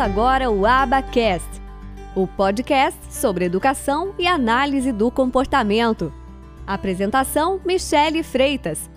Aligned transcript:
Agora 0.00 0.50
o 0.50 0.64
Abacast, 0.64 1.60
o 2.16 2.26
podcast 2.26 2.98
sobre 3.12 3.44
educação 3.44 4.14
e 4.18 4.26
análise 4.26 4.92
do 4.92 5.10
comportamento. 5.10 6.10
Apresentação: 6.66 7.60
Michele 7.66 8.22
Freitas. 8.22 8.88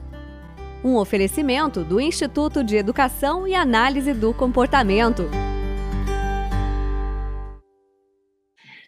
Um 0.82 0.96
oferecimento 0.96 1.84
do 1.84 2.00
Instituto 2.00 2.64
de 2.64 2.78
Educação 2.78 3.46
e 3.46 3.54
Análise 3.54 4.14
do 4.14 4.34
Comportamento. 4.34 5.30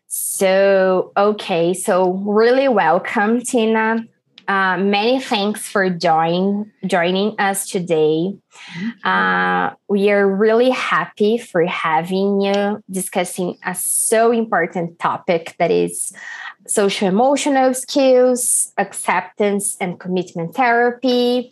So, 0.07 1.11
okay, 1.17 1.73
so 1.75 2.13
really 2.33 2.69
welcome, 2.69 3.41
Tina. 3.41 4.07
Uh, 4.47 4.77
many 4.77 5.19
thanks 5.19 5.67
for 5.67 5.89
join, 5.89 6.71
joining 6.85 7.35
us 7.39 7.69
today. 7.69 8.35
Uh, 9.03 9.71
we 9.89 10.11
are 10.11 10.27
really 10.27 10.69
happy 10.69 11.37
for 11.37 11.65
having 11.65 12.41
you 12.41 12.83
discussing 12.89 13.57
a 13.65 13.73
so 13.73 14.31
important 14.31 14.99
topic 14.99 15.55
that 15.57 15.71
is 15.71 16.13
social 16.67 17.07
emotional 17.07 17.73
skills, 17.73 18.73
acceptance, 18.77 19.77
and 19.79 19.99
commitment 19.99 20.55
therapy. 20.55 21.51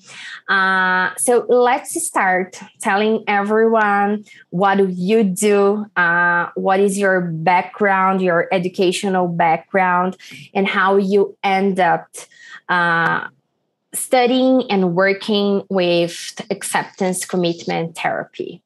Uh, 0.49 1.12
so 1.17 1.45
let's 1.48 2.02
start 2.05 2.59
telling 2.81 3.23
everyone 3.27 4.26
what 4.49 4.77
do 4.77 4.88
you 4.88 5.23
do, 5.23 5.86
uh, 5.95 6.49
what 6.55 6.80
is 6.80 6.98
your 6.98 7.22
background, 7.22 8.22
your 8.22 8.48
educational 8.52 9.27
background, 9.27 10.17
and 10.53 10.67
how 10.67 10.97
you 10.97 11.38
end 11.44 11.80
up 11.80 12.08
uh, 12.70 13.27
studying 13.94 14.70
and 14.72 14.95
working 14.95 15.64
with 15.70 16.42
acceptance 16.50 17.25
commitment 17.25 17.95
therapy. 17.95 18.61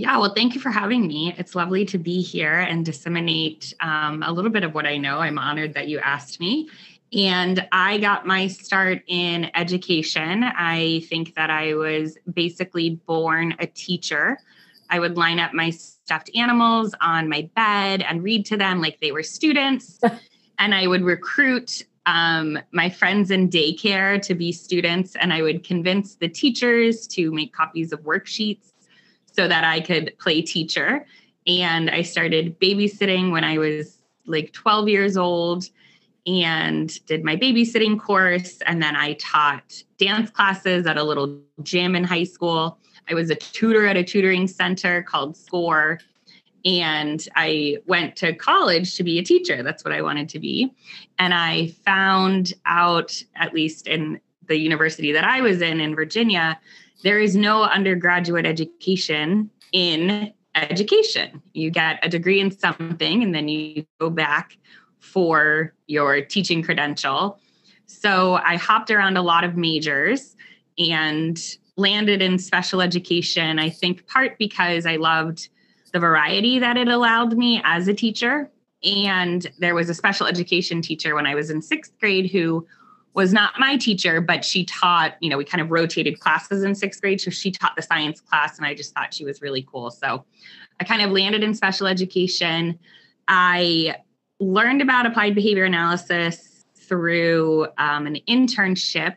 Yeah, 0.00 0.16
well, 0.16 0.32
thank 0.32 0.54
you 0.54 0.62
for 0.62 0.70
having 0.70 1.06
me. 1.06 1.34
It's 1.36 1.54
lovely 1.54 1.84
to 1.84 1.98
be 1.98 2.22
here 2.22 2.60
and 2.60 2.86
disseminate 2.86 3.74
um, 3.80 4.22
a 4.22 4.32
little 4.32 4.50
bit 4.50 4.64
of 4.64 4.72
what 4.72 4.86
I 4.86 4.96
know. 4.96 5.18
I'm 5.18 5.38
honored 5.38 5.74
that 5.74 5.88
you 5.88 5.98
asked 5.98 6.40
me. 6.40 6.70
And 7.12 7.68
I 7.70 7.98
got 7.98 8.26
my 8.26 8.46
start 8.46 9.02
in 9.08 9.50
education. 9.54 10.42
I 10.42 11.04
think 11.10 11.34
that 11.34 11.50
I 11.50 11.74
was 11.74 12.16
basically 12.32 12.98
born 13.06 13.54
a 13.58 13.66
teacher. 13.66 14.38
I 14.88 15.00
would 15.00 15.18
line 15.18 15.38
up 15.38 15.52
my 15.52 15.68
stuffed 15.68 16.30
animals 16.34 16.94
on 17.02 17.28
my 17.28 17.50
bed 17.54 18.00
and 18.00 18.22
read 18.22 18.46
to 18.46 18.56
them 18.56 18.80
like 18.80 19.00
they 19.00 19.12
were 19.12 19.22
students. 19.22 20.00
and 20.58 20.74
I 20.74 20.86
would 20.86 21.02
recruit 21.02 21.84
um, 22.06 22.58
my 22.72 22.88
friends 22.88 23.30
in 23.30 23.50
daycare 23.50 24.22
to 24.22 24.34
be 24.34 24.50
students, 24.50 25.14
and 25.16 25.30
I 25.30 25.42
would 25.42 25.62
convince 25.62 26.14
the 26.14 26.28
teachers 26.28 27.06
to 27.08 27.30
make 27.32 27.52
copies 27.52 27.92
of 27.92 28.00
worksheets 28.00 28.70
so 29.32 29.48
that 29.48 29.64
I 29.64 29.80
could 29.80 30.12
play 30.18 30.42
teacher. 30.42 31.06
And 31.46 31.90
I 31.90 32.02
started 32.02 32.58
babysitting 32.60 33.32
when 33.32 33.44
I 33.44 33.58
was 33.58 33.98
like 34.26 34.52
12 34.52 34.88
years 34.88 35.16
old 35.16 35.64
and 36.26 37.04
did 37.06 37.24
my 37.24 37.36
babysitting 37.36 37.98
course. 37.98 38.60
And 38.66 38.82
then 38.82 38.94
I 38.94 39.14
taught 39.14 39.82
dance 39.98 40.30
classes 40.30 40.86
at 40.86 40.96
a 40.96 41.02
little 41.02 41.40
gym 41.62 41.96
in 41.96 42.04
high 42.04 42.24
school. 42.24 42.78
I 43.08 43.14
was 43.14 43.30
a 43.30 43.34
tutor 43.34 43.86
at 43.86 43.96
a 43.96 44.04
tutoring 44.04 44.46
center 44.46 45.02
called 45.02 45.36
SCORE 45.36 45.98
and 46.64 47.26
I 47.36 47.78
went 47.86 48.16
to 48.16 48.34
college 48.34 48.96
to 48.96 49.04
be 49.04 49.18
a 49.18 49.22
teacher. 49.22 49.62
That's 49.62 49.84
what 49.84 49.92
I 49.92 50.02
wanted 50.02 50.28
to 50.30 50.38
be. 50.38 50.72
And 51.18 51.32
I 51.32 51.68
found 51.84 52.52
out, 52.66 53.22
at 53.36 53.54
least 53.54 53.86
in 53.86 54.20
the 54.46 54.58
university 54.58 55.12
that 55.12 55.24
I 55.24 55.40
was 55.40 55.62
in 55.62 55.80
in 55.80 55.94
Virginia, 55.94 56.58
there 57.02 57.18
is 57.18 57.36
no 57.36 57.62
undergraduate 57.62 58.46
education 58.46 59.50
in 59.72 60.32
education. 60.54 61.42
You 61.54 61.70
get 61.70 61.98
a 62.02 62.08
degree 62.08 62.40
in 62.40 62.50
something 62.50 63.22
and 63.22 63.34
then 63.34 63.48
you 63.48 63.84
go 64.00 64.10
back 64.10 64.56
for 64.98 65.74
your 65.86 66.20
teaching 66.20 66.62
credential. 66.62 67.38
So 67.86 68.34
I 68.34 68.56
hopped 68.56 68.90
around 68.90 69.16
a 69.16 69.22
lot 69.22 69.44
of 69.44 69.56
majors 69.56 70.36
and 70.78 71.40
landed 71.76 72.20
in 72.20 72.38
special 72.38 72.80
education. 72.82 73.58
I 73.58 73.70
think 73.70 74.06
part 74.06 74.38
because 74.38 74.86
I 74.86 74.96
loved 74.96 75.48
the 75.92 75.98
variety 75.98 76.58
that 76.58 76.76
it 76.76 76.88
allowed 76.88 77.36
me 77.36 77.60
as 77.64 77.88
a 77.88 77.94
teacher. 77.94 78.50
And 78.84 79.46
there 79.58 79.74
was 79.74 79.90
a 79.90 79.94
special 79.94 80.26
education 80.26 80.82
teacher 80.82 81.14
when 81.14 81.26
I 81.26 81.34
was 81.34 81.50
in 81.50 81.60
sixth 81.62 81.98
grade 81.98 82.30
who 82.30 82.66
was 83.14 83.32
not 83.32 83.54
my 83.58 83.76
teacher, 83.76 84.20
but 84.20 84.44
she 84.44 84.64
taught, 84.64 85.16
you 85.20 85.28
know, 85.28 85.36
we 85.36 85.44
kind 85.44 85.60
of 85.60 85.70
rotated 85.70 86.20
classes 86.20 86.62
in 86.62 86.74
sixth 86.74 87.00
grade. 87.00 87.20
So 87.20 87.30
she 87.30 87.50
taught 87.50 87.74
the 87.76 87.82
science 87.82 88.20
class, 88.20 88.56
and 88.56 88.66
I 88.66 88.74
just 88.74 88.94
thought 88.94 89.12
she 89.12 89.24
was 89.24 89.42
really 89.42 89.66
cool. 89.70 89.90
So 89.90 90.24
I 90.78 90.84
kind 90.84 91.02
of 91.02 91.10
landed 91.10 91.42
in 91.42 91.54
special 91.54 91.86
education. 91.86 92.78
I 93.26 93.96
learned 94.38 94.80
about 94.80 95.06
applied 95.06 95.34
behavior 95.34 95.64
analysis 95.64 96.64
through 96.76 97.66
um, 97.78 98.06
an 98.06 98.18
internship 98.28 99.16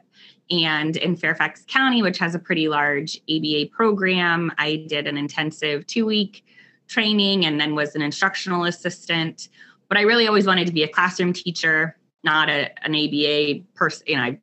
and 0.51 0.97
in 0.97 1.15
Fairfax 1.15 1.63
County, 1.67 2.01
which 2.01 2.19
has 2.19 2.35
a 2.35 2.39
pretty 2.39 2.67
large 2.67 3.19
ABA 3.29 3.67
program, 3.71 4.51
I 4.57 4.85
did 4.87 5.07
an 5.07 5.17
intensive 5.17 5.87
two 5.87 6.05
week 6.05 6.45
training 6.87 7.45
and 7.45 7.59
then 7.59 7.75
was 7.75 7.95
an 7.95 8.01
instructional 8.01 8.65
assistant. 8.65 9.49
But 9.87 9.97
I 9.97 10.01
really 10.01 10.27
always 10.27 10.45
wanted 10.45 10.67
to 10.67 10.73
be 10.73 10.83
a 10.83 10.87
classroom 10.87 11.33
teacher, 11.33 11.97
not 12.23 12.50
a, 12.50 12.72
an 12.85 12.95
ABA 12.95 13.66
person. 13.75 14.03
You 14.07 14.17
know, 14.17 14.23
I, 14.23 14.39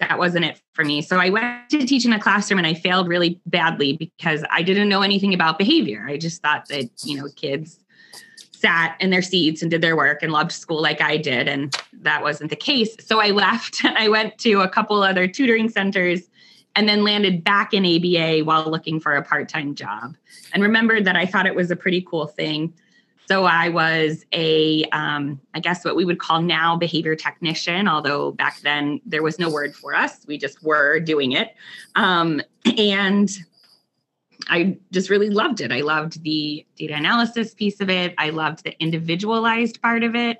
that 0.00 0.18
wasn't 0.18 0.44
it 0.44 0.60
for 0.72 0.84
me. 0.84 1.00
So 1.02 1.18
I 1.18 1.30
went 1.30 1.70
to 1.70 1.86
teach 1.86 2.04
in 2.04 2.12
a 2.12 2.20
classroom 2.20 2.58
and 2.58 2.66
I 2.66 2.74
failed 2.74 3.08
really 3.08 3.40
badly 3.46 3.96
because 3.96 4.44
I 4.50 4.62
didn't 4.62 4.88
know 4.88 5.02
anything 5.02 5.32
about 5.32 5.58
behavior. 5.58 6.04
I 6.08 6.16
just 6.16 6.42
thought 6.42 6.66
that, 6.68 6.90
you 7.04 7.16
know, 7.16 7.28
kids 7.36 7.78
sat 8.52 8.96
in 9.00 9.10
their 9.10 9.22
seats 9.22 9.60
and 9.62 9.70
did 9.70 9.80
their 9.80 9.96
work 9.96 10.22
and 10.22 10.32
loved 10.32 10.52
school 10.52 10.80
like 10.80 11.00
I 11.00 11.16
did. 11.16 11.48
And 11.48 11.76
that 11.92 12.22
wasn't 12.22 12.50
the 12.50 12.56
case. 12.56 12.96
So 13.00 13.20
I 13.20 13.30
left 13.30 13.84
and 13.84 13.96
I 13.98 14.08
went 14.08 14.38
to 14.38 14.60
a 14.60 14.68
couple 14.68 15.02
other 15.02 15.26
tutoring 15.26 15.68
centers 15.68 16.22
and 16.74 16.88
then 16.88 17.04
landed 17.04 17.44
back 17.44 17.74
in 17.74 17.84
ABA 17.84 18.44
while 18.44 18.70
looking 18.70 18.98
for 18.98 19.14
a 19.14 19.22
part 19.22 19.48
time 19.48 19.74
job. 19.74 20.16
And 20.54 20.62
remembered 20.62 21.04
that 21.04 21.16
I 21.16 21.26
thought 21.26 21.46
it 21.46 21.54
was 21.54 21.70
a 21.70 21.76
pretty 21.76 22.02
cool 22.02 22.26
thing. 22.26 22.72
So 23.32 23.44
I 23.46 23.70
was 23.70 24.26
a, 24.34 24.84
um, 24.92 25.40
I 25.54 25.60
guess 25.60 25.86
what 25.86 25.96
we 25.96 26.04
would 26.04 26.18
call 26.18 26.42
now 26.42 26.76
behavior 26.76 27.16
technician, 27.16 27.88
although 27.88 28.32
back 28.32 28.60
then 28.60 29.00
there 29.06 29.22
was 29.22 29.38
no 29.38 29.48
word 29.48 29.74
for 29.74 29.94
us. 29.94 30.26
We 30.26 30.36
just 30.36 30.62
were 30.62 31.00
doing 31.00 31.32
it. 31.32 31.54
Um, 31.94 32.42
and 32.76 33.30
I 34.50 34.76
just 34.90 35.08
really 35.08 35.30
loved 35.30 35.62
it. 35.62 35.72
I 35.72 35.80
loved 35.80 36.22
the 36.22 36.66
data 36.76 36.94
analysis 36.94 37.54
piece 37.54 37.80
of 37.80 37.88
it. 37.88 38.14
I 38.18 38.28
loved 38.28 38.64
the 38.64 38.78
individualized 38.82 39.80
part 39.80 40.02
of 40.02 40.14
it. 40.14 40.36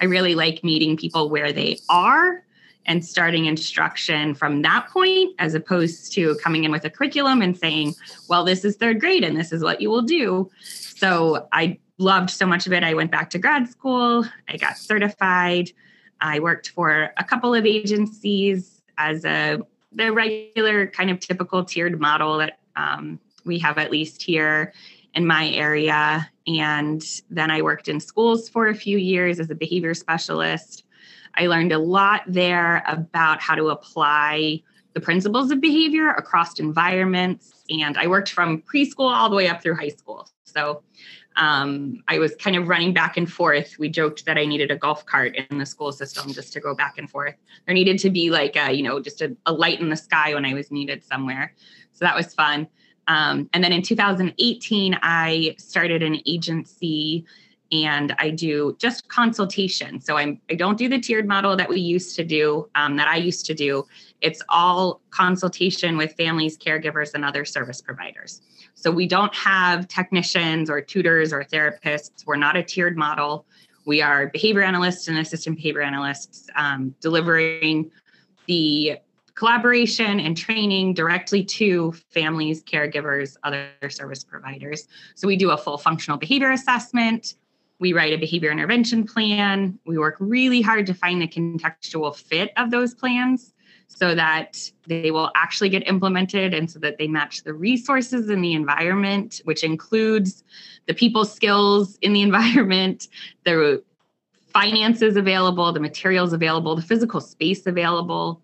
I 0.00 0.06
really 0.06 0.34
like 0.34 0.64
meeting 0.64 0.96
people 0.96 1.30
where 1.30 1.52
they 1.52 1.78
are 1.88 2.42
and 2.86 3.04
starting 3.04 3.44
instruction 3.44 4.34
from 4.34 4.62
that 4.62 4.88
point 4.88 5.32
as 5.38 5.54
opposed 5.54 6.12
to 6.14 6.34
coming 6.42 6.64
in 6.64 6.72
with 6.72 6.84
a 6.84 6.90
curriculum 6.90 7.40
and 7.40 7.56
saying 7.56 7.94
well 8.28 8.42
this 8.44 8.64
is 8.64 8.74
third 8.74 8.98
grade 8.98 9.22
and 9.22 9.36
this 9.36 9.52
is 9.52 9.62
what 9.62 9.80
you 9.80 9.88
will 9.88 10.02
do 10.02 10.50
so 10.96 11.46
i 11.52 11.78
loved 12.02 12.30
so 12.30 12.44
much 12.46 12.66
of 12.66 12.72
it. 12.72 12.82
I 12.82 12.94
went 12.94 13.10
back 13.10 13.30
to 13.30 13.38
grad 13.38 13.68
school. 13.68 14.26
I 14.48 14.56
got 14.56 14.76
certified. 14.76 15.70
I 16.20 16.40
worked 16.40 16.70
for 16.70 17.12
a 17.16 17.24
couple 17.24 17.54
of 17.54 17.64
agencies 17.64 18.82
as 18.98 19.24
a 19.24 19.60
the 19.94 20.12
regular 20.12 20.86
kind 20.86 21.10
of 21.10 21.20
typical 21.20 21.64
tiered 21.64 22.00
model 22.00 22.38
that 22.38 22.58
um, 22.76 23.20
we 23.44 23.58
have 23.58 23.78
at 23.78 23.90
least 23.90 24.22
here 24.22 24.72
in 25.14 25.26
my 25.26 25.50
area. 25.50 26.28
And 26.46 27.04
then 27.30 27.50
i 27.50 27.60
worked 27.60 27.88
in 27.88 28.00
schools 28.00 28.48
for 28.48 28.68
a 28.68 28.74
few 28.74 28.96
years 28.98 29.38
as 29.38 29.50
a 29.50 29.54
behavior 29.54 29.94
specialist. 29.94 30.84
I 31.34 31.46
learned 31.46 31.72
a 31.72 31.78
lot 31.78 32.22
there 32.26 32.82
about 32.86 33.40
how 33.40 33.54
to 33.54 33.68
apply 33.68 34.62
the 34.94 35.00
principles 35.00 35.50
of 35.50 35.60
behavior 35.60 36.10
across 36.10 36.58
environments. 36.58 37.64
And 37.70 37.96
I 37.96 38.06
worked 38.06 38.30
from 38.30 38.62
preschool 38.62 39.14
all 39.14 39.30
the 39.30 39.36
way 39.36 39.48
up 39.48 39.62
through 39.62 39.76
high 39.76 39.88
school. 39.88 40.28
So 40.44 40.82
um, 41.36 42.02
I 42.08 42.18
was 42.18 42.34
kind 42.36 42.56
of 42.56 42.68
running 42.68 42.92
back 42.92 43.16
and 43.16 43.30
forth. 43.30 43.78
We 43.78 43.88
joked 43.88 44.24
that 44.26 44.38
I 44.38 44.44
needed 44.44 44.70
a 44.70 44.76
golf 44.76 45.04
cart 45.06 45.36
in 45.36 45.58
the 45.58 45.66
school 45.66 45.92
system 45.92 46.32
just 46.32 46.52
to 46.54 46.60
go 46.60 46.74
back 46.74 46.98
and 46.98 47.08
forth. 47.08 47.34
There 47.66 47.74
needed 47.74 47.98
to 48.00 48.10
be 48.10 48.30
like 48.30 48.56
a, 48.56 48.72
you 48.72 48.82
know, 48.82 49.00
just 49.00 49.22
a, 49.22 49.36
a 49.46 49.52
light 49.52 49.80
in 49.80 49.88
the 49.88 49.96
sky 49.96 50.34
when 50.34 50.44
I 50.44 50.54
was 50.54 50.70
needed 50.70 51.02
somewhere. 51.02 51.54
So 51.92 52.04
that 52.04 52.16
was 52.16 52.34
fun. 52.34 52.68
Um, 53.08 53.48
and 53.52 53.64
then 53.64 53.72
in 53.72 53.82
2018, 53.82 54.98
I 55.02 55.54
started 55.58 56.02
an 56.02 56.20
agency 56.26 57.24
and 57.72 58.14
I 58.18 58.30
do 58.30 58.76
just 58.78 59.08
consultation. 59.08 60.00
So 60.00 60.18
I'm 60.18 60.40
I 60.50 60.54
don't 60.54 60.76
do 60.76 60.88
the 60.88 61.00
tiered 61.00 61.26
model 61.26 61.56
that 61.56 61.68
we 61.68 61.80
used 61.80 62.14
to 62.16 62.24
do, 62.24 62.68
um, 62.74 62.96
that 62.96 63.08
I 63.08 63.16
used 63.16 63.46
to 63.46 63.54
do. 63.54 63.86
It's 64.22 64.40
all 64.48 65.00
consultation 65.10 65.96
with 65.96 66.14
families, 66.14 66.56
caregivers, 66.56 67.12
and 67.14 67.24
other 67.24 67.44
service 67.44 67.82
providers. 67.82 68.40
So 68.74 68.90
we 68.90 69.06
don't 69.06 69.34
have 69.34 69.88
technicians 69.88 70.70
or 70.70 70.80
tutors 70.80 71.32
or 71.32 71.44
therapists. 71.44 72.24
We're 72.24 72.36
not 72.36 72.56
a 72.56 72.62
tiered 72.62 72.96
model. 72.96 73.44
We 73.84 74.00
are 74.00 74.28
behavior 74.28 74.62
analysts 74.62 75.08
and 75.08 75.18
assistant 75.18 75.56
behavior 75.56 75.82
analysts 75.82 76.46
um, 76.54 76.94
delivering 77.00 77.90
the 78.46 78.98
collaboration 79.34 80.20
and 80.20 80.36
training 80.36 80.94
directly 80.94 81.42
to 81.42 81.92
families, 82.10 82.62
caregivers, 82.62 83.36
other 83.42 83.70
service 83.88 84.22
providers. 84.22 84.86
So 85.16 85.26
we 85.26 85.36
do 85.36 85.50
a 85.50 85.56
full 85.56 85.78
functional 85.78 86.16
behavior 86.16 86.52
assessment. 86.52 87.34
We 87.80 87.92
write 87.92 88.12
a 88.12 88.18
behavior 88.18 88.52
intervention 88.52 89.04
plan. 89.04 89.80
We 89.84 89.98
work 89.98 90.16
really 90.20 90.60
hard 90.60 90.86
to 90.86 90.94
find 90.94 91.20
the 91.20 91.26
contextual 91.26 92.14
fit 92.14 92.52
of 92.56 92.70
those 92.70 92.94
plans 92.94 93.52
so 93.94 94.14
that 94.14 94.58
they 94.86 95.10
will 95.10 95.30
actually 95.34 95.68
get 95.68 95.86
implemented 95.86 96.54
and 96.54 96.70
so 96.70 96.78
that 96.78 96.98
they 96.98 97.06
match 97.06 97.42
the 97.44 97.52
resources 97.52 98.30
in 98.30 98.40
the 98.40 98.54
environment, 98.54 99.40
which 99.44 99.62
includes 99.62 100.44
the 100.86 100.94
people 100.94 101.24
skills 101.24 101.98
in 102.00 102.12
the 102.12 102.22
environment, 102.28 103.08
the 103.44 103.82
finances 104.52 105.16
available, 105.16 105.72
the 105.72 105.80
materials 105.80 106.32
available, 106.32 106.74
the 106.74 106.82
physical 106.82 107.20
space 107.20 107.66
available. 107.66 108.40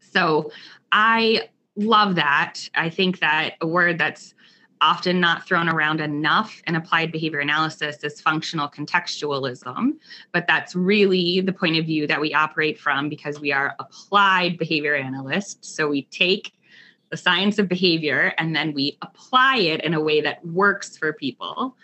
So 0.00 0.50
I 0.90 1.48
love 1.76 2.14
that. 2.16 2.68
I 2.74 2.90
think 2.90 3.20
that 3.20 3.54
a 3.60 3.66
word 3.66 3.98
that's 3.98 4.34
often 4.82 5.20
not 5.20 5.46
thrown 5.46 5.68
around 5.68 6.00
enough 6.00 6.60
in 6.66 6.74
applied 6.74 7.12
behavior 7.12 7.38
analysis 7.38 8.02
is 8.02 8.20
functional 8.20 8.68
contextualism. 8.68 9.92
But 10.32 10.46
that's 10.48 10.74
really 10.74 11.40
the 11.40 11.52
point 11.52 11.78
of 11.78 11.86
view 11.86 12.06
that 12.08 12.20
we 12.20 12.34
operate 12.34 12.78
from 12.78 13.08
because 13.08 13.40
we 13.40 13.52
are 13.52 13.76
applied 13.78 14.58
behavior 14.58 14.96
analysts. 14.96 15.68
So 15.74 15.88
we 15.88 16.02
take 16.02 16.52
the 17.10 17.16
science 17.16 17.58
of 17.58 17.68
behavior 17.68 18.34
and 18.38 18.56
then 18.56 18.74
we 18.74 18.98
apply 19.02 19.58
it 19.58 19.84
in 19.84 19.94
a 19.94 20.00
way 20.00 20.20
that 20.20 20.44
works 20.44 20.96
for 20.96 21.12
people. 21.12 21.76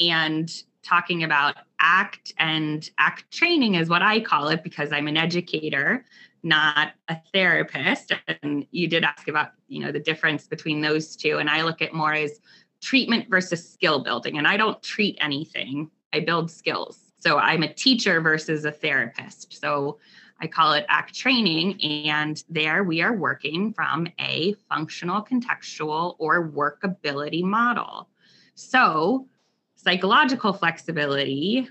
And 0.00 0.52
talking 0.82 1.24
about 1.24 1.56
ACT 1.80 2.34
and 2.38 2.88
ACT 2.98 3.30
training 3.32 3.76
is 3.76 3.88
what 3.88 4.02
I 4.02 4.20
call 4.20 4.48
it 4.48 4.62
because 4.62 4.92
I'm 4.92 5.08
an 5.08 5.16
educator 5.16 6.04
not 6.42 6.92
a 7.08 7.16
therapist 7.32 8.12
and 8.42 8.66
you 8.70 8.88
did 8.88 9.04
ask 9.04 9.28
about 9.28 9.52
you 9.68 9.80
know 9.80 9.92
the 9.92 10.00
difference 10.00 10.46
between 10.46 10.80
those 10.80 11.16
two 11.16 11.38
and 11.38 11.48
i 11.48 11.62
look 11.62 11.80
at 11.80 11.94
more 11.94 12.14
as 12.14 12.40
treatment 12.80 13.28
versus 13.30 13.68
skill 13.68 14.02
building 14.02 14.38
and 14.38 14.46
i 14.46 14.56
don't 14.56 14.82
treat 14.82 15.16
anything 15.20 15.90
i 16.12 16.20
build 16.20 16.50
skills. 16.50 17.12
So 17.18 17.38
i'm 17.38 17.62
a 17.62 17.72
teacher 17.72 18.20
versus 18.20 18.64
a 18.64 18.72
therapist. 18.72 19.60
So 19.60 19.98
i 20.40 20.46
call 20.46 20.72
it 20.72 20.84
act 20.88 21.14
training 21.14 21.80
and 21.82 22.42
there 22.48 22.82
we 22.82 23.00
are 23.02 23.14
working 23.14 23.72
from 23.72 24.08
a 24.18 24.54
functional 24.68 25.22
contextual 25.22 26.16
or 26.18 26.48
workability 26.50 27.42
model. 27.42 28.08
So 28.54 29.28
psychological 29.76 30.52
flexibility 30.52 31.68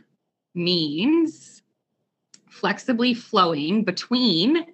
means 0.53 1.60
flexibly 2.61 3.15
flowing 3.15 3.83
between 3.83 4.67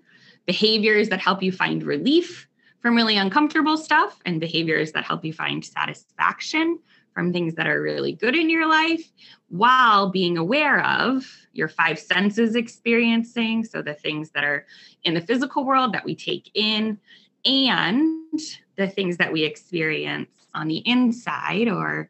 behaviors 0.45 1.07
that 1.07 1.22
help 1.22 1.42
you 1.42 1.54
find 1.54 1.84
relief 1.84 2.48
from 2.81 2.95
really 2.95 3.16
uncomfortable 3.16 3.78
stuff 3.78 4.19
and 4.25 4.42
behaviors 4.42 4.92
that 4.92 5.06
help 5.06 5.24
you 5.24 5.31
find 5.31 5.63
satisfaction 5.63 6.78
from 7.13 7.31
things 7.31 7.56
that 7.56 7.66
are 7.66 7.81
really 7.81 8.12
good 8.12 8.36
in 8.36 8.50
your 8.50 8.68
life 8.68 9.10
while 9.48 10.10
being 10.10 10.38
aware 10.38 10.86
of 10.86 11.25
your 11.54 11.69
five 11.69 11.98
senses 11.98 12.56
experiencing. 12.56 13.63
So, 13.63 13.81
the 13.81 13.94
things 13.94 14.31
that 14.31 14.44
are 14.44 14.68
in 15.06 15.13
the 15.13 15.22
physical 15.22 15.66
world 15.66 15.94
that 15.94 16.06
we 16.06 16.13
take 16.13 16.51
in 16.54 17.00
and 17.45 18.39
the 18.75 18.89
things 18.89 19.16
that 19.18 19.31
we 19.31 19.45
experience 19.45 20.30
on 20.54 20.68
the 20.68 20.84
inside 20.86 21.69
or 21.69 22.10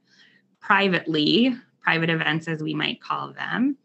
privately, 0.60 1.56
private 1.82 2.10
events 2.10 2.48
as 2.48 2.64
we 2.64 2.74
might 2.74 3.00
call 3.00 3.32
them 3.32 3.78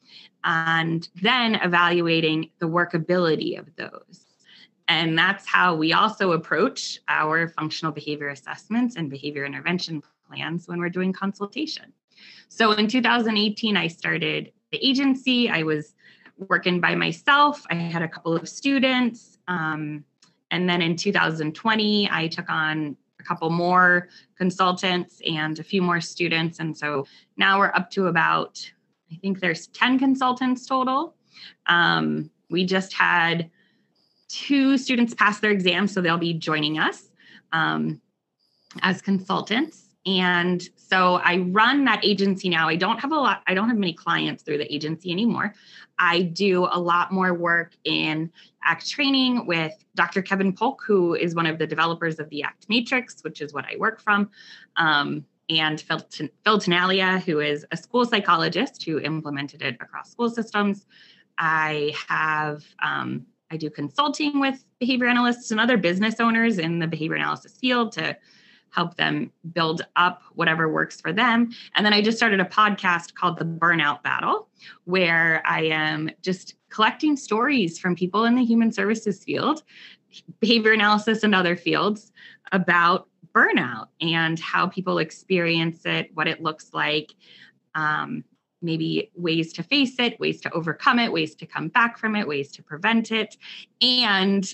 and 0.44 1.08
then 1.22 1.56
evaluating 1.56 2.50
the 2.58 2.66
workability 2.66 3.58
of 3.58 3.74
those. 3.76 4.26
And 4.88 5.16
that's 5.16 5.46
how 5.46 5.74
we 5.74 5.92
also 5.92 6.32
approach 6.32 6.98
our 7.08 7.48
functional 7.48 7.92
behavior 7.92 8.28
assessments 8.28 8.96
and 8.96 9.08
behavior 9.08 9.44
intervention 9.44 10.02
plans 10.28 10.66
when 10.66 10.80
we're 10.80 10.90
doing 10.90 11.12
consultation. 11.12 11.92
So 12.48 12.72
in 12.72 12.88
2018, 12.88 13.76
I 13.76 13.86
started 13.86 14.52
the 14.70 14.84
agency. 14.86 15.48
I 15.48 15.62
was 15.62 15.94
working 16.48 16.80
by 16.80 16.94
myself, 16.94 17.64
I 17.70 17.74
had 17.74 18.02
a 18.02 18.08
couple 18.08 18.34
of 18.34 18.48
students. 18.48 19.38
Um, 19.48 20.04
and 20.50 20.68
then 20.68 20.82
in 20.82 20.96
2020, 20.96 22.10
I 22.10 22.28
took 22.28 22.50
on 22.50 22.96
a 23.20 23.22
couple 23.22 23.48
more 23.50 24.08
consultants 24.36 25.20
and 25.26 25.58
a 25.58 25.62
few 25.62 25.80
more 25.80 26.00
students. 26.00 26.58
And 26.58 26.76
so 26.76 27.06
now 27.36 27.58
we're 27.58 27.72
up 27.74 27.90
to 27.92 28.08
about 28.08 28.70
I 29.12 29.18
think 29.20 29.40
there's 29.40 29.66
10 29.68 29.98
consultants 29.98 30.66
total. 30.66 31.14
Um, 31.66 32.30
we 32.50 32.64
just 32.64 32.92
had 32.92 33.50
two 34.28 34.78
students 34.78 35.14
pass 35.14 35.40
their 35.40 35.50
exam, 35.50 35.86
so 35.86 36.00
they'll 36.00 36.16
be 36.16 36.34
joining 36.34 36.78
us 36.78 37.10
um, 37.52 38.00
as 38.80 39.02
consultants. 39.02 39.88
And 40.04 40.62
so 40.74 41.20
I 41.22 41.38
run 41.38 41.84
that 41.84 42.04
agency 42.04 42.48
now. 42.48 42.68
I 42.68 42.74
don't 42.74 42.98
have 42.98 43.12
a 43.12 43.16
lot, 43.16 43.42
I 43.46 43.54
don't 43.54 43.68
have 43.68 43.78
many 43.78 43.92
clients 43.92 44.42
through 44.42 44.58
the 44.58 44.72
agency 44.72 45.12
anymore. 45.12 45.54
I 45.98 46.22
do 46.22 46.66
a 46.70 46.80
lot 46.80 47.12
more 47.12 47.34
work 47.34 47.74
in 47.84 48.32
ACT 48.64 48.90
training 48.90 49.46
with 49.46 49.72
Dr. 49.94 50.22
Kevin 50.22 50.52
Polk, 50.52 50.82
who 50.84 51.14
is 51.14 51.34
one 51.34 51.46
of 51.46 51.58
the 51.58 51.66
developers 51.66 52.18
of 52.18 52.28
the 52.30 52.42
ACT 52.42 52.68
Matrix, 52.68 53.22
which 53.22 53.40
is 53.40 53.52
what 53.52 53.64
I 53.64 53.76
work 53.78 54.00
from. 54.00 54.30
Um, 54.76 55.24
and 55.58 55.80
Phil, 55.80 56.00
Tenalia, 56.58 57.22
who 57.22 57.40
is 57.40 57.66
a 57.70 57.76
school 57.76 58.04
psychologist 58.04 58.84
who 58.84 58.98
implemented 58.98 59.62
it 59.62 59.76
across 59.80 60.10
school 60.10 60.30
systems. 60.30 60.86
I 61.38 61.94
have 62.08 62.64
um, 62.82 63.26
I 63.50 63.56
do 63.56 63.68
consulting 63.68 64.40
with 64.40 64.64
behavior 64.78 65.06
analysts 65.06 65.50
and 65.50 65.60
other 65.60 65.76
business 65.76 66.20
owners 66.20 66.58
in 66.58 66.78
the 66.78 66.86
behavior 66.86 67.16
analysis 67.16 67.58
field 67.58 67.92
to 67.92 68.16
help 68.70 68.96
them 68.96 69.30
build 69.52 69.82
up 69.96 70.22
whatever 70.34 70.72
works 70.72 71.00
for 71.00 71.12
them. 71.12 71.50
And 71.74 71.84
then 71.84 71.92
I 71.92 72.00
just 72.00 72.16
started 72.16 72.40
a 72.40 72.46
podcast 72.46 73.14
called 73.14 73.38
The 73.38 73.44
Burnout 73.44 74.02
Battle, 74.02 74.48
where 74.84 75.42
I 75.44 75.64
am 75.64 76.10
just 76.22 76.54
collecting 76.70 77.16
stories 77.16 77.78
from 77.78 77.94
people 77.94 78.24
in 78.24 78.34
the 78.34 78.44
human 78.44 78.72
services 78.72 79.22
field, 79.22 79.62
behavior 80.40 80.72
analysis, 80.72 81.22
and 81.22 81.34
other 81.34 81.54
fields 81.54 82.12
about 82.50 83.08
burnout 83.34 83.88
and 84.00 84.38
how 84.38 84.66
people 84.66 84.98
experience 84.98 85.84
it, 85.84 86.10
what 86.14 86.28
it 86.28 86.42
looks 86.42 86.70
like, 86.72 87.14
um, 87.74 88.24
maybe 88.60 89.10
ways 89.16 89.52
to 89.54 89.62
face 89.62 89.96
it, 89.98 90.18
ways 90.20 90.40
to 90.40 90.52
overcome 90.52 90.98
it, 90.98 91.12
ways 91.12 91.34
to 91.34 91.46
come 91.46 91.68
back 91.68 91.98
from 91.98 92.14
it, 92.16 92.28
ways 92.28 92.50
to 92.52 92.62
prevent 92.62 93.10
it. 93.10 93.36
And 93.80 94.52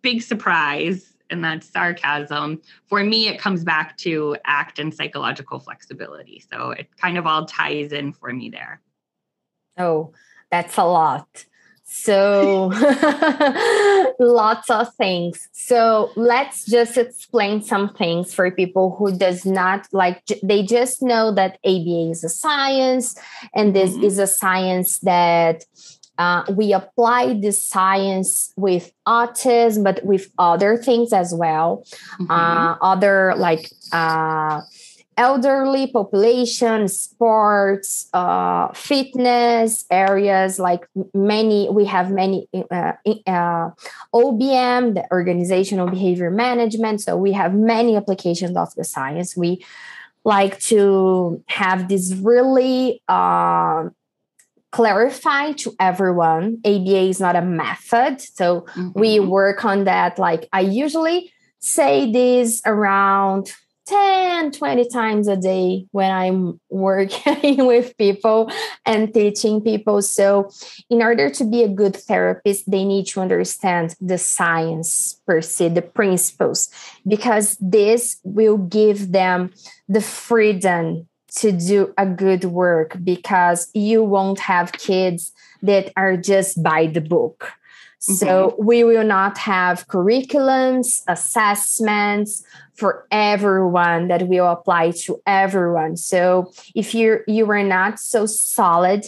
big 0.00 0.22
surprise, 0.22 1.14
and 1.30 1.44
that's 1.44 1.68
sarcasm. 1.68 2.60
For 2.86 3.02
me, 3.02 3.28
it 3.28 3.38
comes 3.38 3.64
back 3.64 3.96
to 3.98 4.36
act 4.44 4.78
and 4.78 4.94
psychological 4.94 5.58
flexibility. 5.58 6.44
So 6.50 6.70
it 6.70 6.88
kind 6.96 7.18
of 7.18 7.26
all 7.26 7.46
ties 7.46 7.92
in 7.92 8.12
for 8.12 8.32
me 8.32 8.50
there. 8.50 8.80
Oh, 9.78 10.12
that's 10.50 10.76
a 10.76 10.84
lot. 10.84 11.46
So 11.94 12.72
lots 14.18 14.70
of 14.70 14.94
things. 14.94 15.48
So 15.52 16.10
let's 16.16 16.64
just 16.64 16.96
explain 16.96 17.62
some 17.62 17.92
things 17.92 18.32
for 18.32 18.50
people 18.50 18.96
who 18.98 19.16
does 19.16 19.44
not 19.44 19.86
like 19.92 20.24
they 20.42 20.62
just 20.62 21.02
know 21.02 21.32
that 21.34 21.58
ABA 21.64 22.10
is 22.10 22.24
a 22.24 22.30
science 22.30 23.14
and 23.54 23.76
this 23.76 23.92
mm-hmm. 23.92 24.04
is 24.04 24.18
a 24.18 24.26
science 24.26 25.00
that 25.00 25.64
uh, 26.16 26.44
we 26.56 26.72
apply 26.72 27.34
this 27.34 27.62
science 27.62 28.52
with 28.56 28.92
autism, 29.06 29.84
but 29.84 30.04
with 30.04 30.30
other 30.38 30.76
things 30.76 31.12
as 31.12 31.34
well. 31.34 31.84
Mm-hmm. 32.20 32.30
Uh, 32.30 32.76
other 32.80 33.34
like 33.36 33.70
uh, 33.92 34.62
elderly 35.16 35.86
population, 35.86 36.88
sports, 36.88 38.08
uh, 38.12 38.72
fitness 38.72 39.84
areas, 39.90 40.58
like 40.58 40.86
many, 41.14 41.68
we 41.70 41.84
have 41.84 42.10
many 42.10 42.48
uh, 42.54 42.92
uh, 43.26 43.70
OBM, 44.14 44.94
the 44.94 45.04
organizational 45.10 45.88
behavior 45.88 46.30
management. 46.30 47.00
So 47.00 47.16
we 47.16 47.32
have 47.32 47.54
many 47.54 47.96
applications 47.96 48.56
of 48.56 48.74
the 48.74 48.84
science. 48.84 49.36
We 49.36 49.64
like 50.24 50.58
to 50.60 51.42
have 51.48 51.88
this 51.88 52.14
really 52.14 53.02
uh, 53.08 53.88
clarify 54.70 55.52
to 55.52 55.74
everyone. 55.78 56.60
ABA 56.64 57.08
is 57.08 57.20
not 57.20 57.36
a 57.36 57.42
method. 57.42 58.20
So 58.20 58.62
mm-hmm. 58.62 58.98
we 58.98 59.20
work 59.20 59.64
on 59.64 59.84
that. 59.84 60.18
Like 60.18 60.48
I 60.52 60.60
usually 60.60 61.32
say 61.58 62.10
this 62.10 62.62
around 62.66 63.52
10 63.86 64.52
20 64.52 64.88
times 64.88 65.28
a 65.28 65.36
day 65.36 65.86
when 65.90 66.10
i'm 66.10 66.60
working 66.70 67.66
with 67.66 67.96
people 67.98 68.50
and 68.84 69.12
teaching 69.14 69.60
people. 69.60 70.02
So 70.02 70.50
in 70.90 71.02
order 71.02 71.30
to 71.30 71.44
be 71.44 71.62
a 71.62 71.68
good 71.68 71.96
therapist 71.96 72.70
they 72.70 72.84
need 72.84 73.06
to 73.08 73.20
understand 73.20 73.94
the 74.00 74.18
science 74.18 75.20
per 75.26 75.40
se 75.40 75.70
the 75.70 75.82
principles 75.82 76.68
because 77.06 77.56
this 77.60 78.18
will 78.24 78.58
give 78.58 79.12
them 79.12 79.52
the 79.88 80.00
freedom 80.00 81.08
to 81.36 81.50
do 81.50 81.94
a 81.96 82.06
good 82.06 82.44
work 82.44 82.96
because 83.02 83.70
you 83.72 84.02
won't 84.02 84.38
have 84.40 84.72
kids 84.72 85.32
that 85.62 85.90
are 85.96 86.16
just 86.16 86.62
by 86.62 86.86
the 86.86 87.00
book 87.00 87.52
So 88.02 88.26
mm-hmm. 88.26 88.64
we 88.64 88.82
will 88.82 89.04
not 89.04 89.38
have 89.38 89.86
curriculums, 89.86 91.02
assessments 91.06 92.42
for 92.74 93.06
everyone 93.12 94.08
that 94.08 94.26
will 94.26 94.48
apply 94.48 94.90
to 95.02 95.22
everyone. 95.24 95.96
So 95.96 96.50
if 96.74 96.96
you 96.96 97.20
you 97.28 97.48
are 97.48 97.62
not 97.62 98.00
so 98.00 98.26
solid 98.26 99.06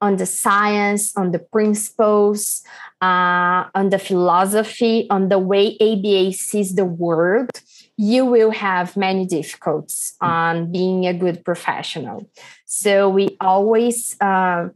on 0.00 0.18
the 0.18 0.26
science, 0.26 1.16
on 1.16 1.32
the 1.32 1.40
principles, 1.40 2.62
uh, 3.02 3.64
on 3.74 3.90
the 3.90 3.98
philosophy, 3.98 5.08
on 5.10 5.30
the 5.30 5.40
way 5.40 5.76
ABA 5.80 6.32
sees 6.34 6.76
the 6.76 6.84
world, 6.84 7.50
you 7.96 8.24
will 8.24 8.52
have 8.52 8.96
many 8.96 9.26
difficulties 9.26 10.14
on 10.20 10.70
being 10.70 11.08
a 11.08 11.12
good 11.12 11.44
professional. 11.44 12.30
So 12.66 13.08
we 13.08 13.36
always 13.40 14.14
uh, 14.20 14.68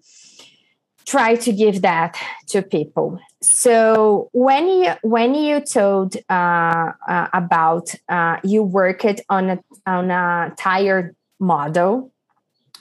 try 1.07 1.37
to 1.37 1.53
give 1.53 1.83
that 1.83 2.19
to 2.49 2.63
people. 2.63 3.21
So 3.43 4.31
when 4.33 4.69
you 4.69 4.93
when 5.03 5.35
you 5.35 5.61
told 5.61 6.17
uh, 6.29 6.93
uh, 7.09 7.29
about 7.33 7.95
uh, 8.09 8.39
you 8.45 8.63
worked 8.63 9.21
on 9.29 9.51
a 9.51 9.59
on 9.87 10.11
a 10.11 10.55
tiered 10.57 11.17
model 11.39 12.13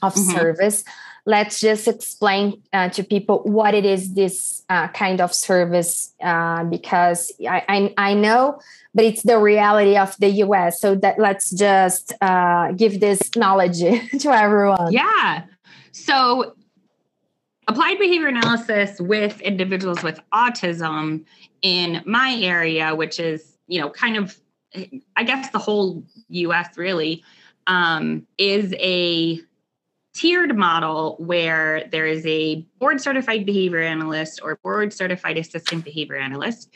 of 0.02 0.14
mm-hmm. 0.14 0.32
service, 0.32 0.84
let's 1.26 1.60
just 1.60 1.88
explain 1.88 2.62
uh, 2.74 2.90
to 2.90 3.04
people 3.04 3.40
what 3.44 3.74
it 3.74 3.86
is 3.86 4.14
this 4.14 4.64
uh, 4.70 4.88
kind 4.90 5.22
of 5.22 5.34
service 5.34 6.14
uh, 6.22 6.64
because 6.64 7.32
I, 7.48 7.64
I, 7.68 7.94
I 7.98 8.14
know 8.14 8.60
but 8.94 9.06
it's 9.06 9.24
the 9.24 9.38
reality 9.38 9.98
of 9.98 10.16
the 10.18 10.30
us 10.30 10.82
so 10.82 10.96
that 10.96 11.20
let's 11.20 11.52
just 11.52 12.14
uh, 12.22 12.72
give 12.74 13.00
this 13.00 13.20
knowledge 13.36 13.80
to 14.20 14.30
everyone 14.30 14.92
yeah 14.92 15.44
so 15.92 16.56
applied 17.72 17.98
behavior 17.98 18.28
analysis 18.28 19.00
with 19.00 19.40
individuals 19.42 20.04
with 20.04 20.20
autism 20.34 21.24
in 21.62 22.02
my 22.06 22.38
area, 22.42 22.94
which 22.94 23.20
is, 23.20 23.58
you 23.68 23.80
know, 23.80 23.90
kind 23.90 24.18
of, 24.18 24.38
I 25.16 25.24
guess 25.24 25.50
the 25.52 25.60
whole 25.60 26.04
US 26.30 26.78
really, 26.78 27.24
um, 27.68 28.28
is 28.38 28.74
a 28.78 29.40
tiered 30.14 30.58
model 30.58 31.16
where 31.20 31.88
there 31.92 32.06
is 32.06 32.26
a 32.26 32.66
board 32.80 33.00
certified 33.00 33.46
behavior 33.46 33.80
analyst 33.80 34.42
or 34.44 34.58
board 34.58 34.92
certified 34.92 35.38
assistant 35.38 35.86
behavior 35.86 36.18
analyst 36.18 36.70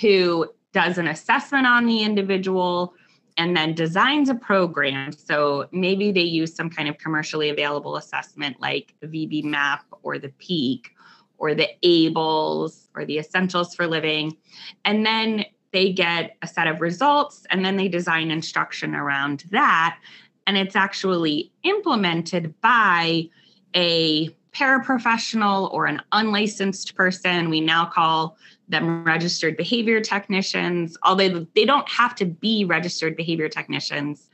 who 0.00 0.48
does 0.72 0.96
an 0.96 1.08
assessment 1.08 1.66
on 1.66 1.86
the 1.86 2.02
individual 2.02 2.94
and 3.36 3.56
then 3.56 3.74
designs 3.74 4.28
a 4.28 4.34
program. 4.34 5.12
So 5.12 5.68
maybe 5.72 6.10
they 6.12 6.22
use 6.22 6.54
some 6.54 6.70
kind 6.70 6.88
of 6.88 6.98
commercially 6.98 7.50
available 7.50 7.96
assessment 7.96 8.60
like 8.60 8.94
VB 9.02 9.44
MAPP 9.44 9.84
or 10.02 10.18
the 10.18 10.30
PEAK 10.30 10.90
or 11.38 11.54
the 11.54 11.68
ABLLS 11.84 12.88
or 12.94 13.04
the 13.04 13.18
Essentials 13.18 13.74
for 13.74 13.86
Living. 13.86 14.36
And 14.84 15.04
then 15.04 15.44
they 15.72 15.92
get 15.92 16.36
a 16.40 16.46
set 16.46 16.66
of 16.66 16.80
results 16.80 17.44
and 17.50 17.64
then 17.64 17.76
they 17.76 17.88
design 17.88 18.30
instruction 18.30 18.94
around 18.94 19.44
that. 19.50 19.98
And 20.46 20.56
it's 20.56 20.76
actually 20.76 21.52
implemented 21.62 22.58
by 22.60 23.28
a 23.74 24.28
paraprofessional 24.52 25.70
or 25.74 25.84
an 25.86 26.00
unlicensed 26.12 26.94
person. 26.94 27.50
We 27.50 27.60
now 27.60 27.84
call 27.84 28.38
them 28.68 29.04
registered 29.04 29.56
behavior 29.56 30.00
technicians, 30.00 30.96
although 31.02 31.46
they 31.54 31.64
don't 31.64 31.88
have 31.88 32.14
to 32.16 32.24
be 32.24 32.64
registered 32.64 33.16
behavior 33.16 33.48
technicians 33.48 34.28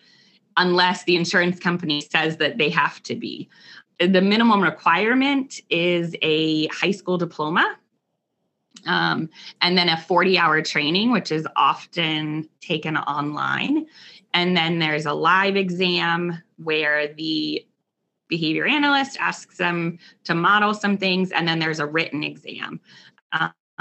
unless 0.56 1.04
the 1.04 1.16
insurance 1.16 1.58
company 1.58 2.00
says 2.00 2.36
that 2.38 2.58
they 2.58 2.70
have 2.70 3.02
to 3.04 3.14
be. 3.14 3.48
The 3.98 4.20
minimum 4.20 4.62
requirement 4.62 5.60
is 5.70 6.16
a 6.22 6.66
high 6.68 6.90
school 6.90 7.18
diploma 7.18 7.78
um, 8.86 9.28
and 9.60 9.76
then 9.76 9.88
a 9.88 9.96
40 9.96 10.38
hour 10.38 10.62
training, 10.62 11.12
which 11.12 11.30
is 11.30 11.46
often 11.56 12.48
taken 12.60 12.96
online. 12.96 13.86
And 14.34 14.56
then 14.56 14.78
there's 14.78 15.06
a 15.06 15.12
live 15.12 15.56
exam 15.56 16.42
where 16.56 17.12
the 17.14 17.66
behavior 18.28 18.66
analyst 18.66 19.18
asks 19.20 19.58
them 19.58 19.98
to 20.24 20.34
model 20.34 20.72
some 20.72 20.96
things, 20.96 21.32
and 21.32 21.46
then 21.46 21.58
there's 21.58 21.80
a 21.80 21.86
written 21.86 22.24
exam. 22.24 22.80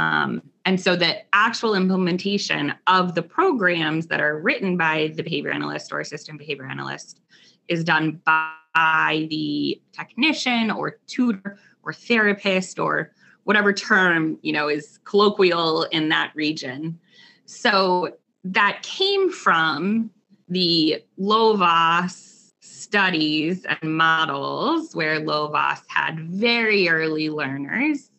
Um, 0.02 0.42
and 0.66 0.82
so 0.82 0.96
the 0.96 1.18
actual 1.34 1.76
implementation 1.76 2.74
of 2.88 3.14
the 3.14 3.22
programs 3.22 4.08
that 4.08 4.20
are 4.20 4.40
written 4.40 4.76
by 4.76 5.12
the 5.16 5.22
behavior 5.22 5.52
analyst 5.52 5.92
or 5.92 6.00
assistant 6.00 6.40
behavior 6.40 6.66
analyst 6.66 7.20
is 7.68 7.84
done 7.84 8.20
by 8.26 9.28
the 9.30 9.80
technician 9.92 10.72
or 10.72 10.98
tutor 11.06 11.60
or 11.84 11.94
therapist 11.94 12.80
or 12.80 13.12
whatever 13.44 13.74
term 13.74 14.38
you 14.42 14.54
know 14.54 14.68
is 14.68 15.00
colloquial 15.04 15.84
in 15.92 16.10
that 16.10 16.32
region. 16.36 17.00
So 17.46 18.16
that 18.44 18.82
came 18.82 19.32
from 19.32 20.10
the 20.50 21.04
Lovaas 21.20 22.54
studies 22.62 23.66
and 23.66 23.98
models 23.98 24.96
where 24.96 25.20
Lovaas 25.20 25.82
had 25.88 26.20
very 26.20 26.90
early 26.90 27.30
learners 27.30 28.11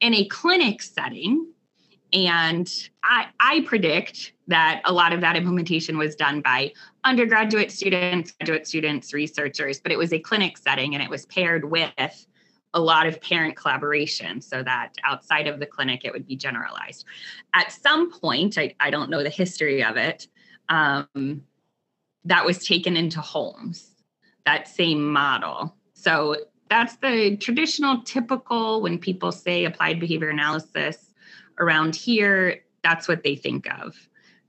in 0.00 0.14
a 0.14 0.24
clinic 0.26 0.82
setting. 0.82 1.52
And 2.12 2.72
I, 3.02 3.26
I 3.40 3.62
predict 3.66 4.32
that 4.48 4.80
a 4.84 4.92
lot 4.92 5.12
of 5.12 5.20
that 5.20 5.36
implementation 5.36 5.98
was 5.98 6.14
done 6.14 6.40
by 6.40 6.72
undergraduate 7.04 7.72
students, 7.72 8.32
graduate 8.32 8.66
students, 8.66 9.12
researchers, 9.12 9.80
but 9.80 9.90
it 9.90 9.98
was 9.98 10.12
a 10.12 10.18
clinic 10.18 10.56
setting 10.56 10.94
and 10.94 11.02
it 11.02 11.10
was 11.10 11.26
paired 11.26 11.64
with 11.64 12.26
a 12.74 12.80
lot 12.80 13.06
of 13.06 13.20
parent 13.20 13.56
collaboration 13.56 14.40
so 14.40 14.62
that 14.62 14.92
outside 15.02 15.46
of 15.46 15.58
the 15.58 15.66
clinic 15.66 16.04
it 16.04 16.12
would 16.12 16.26
be 16.26 16.36
generalized. 16.36 17.04
At 17.54 17.72
some 17.72 18.12
point, 18.12 18.58
I, 18.58 18.74
I 18.78 18.90
don't 18.90 19.10
know 19.10 19.22
the 19.22 19.30
history 19.30 19.82
of 19.82 19.96
it, 19.96 20.28
um, 20.68 21.42
that 22.24 22.44
was 22.44 22.64
taken 22.64 22.96
into 22.96 23.20
homes, 23.20 23.92
that 24.44 24.68
same 24.68 25.10
model. 25.10 25.74
So 25.94 26.36
that's 26.68 26.96
the 26.96 27.36
traditional 27.36 28.02
typical 28.02 28.82
when 28.82 28.98
people 28.98 29.32
say 29.32 29.64
applied 29.64 30.00
behavior 30.00 30.30
analysis 30.30 31.12
around 31.58 31.94
here 31.96 32.62
that's 32.82 33.08
what 33.08 33.24
they 33.24 33.34
think 33.34 33.66
of. 33.82 33.96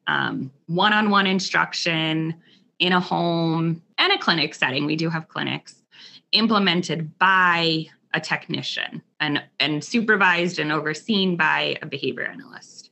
Um, 0.06 0.52
one-on-one 0.68 1.26
instruction 1.26 2.36
in 2.80 2.94
a 2.94 3.00
home 3.00 3.82
and 3.98 4.14
a 4.14 4.18
clinic 4.20 4.54
setting 4.54 4.86
we 4.86 4.96
do 4.96 5.10
have 5.10 5.28
clinics 5.28 5.84
implemented 6.32 7.18
by 7.18 7.88
a 8.14 8.20
technician 8.20 9.02
and, 9.20 9.44
and 9.60 9.84
supervised 9.84 10.60
and 10.60 10.72
overseen 10.72 11.36
by 11.36 11.78
a 11.82 11.86
behavior 11.86 12.26
analyst. 12.26 12.92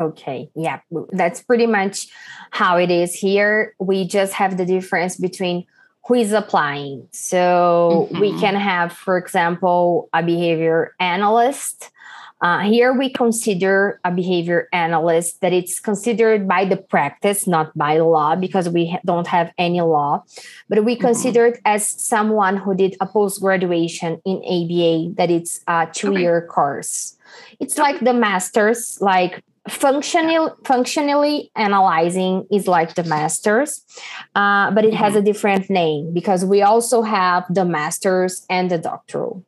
Okay 0.00 0.50
yeah 0.56 0.80
that's 1.12 1.42
pretty 1.42 1.66
much 1.66 2.08
how 2.50 2.76
it 2.76 2.90
is 2.90 3.14
here. 3.14 3.74
We 3.78 4.06
just 4.06 4.32
have 4.34 4.56
the 4.56 4.66
difference 4.66 5.16
between 5.16 5.66
who 6.06 6.14
is 6.14 6.32
applying. 6.32 7.08
So 7.12 8.08
mm-hmm. 8.10 8.20
we 8.20 8.38
can 8.40 8.54
have, 8.54 8.92
for 8.92 9.16
example, 9.16 10.08
a 10.12 10.22
behavior 10.22 10.94
analyst. 10.98 11.90
Uh, 12.40 12.58
here 12.58 12.92
we 12.92 13.08
consider 13.08 14.00
a 14.04 14.10
behavior 14.10 14.68
analyst 14.72 15.40
that 15.42 15.52
it's 15.52 15.78
considered 15.78 16.48
by 16.48 16.64
the 16.64 16.76
practice, 16.76 17.46
not 17.46 17.76
by 17.78 17.98
law, 17.98 18.34
because 18.34 18.68
we 18.68 18.90
ha- 18.90 19.00
don't 19.06 19.28
have 19.28 19.52
any 19.58 19.80
law. 19.80 20.24
But 20.68 20.84
we 20.84 20.94
mm-hmm. 20.94 21.06
consider 21.06 21.46
it 21.46 21.60
as 21.64 21.88
someone 21.88 22.56
who 22.56 22.74
did 22.74 22.96
a 23.00 23.06
post 23.06 23.40
graduation 23.40 24.20
in 24.24 24.38
ABA, 24.38 25.14
that 25.18 25.30
it's 25.30 25.60
a 25.68 25.86
two 25.92 26.18
year 26.18 26.38
okay. 26.38 26.46
course. 26.48 27.16
It's 27.60 27.78
like 27.78 28.00
the 28.00 28.12
master's, 28.12 29.00
like 29.00 29.44
functionally 29.68 30.50
functionally 30.64 31.50
analyzing 31.54 32.44
is 32.50 32.66
like 32.66 32.94
the 32.94 33.04
masters 33.04 33.82
uh, 34.34 34.70
but 34.72 34.84
it 34.84 34.92
has 34.92 35.14
a 35.14 35.18
mm-hmm. 35.18 35.26
different 35.26 35.70
name 35.70 36.12
because 36.12 36.44
we 36.44 36.62
also 36.62 37.02
have 37.02 37.44
the 37.48 37.64
masters 37.64 38.44
and 38.50 38.70
the 38.70 38.78
doctoral 38.78 39.44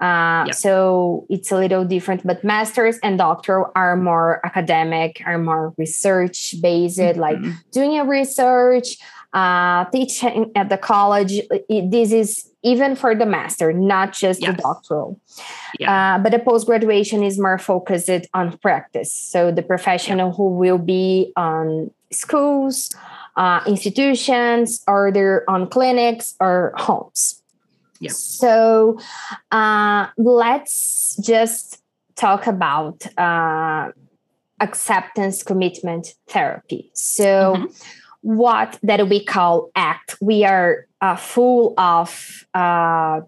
uh, 0.00 0.44
yep. 0.46 0.54
so 0.54 1.26
it's 1.28 1.52
a 1.52 1.56
little 1.56 1.84
different 1.84 2.26
but 2.26 2.42
masters 2.42 2.98
and 3.02 3.18
doctoral 3.18 3.70
are 3.76 3.96
more 3.96 4.40
academic 4.46 5.22
are 5.26 5.38
more 5.38 5.74
research 5.76 6.54
based 6.62 6.98
mm-hmm. 6.98 7.20
like 7.20 7.38
doing 7.70 7.98
a 7.98 8.04
research 8.04 8.96
uh, 9.34 9.84
teaching 9.90 10.50
at 10.54 10.70
the 10.70 10.78
college 10.78 11.32
it, 11.50 11.90
this 11.90 12.12
is 12.12 12.50
even 12.64 12.96
for 12.96 13.14
the 13.14 13.26
master, 13.26 13.72
not 13.72 14.12
just 14.12 14.40
yes. 14.40 14.56
the 14.56 14.62
doctoral. 14.62 15.20
Yeah. 15.78 16.16
Uh, 16.16 16.18
but 16.18 16.32
the 16.32 16.38
post 16.38 16.66
graduation 16.66 17.22
is 17.22 17.38
more 17.38 17.58
focused 17.58 18.10
on 18.32 18.58
practice. 18.58 19.12
So 19.12 19.52
the 19.52 19.62
professional 19.62 20.28
yeah. 20.28 20.34
who 20.34 20.48
will 20.48 20.78
be 20.78 21.32
on 21.36 21.90
schools, 22.10 22.90
uh, 23.36 23.60
institutions, 23.66 24.82
or 24.88 25.12
they're 25.12 25.48
on 25.48 25.68
clinics 25.68 26.34
or 26.40 26.72
homes. 26.76 27.42
Yeah. 28.00 28.10
So 28.10 28.98
uh, 29.52 30.08
let's 30.16 31.16
just 31.16 31.82
talk 32.16 32.46
about 32.46 33.06
uh, 33.18 33.90
acceptance 34.60 35.42
commitment 35.42 36.14
therapy. 36.26 36.90
So. 36.94 37.56
Mm-hmm 37.56 38.00
what 38.24 38.78
that 38.82 39.06
we 39.06 39.22
call 39.22 39.70
ACT. 39.76 40.16
We 40.22 40.46
are 40.46 40.86
uh, 41.04 41.16
full 41.16 41.74
of 41.76 42.46
uh, 42.54 43.20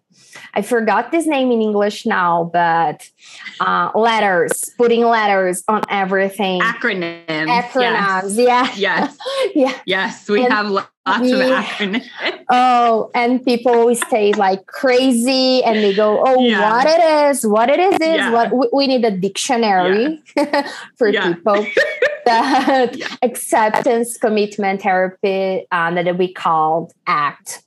I 0.55 0.63
forgot 0.63 1.11
this 1.11 1.27
name 1.27 1.51
in 1.51 1.61
English 1.61 2.07
now, 2.07 2.51
but 2.51 3.09
uh, 3.61 3.91
letters, 3.95 4.71
putting 4.79 5.03
letters 5.03 5.63
on 5.69 5.83
everything. 5.91 6.61
Acronyms. 6.63 7.27
Acronyms. 7.29 8.37
Yes. 8.37 8.79
Yeah. 8.79 8.97
Yes. 8.99 9.19
yeah. 9.55 9.81
Yes. 9.85 10.29
We 10.29 10.45
and 10.45 10.53
have 10.53 10.71
lots 10.71 10.89
we, 11.21 11.33
of 11.33 11.41
acronyms. 11.41 12.07
Oh, 12.49 13.11
and 13.15 13.45
people 13.45 13.73
always 13.73 14.01
stay 14.07 14.33
like 14.33 14.67
crazy 14.67 15.63
and 15.65 15.77
they 15.77 15.93
go, 15.93 16.23
Oh, 16.25 16.41
yeah. 16.41 16.71
what 16.71 16.87
it 16.87 17.31
is, 17.31 17.45
what 17.45 17.69
it 17.69 17.81
is, 17.81 17.95
is 17.95 18.01
yeah. 18.01 18.33
what 18.33 18.53
we, 18.53 18.69
we, 18.73 18.87
need 18.87 19.05
a 19.05 19.11
dictionary 19.11 20.23
yeah. 20.37 20.71
for 20.97 21.13
people. 21.13 21.67
that 22.25 22.97
acceptance 23.23 24.17
commitment 24.17 24.83
therapy 24.83 25.67
um, 25.73 25.97
that 25.97 26.17
we 26.17 26.33
called 26.33 26.93
ACT 27.07 27.66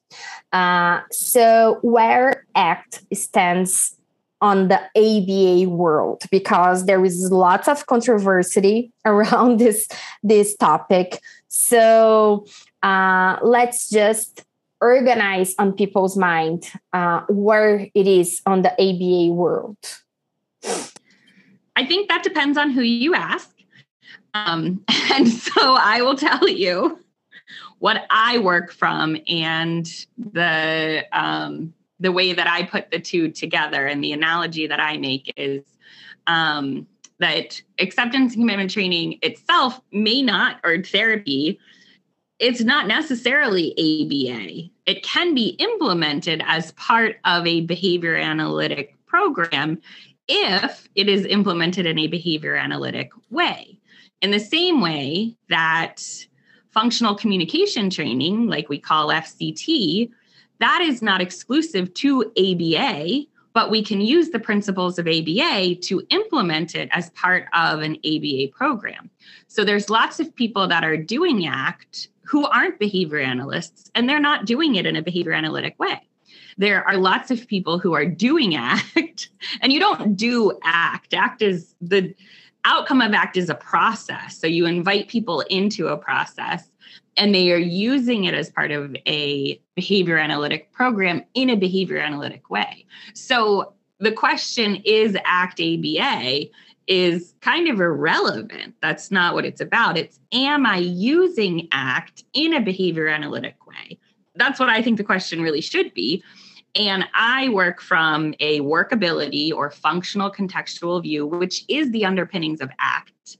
uh, 0.51 1.01
so, 1.11 1.79
where 1.81 2.45
ACT 2.55 3.03
stands 3.13 3.95
on 4.41 4.69
the 4.69 4.79
ABA 4.95 5.69
world, 5.69 6.23
because 6.31 6.85
there 6.85 7.03
is 7.03 7.31
lots 7.31 7.67
of 7.67 7.85
controversy 7.87 8.91
around 9.05 9.59
this 9.59 9.87
this 10.23 10.55
topic. 10.55 11.21
So, 11.47 12.45
uh, 12.83 13.37
let's 13.41 13.89
just 13.89 14.45
organize 14.81 15.55
on 15.59 15.73
people's 15.73 16.15
mind 16.15 16.71
uh, 16.93 17.21
where 17.27 17.87
it 17.93 18.07
is 18.07 18.41
on 18.45 18.61
the 18.61 18.71
ABA 18.73 19.33
world. 19.33 19.77
I 21.75 21.85
think 21.85 22.09
that 22.09 22.23
depends 22.23 22.57
on 22.57 22.71
who 22.71 22.81
you 22.81 23.15
ask. 23.15 23.49
Um, 24.33 24.83
and 25.13 25.27
so 25.27 25.75
I 25.79 26.01
will 26.01 26.15
tell 26.15 26.47
you 26.47 26.99
what 27.79 28.05
I 28.09 28.37
work 28.39 28.71
from 28.71 29.17
and 29.27 29.87
the 30.17 31.05
um, 31.11 31.73
the 31.99 32.11
way 32.11 32.33
that 32.33 32.47
I 32.47 32.63
put 32.63 32.91
the 32.91 32.99
two 32.99 33.29
together. 33.29 33.85
And 33.85 34.03
the 34.03 34.13
analogy 34.13 34.67
that 34.67 34.79
I 34.79 34.97
make 34.97 35.33
is 35.35 35.63
um, 36.27 36.87
that 37.19 37.61
acceptance 37.79 38.33
and 38.33 38.43
commitment 38.43 38.71
training 38.71 39.19
itself 39.21 39.81
may 39.91 40.21
not, 40.21 40.59
or 40.63 40.81
therapy, 40.81 41.59
it's 42.39 42.61
not 42.61 42.87
necessarily 42.87 43.71
ABA. 43.73 44.69
It 44.85 45.03
can 45.03 45.35
be 45.35 45.49
implemented 45.59 46.41
as 46.45 46.71
part 46.73 47.17
of 47.25 47.45
a 47.45 47.61
behavior 47.61 48.15
analytic 48.15 48.95
program 49.05 49.81
if 50.29 50.87
it 50.95 51.09
is 51.09 51.25
implemented 51.25 51.85
in 51.85 51.99
a 51.99 52.07
behavior 52.07 52.55
analytic 52.55 53.11
way. 53.29 53.77
In 54.21 54.31
the 54.31 54.39
same 54.39 54.79
way 54.79 55.35
that 55.49 56.01
functional 56.79 57.13
communication 57.13 57.89
training, 57.89 58.47
like 58.47 58.69
we 58.69 58.79
call 58.79 59.09
FCT, 59.09 60.09
that 60.59 60.81
is 60.81 61.01
not 61.01 61.19
exclusive 61.19 61.93
to 61.93 62.31
ABA, 62.37 63.25
but 63.53 63.69
we 63.69 63.83
can 63.83 63.99
use 63.99 64.29
the 64.29 64.39
principles 64.39 64.97
of 64.97 65.05
ABA 65.05 65.75
to 65.75 66.01
implement 66.09 66.75
it 66.75 66.87
as 66.93 67.09
part 67.09 67.47
of 67.53 67.81
an 67.81 67.97
ABA 68.05 68.47
program. 68.53 69.09
So 69.49 69.65
there's 69.65 69.89
lots 69.89 70.21
of 70.21 70.33
people 70.33 70.69
that 70.69 70.85
are 70.85 70.95
doing 70.95 71.45
ACT 71.45 72.07
who 72.21 72.47
aren't 72.47 72.79
behavior 72.79 73.19
analysts, 73.19 73.91
and 73.93 74.07
they're 74.07 74.17
not 74.17 74.45
doing 74.45 74.75
it 74.75 74.85
in 74.85 74.95
a 74.95 75.01
behavior 75.01 75.33
analytic 75.33 75.77
way. 75.79 76.07
There 76.57 76.87
are 76.87 76.95
lots 76.95 77.29
of 77.29 77.45
people 77.45 77.77
who 77.77 77.91
are 77.91 78.05
doing 78.05 78.55
ACT, 78.55 79.27
and 79.59 79.73
you 79.73 79.81
don't 79.81 80.15
do 80.15 80.57
ACT. 80.63 81.13
ACT 81.13 81.41
is 81.41 81.75
the 81.81 82.15
outcome 82.65 83.01
of 83.01 83.13
ACT 83.13 83.37
is 83.37 83.49
a 83.49 83.55
process. 83.55 84.37
So 84.37 84.47
you 84.47 84.65
invite 84.65 85.07
people 85.07 85.41
into 85.41 85.87
a 85.87 85.97
process 85.97 86.69
and 87.17 87.33
they 87.33 87.51
are 87.51 87.57
using 87.57 88.25
it 88.25 88.33
as 88.33 88.49
part 88.49 88.71
of 88.71 88.95
a 89.05 89.61
behavior 89.75 90.17
analytic 90.17 90.71
program 90.71 91.23
in 91.33 91.49
a 91.49 91.55
behavior 91.55 91.99
analytic 91.99 92.49
way. 92.49 92.85
So 93.13 93.73
the 93.99 94.11
question 94.11 94.77
is 94.85 95.17
ACT 95.25 95.59
ABA 95.59 96.45
is 96.87 97.35
kind 97.41 97.67
of 97.67 97.79
irrelevant. 97.79 98.73
That's 98.81 99.11
not 99.11 99.35
what 99.35 99.45
it's 99.45 99.61
about. 99.61 99.97
It's 99.97 100.19
am 100.33 100.65
I 100.65 100.77
using 100.77 101.67
ACT 101.71 102.23
in 102.33 102.53
a 102.53 102.61
behavior 102.61 103.07
analytic 103.07 103.55
way? 103.67 103.99
That's 104.35 104.59
what 104.59 104.69
I 104.69 104.81
think 104.81 104.97
the 104.97 105.03
question 105.03 105.41
really 105.41 105.61
should 105.61 105.93
be. 105.93 106.23
And 106.75 107.05
I 107.13 107.49
work 107.49 107.81
from 107.81 108.33
a 108.39 108.61
workability 108.61 109.51
or 109.51 109.71
functional 109.71 110.31
contextual 110.31 111.01
view, 111.01 111.25
which 111.25 111.65
is 111.67 111.91
the 111.91 112.05
underpinnings 112.05 112.61
of 112.61 112.69
ACT. 112.79 113.37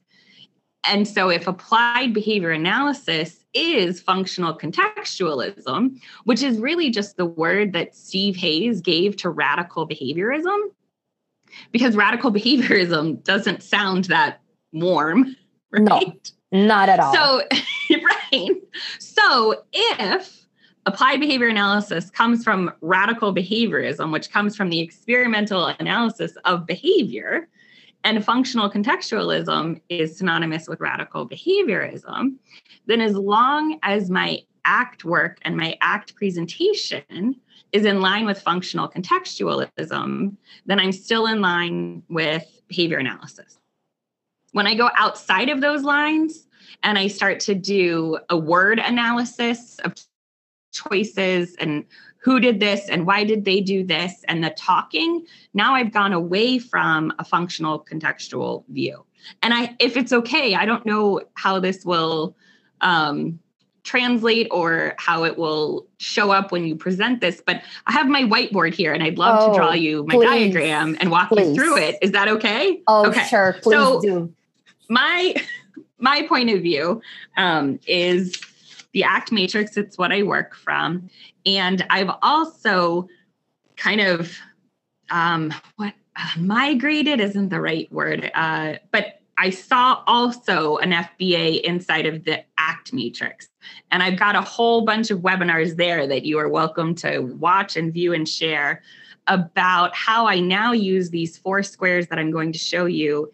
And 0.85 1.07
so, 1.07 1.29
if 1.29 1.45
applied 1.45 2.13
behavior 2.13 2.51
analysis 2.51 3.45
is 3.53 3.99
functional 4.01 4.57
contextualism, 4.57 5.99
which 6.23 6.41
is 6.41 6.57
really 6.57 6.89
just 6.89 7.17
the 7.17 7.25
word 7.25 7.73
that 7.73 7.95
Steve 7.95 8.35
Hayes 8.37 8.81
gave 8.81 9.17
to 9.17 9.29
radical 9.29 9.87
behaviorism, 9.87 10.57
because 11.71 11.95
radical 11.95 12.31
behaviorism 12.33 13.23
doesn't 13.23 13.61
sound 13.61 14.05
that 14.05 14.41
warm, 14.71 15.35
right? 15.71 16.31
No, 16.51 16.65
not 16.65 16.89
at 16.89 16.99
all. 16.99 17.13
So, 17.13 17.41
right. 17.91 18.55
So, 18.99 19.63
if 19.73 20.38
applied 20.89 21.19
behavior 21.19 21.47
analysis 21.47 22.09
comes 22.09 22.43
from 22.43 22.71
radical 22.81 23.33
behaviorism, 23.33 24.11
which 24.11 24.31
comes 24.31 24.55
from 24.55 24.69
the 24.69 24.79
experimental 24.79 25.67
analysis 25.79 26.33
of 26.45 26.65
behavior. 26.65 27.47
And 28.03 28.25
functional 28.25 28.71
contextualism 28.71 29.81
is 29.89 30.17
synonymous 30.17 30.67
with 30.67 30.79
radical 30.79 31.29
behaviorism. 31.29 32.37
Then, 32.87 33.01
as 33.01 33.13
long 33.13 33.77
as 33.83 34.09
my 34.09 34.39
ACT 34.65 35.05
work 35.05 35.37
and 35.43 35.55
my 35.55 35.77
ACT 35.81 36.15
presentation 36.15 37.35
is 37.71 37.85
in 37.85 38.01
line 38.01 38.25
with 38.25 38.41
functional 38.41 38.89
contextualism, 38.89 40.35
then 40.65 40.79
I'm 40.79 40.91
still 40.91 41.27
in 41.27 41.39
line 41.39 42.01
with 42.09 42.45
behavior 42.67 42.97
analysis. 42.97 43.59
When 44.53 44.65
I 44.65 44.73
go 44.73 44.89
outside 44.97 45.49
of 45.49 45.61
those 45.61 45.83
lines 45.83 46.47
and 46.81 46.97
I 46.97 47.07
start 47.07 47.39
to 47.41 47.53
do 47.53 48.17
a 48.29 48.37
word 48.37 48.79
analysis 48.79 49.77
of 49.83 49.93
choices 50.71 51.55
and 51.59 51.85
who 52.21 52.39
did 52.39 52.59
this 52.59 52.89
and 52.89 53.05
why 53.05 53.23
did 53.23 53.45
they 53.45 53.61
do 53.61 53.83
this 53.83 54.23
and 54.27 54.43
the 54.43 54.49
talking 54.51 55.25
now 55.53 55.73
i've 55.73 55.91
gone 55.91 56.13
away 56.13 56.59
from 56.59 57.13
a 57.19 57.23
functional 57.23 57.79
contextual 57.79 58.63
view. 58.69 59.05
And 59.41 59.53
i 59.53 59.75
if 59.79 59.97
it's 59.97 60.13
okay 60.13 60.55
i 60.55 60.65
don't 60.65 60.85
know 60.85 61.21
how 61.35 61.59
this 61.59 61.85
will 61.85 62.35
um, 62.81 63.39
translate 63.83 64.47
or 64.51 64.93
how 64.97 65.23
it 65.23 65.37
will 65.37 65.87
show 65.97 66.31
up 66.31 66.51
when 66.51 66.65
you 66.65 66.75
present 66.75 67.21
this 67.21 67.41
but 67.45 67.61
i 67.87 67.91
have 67.91 68.07
my 68.07 68.23
whiteboard 68.23 68.73
here 68.73 68.93
and 68.93 69.01
i'd 69.03 69.17
love 69.17 69.39
oh, 69.41 69.49
to 69.49 69.57
draw 69.57 69.69
oh, 69.69 69.73
you 69.73 70.05
my 70.05 70.15
please, 70.15 70.27
diagram 70.27 70.97
and 70.99 71.09
walk 71.09 71.29
please. 71.29 71.47
you 71.47 71.55
through 71.55 71.77
it. 71.77 71.97
Is 72.01 72.11
that 72.11 72.27
okay? 72.27 72.81
Oh 72.87 73.07
okay. 73.07 73.25
sure. 73.27 73.55
Please 73.61 73.75
so 73.75 74.01
do. 74.01 74.33
my 74.89 75.35
my 75.99 76.25
point 76.27 76.49
of 76.49 76.61
view 76.61 77.01
um, 77.37 77.79
is 77.87 78.35
the 78.93 79.03
ACT 79.03 79.31
matrix, 79.31 79.77
it's 79.77 79.97
what 79.97 80.11
I 80.11 80.23
work 80.23 80.55
from. 80.55 81.09
And 81.45 81.85
I've 81.89 82.11
also 82.21 83.07
kind 83.75 84.01
of 84.01 84.35
um, 85.11 85.53
what 85.75 85.93
uh, 86.15 86.39
migrated 86.39 87.19
isn't 87.19 87.49
the 87.49 87.61
right 87.61 87.91
word, 87.91 88.31
uh, 88.33 88.75
but 88.91 89.21
I 89.37 89.51
saw 89.51 90.03
also 90.05 90.77
an 90.77 90.91
FBA 90.91 91.61
inside 91.61 92.05
of 92.05 92.25
the 92.25 92.43
ACT 92.57 92.91
matrix. 92.91 93.47
And 93.89 94.03
I've 94.03 94.19
got 94.19 94.35
a 94.35 94.41
whole 94.41 94.83
bunch 94.83 95.11
of 95.11 95.19
webinars 95.19 95.77
there 95.77 96.05
that 96.07 96.25
you 96.25 96.37
are 96.39 96.49
welcome 96.49 96.93
to 96.95 97.19
watch 97.19 97.77
and 97.77 97.93
view 97.93 98.13
and 98.13 98.27
share 98.27 98.81
about 99.27 99.95
how 99.95 100.27
I 100.27 100.39
now 100.39 100.73
use 100.73 101.09
these 101.09 101.37
four 101.37 101.63
squares 101.63 102.07
that 102.07 102.19
I'm 102.19 102.31
going 102.31 102.51
to 102.51 102.59
show 102.59 102.85
you 102.85 103.31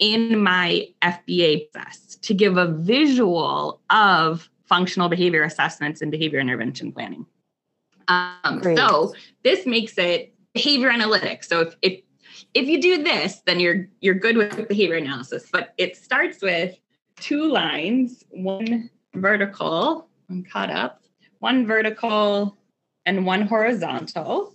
in 0.00 0.42
my 0.42 0.88
FBA 1.02 1.70
process 1.72 2.16
to 2.22 2.34
give 2.34 2.56
a 2.56 2.66
visual 2.66 3.80
of 3.90 4.50
functional 4.70 5.10
behavior 5.10 5.42
assessments 5.42 6.00
and 6.00 6.10
behavior 6.10 6.40
intervention 6.40 6.92
planning. 6.92 7.26
Um, 8.08 8.62
so 8.62 9.14
this 9.44 9.66
makes 9.66 9.98
it 9.98 10.34
behavior 10.54 10.90
analytics. 10.90 11.44
So 11.44 11.60
if, 11.60 11.74
if 11.82 12.00
if 12.54 12.66
you 12.66 12.80
do 12.80 13.02
this, 13.02 13.42
then 13.44 13.60
you're 13.60 13.88
you're 14.00 14.14
good 14.14 14.36
with 14.36 14.68
behavior 14.68 14.96
analysis. 14.96 15.48
But 15.52 15.74
it 15.76 15.96
starts 15.96 16.40
with 16.40 16.76
two 17.16 17.44
lines, 17.44 18.24
one 18.30 18.88
vertical, 19.14 20.08
I'm 20.30 20.44
caught 20.44 20.70
up, 20.70 21.02
one 21.40 21.66
vertical 21.66 22.56
and 23.04 23.26
one 23.26 23.42
horizontal. 23.42 24.54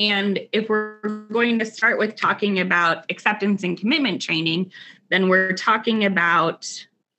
And 0.00 0.40
if 0.52 0.68
we're 0.68 1.00
going 1.32 1.58
to 1.60 1.64
start 1.64 1.98
with 1.98 2.16
talking 2.16 2.58
about 2.58 3.04
acceptance 3.10 3.62
and 3.62 3.78
commitment 3.78 4.20
training, 4.20 4.72
then 5.10 5.28
we're 5.28 5.52
talking 5.52 6.04
about 6.04 6.68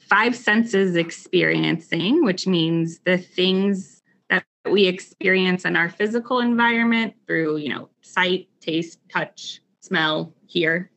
five 0.09 0.35
senses 0.35 0.95
experiencing, 0.95 2.23
which 2.23 2.47
means 2.47 2.99
the 2.99 3.17
things 3.17 4.03
that 4.29 4.45
we 4.69 4.85
experience 4.85 5.65
in 5.65 5.75
our 5.75 5.89
physical 5.89 6.39
environment 6.39 7.13
through, 7.27 7.57
you 7.57 7.69
know, 7.69 7.89
sight, 8.01 8.47
taste, 8.61 8.99
touch, 9.11 9.61
smell, 9.81 10.33
hear. 10.47 10.91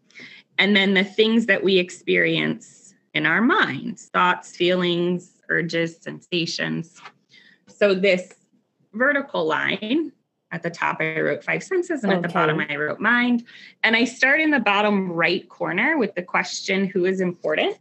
And 0.59 0.75
then 0.75 0.95
the 0.95 1.05
things 1.05 1.47
that 1.47 1.63
we 1.63 1.79
experience 1.79 2.95
in 3.15 3.27
our 3.27 3.41
minds, 3.41 4.11
thoughts, 4.13 4.57
feelings, 4.57 5.41
urges, 5.49 5.97
sensations. 6.01 7.01
So 7.67 7.95
this 7.95 8.33
vertical 8.93 9.47
line. 9.47 10.13
At 10.51 10.63
the 10.63 10.71
top, 10.71 10.97
I 11.01 11.21
wrote 11.21 11.45
five 11.45 11.63
senses, 11.63 12.03
and 12.03 12.11
okay. 12.11 12.17
at 12.17 12.23
the 12.23 12.33
bottom, 12.33 12.59
I 12.59 12.75
wrote 12.77 13.01
mind. 13.01 13.45
And 13.85 13.95
I 13.95 14.05
start 14.05 14.41
in 14.41 14.51
the 14.51 14.59
bottom 14.59 15.13
right 15.13 15.47
corner 15.47 15.99
with 15.99 16.15
the 16.15 16.23
question, 16.23 16.87
Who 16.87 17.05
is 17.05 17.21
important? 17.21 17.77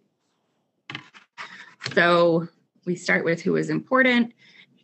So 1.93 2.47
we 2.86 2.95
start 2.95 3.26
with 3.26 3.41
who 3.41 3.56
is 3.56 3.69
important, 3.69 4.34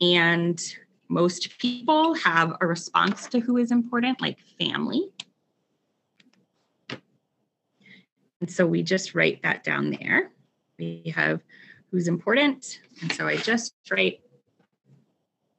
and 0.02 0.62
most 1.10 1.58
people 1.60 2.16
have 2.16 2.58
a 2.60 2.68
response 2.68 3.28
to 3.28 3.40
who 3.40 3.58
is 3.58 3.72
important, 3.72 4.20
like 4.20 4.40
family. 4.60 5.10
And 8.42 8.52
so 8.52 8.66
we 8.66 8.84
just 8.84 9.16
write 9.16 9.42
that 9.44 9.64
down 9.64 9.92
there. 9.92 10.32
We 10.78 11.14
have 11.16 11.42
who's 11.92 12.08
important. 12.08 12.80
And 13.02 13.12
so 13.12 13.28
I 13.28 13.38
just 13.38 13.76
write, 13.92 14.22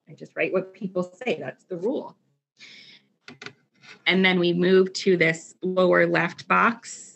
I 0.08 0.12
just 0.12 0.32
write 0.36 0.52
what 0.52 0.74
people 0.74 1.02
say. 1.24 1.38
That's 1.40 1.64
the 1.64 1.76
rule. 1.76 2.16
And 4.06 4.24
then 4.24 4.38
we 4.38 4.52
move 4.52 4.92
to 4.94 5.16
this 5.16 5.54
lower 5.62 6.06
left 6.06 6.46
box. 6.46 7.13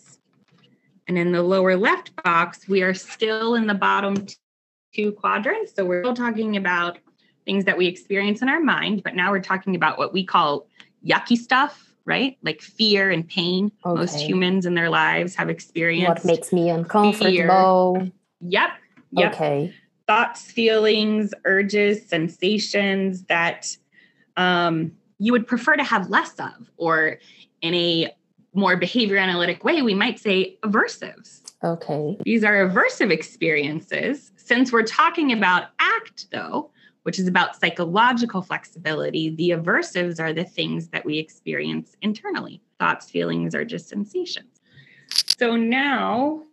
And 1.09 1.17
in 1.17 1.31
the 1.31 1.41
lower 1.41 1.75
left 1.75 2.15
box, 2.23 2.67
we 2.69 2.83
are 2.83 2.93
still 2.93 3.55
in 3.55 3.65
the 3.65 3.73
bottom 3.73 4.27
two 4.93 5.11
quadrants. 5.11 5.73
So 5.75 5.83
we're 5.83 6.03
still 6.03 6.13
talking 6.13 6.55
about 6.55 6.99
things 7.45 7.65
that 7.65 7.75
we 7.77 7.87
experience 7.87 8.43
in 8.43 8.47
our 8.47 8.59
mind, 8.59 9.01
but 9.03 9.15
now 9.15 9.31
we're 9.31 9.41
talking 9.41 9.75
about 9.75 9.97
what 9.97 10.13
we 10.13 10.23
call 10.23 10.67
yucky 11.05 11.35
stuff 11.35 11.89
right? 12.05 12.39
Like 12.41 12.59
fear 12.59 13.11
and 13.11 13.27
pain. 13.27 13.71
Okay. 13.85 13.99
Most 13.99 14.19
humans 14.19 14.65
in 14.65 14.73
their 14.73 14.89
lives 14.89 15.35
have 15.35 15.47
experienced. 15.47 16.07
What 16.07 16.25
makes 16.25 16.51
me 16.51 16.69
uncomfortable? 16.71 17.95
Fear. 17.99 18.11
Yep. 18.41 18.69
Yep. 19.11 19.33
Okay. 19.33 19.75
Thoughts, 20.07 20.51
feelings, 20.51 21.35
urges, 21.45 22.03
sensations 22.07 23.25
that 23.25 23.77
um, 24.37 24.93
you 25.19 25.31
would 25.31 25.45
prefer 25.45 25.75
to 25.75 25.83
have 25.83 26.09
less 26.09 26.33
of, 26.39 26.71
or 26.77 27.19
in 27.61 27.75
a 27.75 28.11
more 28.53 28.75
behavior 28.75 29.17
analytic 29.17 29.63
way, 29.63 29.81
we 29.81 29.93
might 29.93 30.19
say 30.19 30.57
aversives. 30.63 31.41
Okay. 31.63 32.17
These 32.23 32.43
are 32.43 32.67
aversive 32.67 33.11
experiences. 33.11 34.31
Since 34.37 34.71
we're 34.71 34.83
talking 34.83 35.31
about 35.31 35.69
ACT, 35.79 36.27
though, 36.31 36.71
which 37.03 37.19
is 37.19 37.27
about 37.27 37.55
psychological 37.55 38.41
flexibility, 38.41 39.29
the 39.29 39.51
aversives 39.51 40.19
are 40.19 40.33
the 40.33 40.43
things 40.43 40.89
that 40.89 41.05
we 41.05 41.17
experience 41.17 41.95
internally. 42.01 42.61
Thoughts, 42.79 43.09
feelings 43.09 43.53
or 43.53 43.65
just 43.65 43.89
sensations. 43.89 44.61
So 45.37 45.55
now 45.55 46.43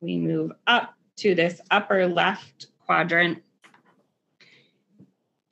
we 0.00 0.18
move 0.18 0.52
up 0.66 0.94
to 1.18 1.34
this 1.34 1.60
upper 1.70 2.06
left 2.06 2.66
quadrant. 2.84 3.42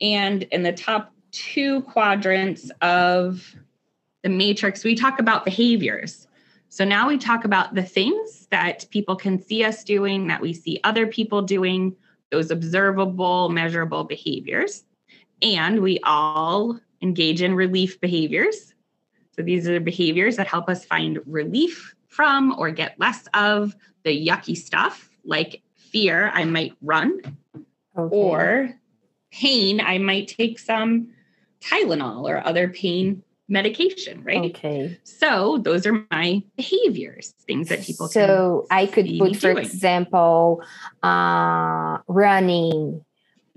And 0.01 0.43
in 0.43 0.63
the 0.63 0.73
top 0.73 1.11
two 1.31 1.81
quadrants 1.81 2.71
of 2.81 3.55
the 4.25 4.29
matrix, 4.29 4.83
we 4.83 4.95
talk 4.95 5.19
about 5.19 5.45
behaviors. 5.45 6.27
So 6.69 6.83
now 6.83 7.07
we 7.07 7.15
talk 7.15 7.45
about 7.45 7.75
the 7.75 7.83
things 7.83 8.47
that 8.49 8.87
people 8.89 9.15
can 9.15 9.39
see 9.39 9.63
us 9.63 9.83
doing, 9.83 10.25
that 10.25 10.41
we 10.41 10.51
see 10.51 10.79
other 10.83 11.05
people 11.05 11.43
doing, 11.43 11.95
those 12.31 12.49
observable, 12.49 13.49
measurable 13.49 14.03
behaviors. 14.03 14.83
And 15.43 15.79
we 15.79 15.99
all 16.03 16.79
engage 17.03 17.43
in 17.43 17.53
relief 17.53 18.01
behaviors. 18.01 18.73
So 19.35 19.43
these 19.43 19.67
are 19.69 19.79
behaviors 19.79 20.37
that 20.37 20.47
help 20.47 20.69
us 20.69 20.85
find 20.85 21.19
relief 21.27 21.93
from 22.07 22.57
or 22.57 22.71
get 22.71 22.99
less 22.99 23.27
of 23.35 23.75
the 24.01 24.27
yucky 24.27 24.57
stuff, 24.57 25.07
like 25.23 25.61
fear, 25.75 26.31
I 26.33 26.45
might 26.45 26.73
run, 26.81 27.21
okay. 27.95 28.15
or 28.15 28.73
pain, 29.31 29.81
I 29.81 29.99
might 29.99 30.29
take 30.29 30.57
some 30.57 31.09
Tylenol 31.61 32.27
or 32.27 32.43
other 32.43 32.69
pain 32.69 33.21
medication, 33.47 34.23
right? 34.23 34.45
Okay. 34.51 34.99
So 35.03 35.59
those 35.59 35.85
are 35.85 36.05
my 36.11 36.41
behaviors, 36.57 37.33
things 37.45 37.69
that 37.69 37.83
people 37.83 38.07
so 38.07 38.65
I 38.71 38.87
could 38.87 39.07
put, 39.19 39.35
for 39.35 39.53
doing. 39.53 39.65
example, 39.65 40.63
uh, 41.03 41.99
running, 42.07 43.05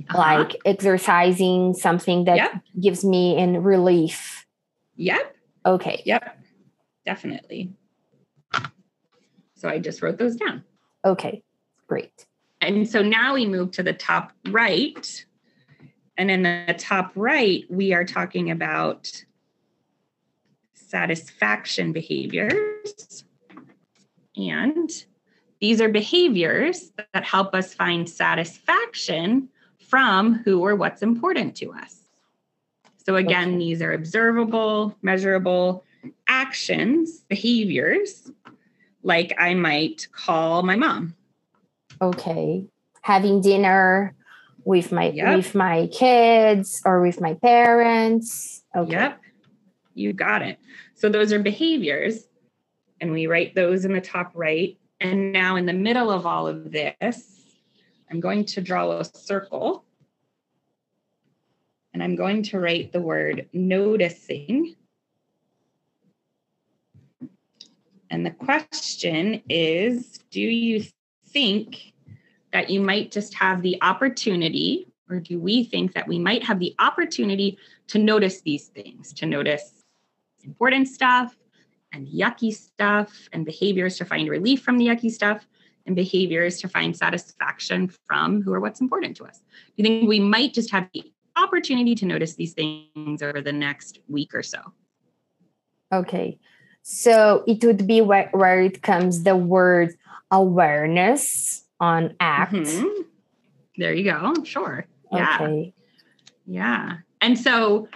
uh-huh. 0.09 0.18
like 0.18 0.57
exercising, 0.64 1.74
something 1.74 2.24
that 2.24 2.37
yep. 2.37 2.62
gives 2.79 3.05
me 3.05 3.38
in 3.38 3.62
relief. 3.62 4.46
Yep. 4.96 5.37
Okay. 5.64 6.03
Yep. 6.05 6.38
Definitely. 7.07 7.72
So 9.55 9.68
I 9.68 9.79
just 9.79 10.03
wrote 10.03 10.18
those 10.18 10.37
down. 10.37 10.64
Okay. 11.05 11.42
Great. 11.87 12.27
And 12.61 12.88
so 12.88 13.03
now 13.03 13.35
we 13.35 13.46
move 13.46 13.70
to 13.72 13.83
the 13.83 13.92
top 13.92 14.33
right. 14.51 15.24
And 16.16 16.31
in 16.31 16.42
the 16.42 16.74
top 16.77 17.12
right, 17.14 17.64
we 17.70 17.92
are 17.92 18.05
talking 18.05 18.51
about 18.51 19.24
satisfaction 20.88 21.92
behaviors. 21.92 23.24
And 24.37 24.90
these 25.61 25.81
are 25.81 25.88
behaviors 25.88 26.92
that 27.12 27.24
help 27.24 27.55
us 27.55 27.74
find 27.74 28.09
satisfaction 28.09 29.48
from 29.88 30.35
who 30.35 30.64
or 30.64 30.74
what's 30.77 31.03
important 31.03 31.57
to 31.57 31.72
us. 31.72 31.96
So, 33.05 33.16
again, 33.16 33.51
okay. 33.51 33.59
these 33.59 33.83
are 33.83 33.92
observable, 33.92 34.96
measurable 35.03 35.85
actions, 36.29 37.20
behaviors, 37.29 38.31
like 39.03 39.35
I 39.38 39.55
might 39.55 40.09
call 40.12 40.62
my 40.62 40.77
mom. 40.77 41.14
Okay. 42.01 42.66
Having 43.03 43.40
dinner 43.40 44.14
with 44.64 44.92
my 44.92 45.09
yep. 45.09 45.37
with 45.37 45.55
my 45.55 45.88
kids 45.90 46.83
or 46.85 47.01
with 47.01 47.20
my 47.20 47.35
parents. 47.35 48.62
Okay. 48.77 48.92
Yep. 48.92 49.20
You 49.99 50.13
got 50.13 50.43
it. 50.43 50.59
So 50.95 51.09
those 51.09 51.33
are 51.33 51.41
behaviors, 51.41 52.29
and 53.01 53.11
we 53.11 53.27
write 53.27 53.55
those 53.55 53.85
in 53.85 53.93
the 53.93 54.01
top 54.01 54.31
right. 54.35 54.79
And 55.01 55.33
now 55.33 55.57
in 55.57 55.67
the 55.67 55.73
middle 55.73 56.11
of 56.11 56.25
all 56.25 56.47
of 56.47 56.71
this, 56.71 57.35
I'm 58.11 58.21
going 58.21 58.45
to 58.47 58.61
draw 58.61 58.91
a 58.93 59.05
circle. 59.05 59.85
And 61.93 62.03
I'm 62.03 62.17
going 62.17 62.45
to 62.45 62.61
write 62.61 62.93
the 62.93 63.01
word 63.01 63.49
noticing. 63.53 64.77
And 68.11 68.25
the 68.25 68.31
question 68.31 69.43
is 69.49 70.21
Do 70.31 70.41
you 70.41 70.85
think 71.27 71.93
that 72.53 72.71
you 72.71 72.81
might 72.81 73.11
just 73.11 73.35
have 73.35 73.63
the 73.63 73.79
opportunity, 73.83 74.89
or 75.11 75.19
do 75.19 75.41
we 75.41 75.65
think 75.65 75.95
that 75.95 76.09
we 76.09 76.19
might 76.19 76.45
have 76.45 76.61
the 76.61 76.75
opportunity 76.79 77.59
to 77.89 77.99
notice 77.99 78.43
these 78.43 78.69
things, 78.69 79.13
to 79.15 79.27
notice 79.27 79.78
important 80.49 80.89
stuff 80.89 81.37
and 81.93 82.09
yucky 82.09 82.53
stuff 82.53 83.29
and 83.33 83.45
behaviors 83.45 83.97
to 83.99 84.05
find 84.05 84.29
relief 84.29 84.63
from 84.63 84.79
the 84.79 84.87
yucky 84.87 85.11
stuff 85.11 85.47
and 85.87 85.95
behaviors 85.95 86.61
to 86.61 86.69
find 86.69 86.97
satisfaction 86.97 87.91
from 88.07 88.43
who 88.43 88.53
or 88.53 88.61
what's 88.61 88.81
important 88.81 89.17
to 89.17 89.25
us. 89.25 89.39
Do 89.39 89.77
you 89.77 89.85
think 89.85 90.09
we 90.09 90.21
might 90.21 90.53
just 90.55 90.71
have 90.71 90.89
the 90.93 91.13
opportunity 91.37 91.95
to 91.95 92.07
notice 92.07 92.35
these 92.35 92.55
things 92.55 93.23
over 93.23 93.41
the 93.41 93.53
next 93.53 94.01
week 94.09 94.35
or 94.35 94.43
so? 94.43 94.61
Okay. 95.93 96.39
So 96.83 97.45
it 97.47 97.65
would 97.65 97.87
be 97.87 98.01
where, 98.01 98.29
where 98.33 98.61
it 98.61 98.83
comes 98.83 99.23
the 99.23 99.37
word 99.37 99.95
awareness 100.31 101.65
on 101.81 102.15
act. 102.21 102.53
Mm-hmm. 102.53 103.03
There 103.77 103.95
you 103.95 104.05
go. 104.05 104.35
Sure. 104.45 104.87
Yeah. 105.13 105.39
Okay. 105.41 105.75
Yeah. 106.47 106.97
And 107.21 107.39
so 107.39 107.89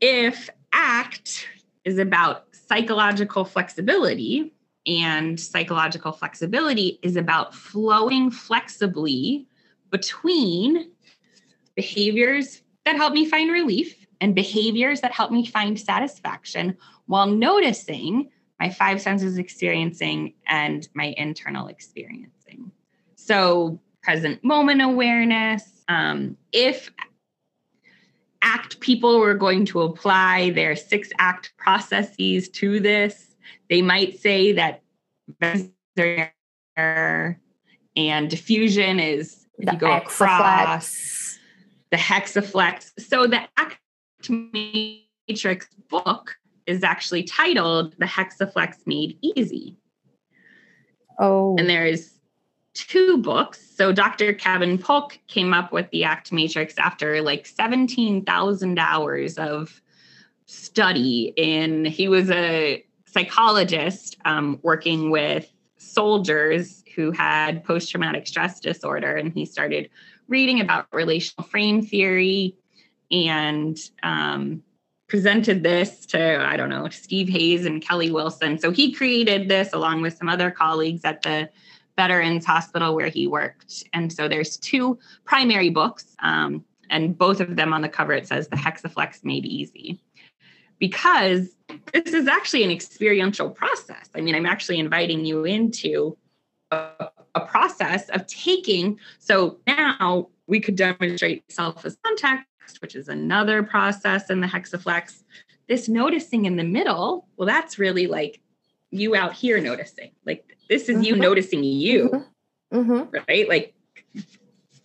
if 0.00 0.50
ACT 0.72 1.46
is 1.84 1.98
about 1.98 2.46
psychological 2.52 3.44
flexibility, 3.44 4.52
and 4.86 5.38
psychological 5.38 6.12
flexibility 6.12 6.98
is 7.02 7.16
about 7.16 7.54
flowing 7.54 8.30
flexibly 8.30 9.46
between 9.90 10.90
behaviors 11.74 12.62
that 12.84 12.96
help 12.96 13.12
me 13.12 13.24
find 13.26 13.50
relief 13.50 14.06
and 14.20 14.34
behaviors 14.34 15.00
that 15.00 15.12
help 15.12 15.30
me 15.30 15.46
find 15.46 15.78
satisfaction 15.78 16.76
while 17.06 17.26
noticing 17.26 18.30
my 18.58 18.68
five 18.68 19.00
senses 19.00 19.38
experiencing 19.38 20.34
and 20.46 20.88
my 20.94 21.14
internal 21.16 21.68
experiencing. 21.68 22.70
So, 23.16 23.80
present 24.02 24.42
moment 24.42 24.82
awareness. 24.82 25.84
Um, 25.88 26.36
if 26.52 26.90
ACT 28.42 28.80
people 28.80 29.18
were 29.18 29.34
going 29.34 29.64
to 29.66 29.80
apply 29.80 30.50
their 30.50 30.74
six 30.76 31.10
ACT 31.18 31.52
processes 31.56 32.48
to 32.48 32.80
this, 32.80 33.36
they 33.68 33.82
might 33.82 34.18
say 34.18 34.52
that 34.52 34.82
and 37.96 38.30
defusion 38.30 39.00
is 39.02 39.46
the 39.58 39.72
you 39.72 39.78
go 39.78 39.96
across 39.96 41.38
the 41.90 41.96
hexaflex. 41.96 42.92
So 42.98 43.26
the 43.26 43.42
ACT 43.56 44.30
matrix 44.30 45.68
book 45.88 46.36
is 46.66 46.84
actually 46.84 47.24
titled 47.24 47.94
The 47.98 48.06
Hexaflex 48.06 48.86
Made 48.86 49.18
Easy. 49.22 49.76
Oh. 51.18 51.56
And 51.58 51.68
there 51.68 51.84
is 51.84 52.19
two 52.74 53.18
books. 53.18 53.60
So 53.76 53.92
Dr. 53.92 54.32
Kevin 54.32 54.78
Polk 54.78 55.18
came 55.26 55.52
up 55.52 55.72
with 55.72 55.90
the 55.90 56.04
ACT 56.04 56.32
matrix 56.32 56.74
after 56.78 57.22
like 57.22 57.46
17,000 57.46 58.78
hours 58.78 59.38
of 59.38 59.80
study 60.46 61.32
in 61.36 61.84
he 61.84 62.08
was 62.08 62.28
a 62.30 62.84
psychologist 63.06 64.16
um, 64.24 64.58
working 64.62 65.10
with 65.10 65.48
soldiers 65.78 66.82
who 66.96 67.12
had 67.12 67.64
post-traumatic 67.64 68.26
stress 68.26 68.58
disorder 68.58 69.16
and 69.16 69.32
he 69.32 69.46
started 69.46 69.88
reading 70.26 70.60
about 70.60 70.86
relational 70.92 71.46
frame 71.48 71.82
theory 71.82 72.56
and 73.12 73.78
um, 74.02 74.60
presented 75.08 75.62
this 75.62 76.04
to 76.04 76.44
i 76.44 76.56
don't 76.56 76.68
know 76.68 76.88
steve 76.88 77.28
hayes 77.28 77.64
and 77.64 77.80
kelly 77.80 78.10
wilson 78.10 78.58
so 78.58 78.72
he 78.72 78.92
created 78.92 79.48
this 79.48 79.72
along 79.72 80.02
with 80.02 80.16
some 80.16 80.28
other 80.28 80.50
colleagues 80.50 81.04
at 81.04 81.22
the 81.22 81.48
veterans 82.02 82.44
hospital 82.44 82.94
where 82.94 83.08
he 83.08 83.26
worked 83.26 83.84
and 83.92 84.12
so 84.12 84.28
there's 84.28 84.56
two 84.56 84.98
primary 85.24 85.70
books 85.70 86.16
um, 86.20 86.64
and 86.88 87.16
both 87.16 87.40
of 87.40 87.56
them 87.56 87.72
on 87.72 87.82
the 87.82 87.88
cover 87.88 88.12
it 88.12 88.26
says 88.26 88.48
the 88.48 88.56
hexaflex 88.56 89.24
made 89.24 89.44
easy 89.44 90.00
because 90.78 91.48
this 91.92 92.14
is 92.14 92.26
actually 92.26 92.64
an 92.64 92.70
experiential 92.70 93.50
process 93.50 94.08
i 94.14 94.20
mean 94.20 94.34
i'm 94.34 94.46
actually 94.46 94.78
inviting 94.78 95.24
you 95.24 95.44
into 95.44 96.16
a, 96.70 97.08
a 97.34 97.40
process 97.46 98.08
of 98.10 98.26
taking 98.26 98.98
so 99.18 99.58
now 99.66 100.28
we 100.46 100.58
could 100.58 100.76
demonstrate 100.76 101.44
self 101.50 101.84
as 101.84 101.96
context 102.04 102.46
which 102.78 102.94
is 102.94 103.08
another 103.08 103.62
process 103.62 104.30
in 104.30 104.40
the 104.40 104.46
hexaflex. 104.46 105.22
This 105.68 105.88
noticing 105.88 106.44
in 106.44 106.56
the 106.56 106.64
middle, 106.64 107.28
well, 107.36 107.46
that's 107.46 107.78
really 107.78 108.06
like 108.06 108.40
you 108.90 109.14
out 109.14 109.32
here 109.32 109.60
noticing. 109.60 110.10
Like 110.24 110.56
this 110.70 110.88
is 110.88 110.96
mm-hmm. 110.96 111.04
you 111.04 111.16
noticing 111.16 111.62
you, 111.62 112.08
mm-hmm. 112.72 112.92
mm-hmm. 112.92 113.16
right? 113.28 113.46
Like, 113.46 113.74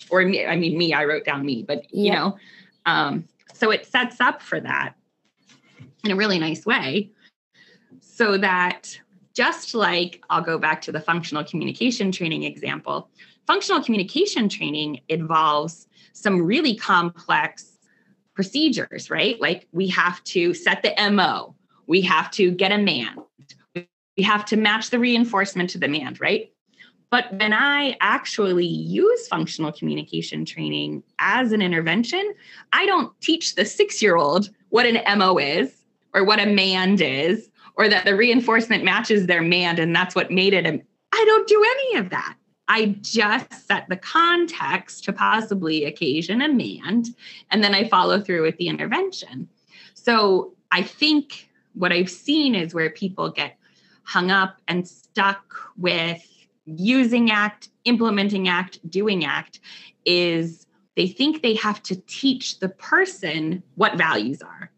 or 0.09 0.25
me, 0.25 0.45
I 0.45 0.57
mean, 0.57 0.77
me, 0.77 0.93
I 0.93 1.05
wrote 1.05 1.23
down 1.23 1.45
me, 1.45 1.63
but 1.63 1.83
yeah. 1.91 2.03
you 2.03 2.11
know, 2.11 2.37
um, 2.85 3.25
so 3.53 3.71
it 3.71 3.85
sets 3.85 4.19
up 4.19 4.41
for 4.41 4.59
that 4.59 4.95
in 6.03 6.11
a 6.11 6.15
really 6.15 6.37
nice 6.39 6.65
way 6.65 7.11
so 8.15 8.37
that 8.37 8.97
just 9.33 9.75
like 9.75 10.23
I'll 10.29 10.41
go 10.41 10.57
back 10.57 10.81
to 10.83 10.91
the 10.91 11.01
functional 11.01 11.43
communication 11.43 12.11
training 12.11 12.43
example, 12.43 13.09
functional 13.45 13.83
communication 13.83 14.47
training 14.47 15.01
involves 15.09 15.87
some 16.13 16.41
really 16.41 16.75
complex 16.75 17.77
procedures, 18.33 19.09
right? 19.09 19.39
Like 19.41 19.67
we 19.73 19.87
have 19.89 20.23
to 20.25 20.53
set 20.53 20.81
the 20.81 20.93
MO, 21.11 21.55
we 21.87 22.01
have 22.01 22.31
to 22.31 22.51
get 22.51 22.71
a 22.71 22.77
MAND, 22.77 23.19
we 24.17 24.23
have 24.23 24.45
to 24.45 24.57
match 24.57 24.89
the 24.89 24.99
reinforcement 24.99 25.69
to 25.71 25.77
the 25.77 25.87
MAND, 25.87 26.21
right? 26.21 26.51
But 27.09 27.31
when 27.39 27.53
I 27.53 27.95
actually 28.01 28.65
use 28.65 29.27
functional 29.27 29.71
communication 29.71 30.43
training 30.43 31.03
as 31.19 31.51
an 31.51 31.61
intervention, 31.61 32.33
I 32.73 32.85
don't 32.85 33.19
teach 33.21 33.55
the 33.55 33.65
six 33.65 34.01
year 34.01 34.15
old 34.15 34.49
what 34.69 34.85
an 34.85 35.17
MO 35.17 35.37
is 35.37 35.85
or 36.13 36.23
what 36.23 36.39
a 36.39 36.45
MAND 36.45 37.01
is 37.01 37.49
or 37.77 37.87
that 37.89 38.05
the 38.05 38.15
reinforcement 38.15 38.83
matches 38.83 39.27
their 39.27 39.41
MAND 39.41 39.79
and 39.79 39.95
that's 39.95 40.15
what 40.15 40.31
made 40.31 40.53
it 40.53 40.65
a. 40.65 40.81
I 41.11 41.23
don't 41.25 41.47
do 41.47 41.63
any 41.63 41.99
of 41.99 42.09
that. 42.09 42.35
I 42.67 42.97
just 43.01 43.67
set 43.67 43.87
the 43.89 43.95
context 43.95 45.03
to 45.03 45.13
possibly 45.13 45.85
occasion 45.85 46.41
a 46.41 46.49
MAND, 46.49 47.09
and 47.51 47.63
then 47.63 47.75
I 47.75 47.87
follow 47.87 48.19
through 48.19 48.41
with 48.41 48.57
the 48.57 48.67
intervention. 48.67 49.47
So 49.93 50.53
I 50.71 50.81
think 50.81 51.49
what 51.73 51.91
I've 51.91 52.09
seen 52.09 52.55
is 52.55 52.73
where 52.73 52.89
people 52.89 53.29
get 53.29 53.57
hung 54.05 54.31
up 54.31 54.57
and 54.67 54.87
stuck 54.87 55.55
with 55.77 56.23
using 56.65 57.31
ACT, 57.31 57.69
implementing 57.85 58.47
ACT, 58.47 58.79
doing 58.89 59.25
ACT 59.25 59.59
is 60.05 60.65
they 60.95 61.07
think 61.07 61.41
they 61.41 61.55
have 61.55 61.83
to 61.83 61.95
teach 62.07 62.59
the 62.59 62.69
person 62.69 63.61
what 63.75 63.97
values 63.97 64.41
are 64.41 64.71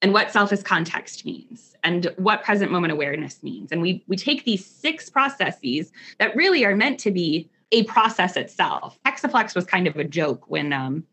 and 0.00 0.12
what 0.12 0.32
self 0.32 0.52
as 0.52 0.62
context 0.62 1.24
means 1.24 1.76
and 1.84 2.12
what 2.16 2.42
present 2.42 2.72
moment 2.72 2.92
awareness 2.92 3.42
means. 3.42 3.70
And 3.72 3.80
we 3.80 4.02
we 4.08 4.16
take 4.16 4.44
these 4.44 4.64
six 4.64 5.08
processes 5.08 5.92
that 6.18 6.34
really 6.34 6.64
are 6.64 6.74
meant 6.74 6.98
to 7.00 7.10
be 7.10 7.48
a 7.70 7.84
process 7.84 8.36
itself. 8.36 8.98
Hexaflex 9.06 9.54
was 9.54 9.64
kind 9.64 9.86
of 9.86 9.96
a 9.96 10.04
joke 10.04 10.44
when 10.48 10.72
um, 10.72 11.04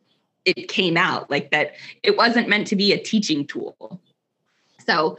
it 0.46 0.68
came 0.68 0.98
out, 0.98 1.30
like 1.30 1.52
that 1.52 1.76
it 2.04 2.18
wasn't 2.18 2.50
meant 2.50 2.68
to 2.68 2.76
be 2.76 2.92
a 2.92 2.98
teaching 2.98 3.46
tool. 3.46 4.02
So 4.86 5.18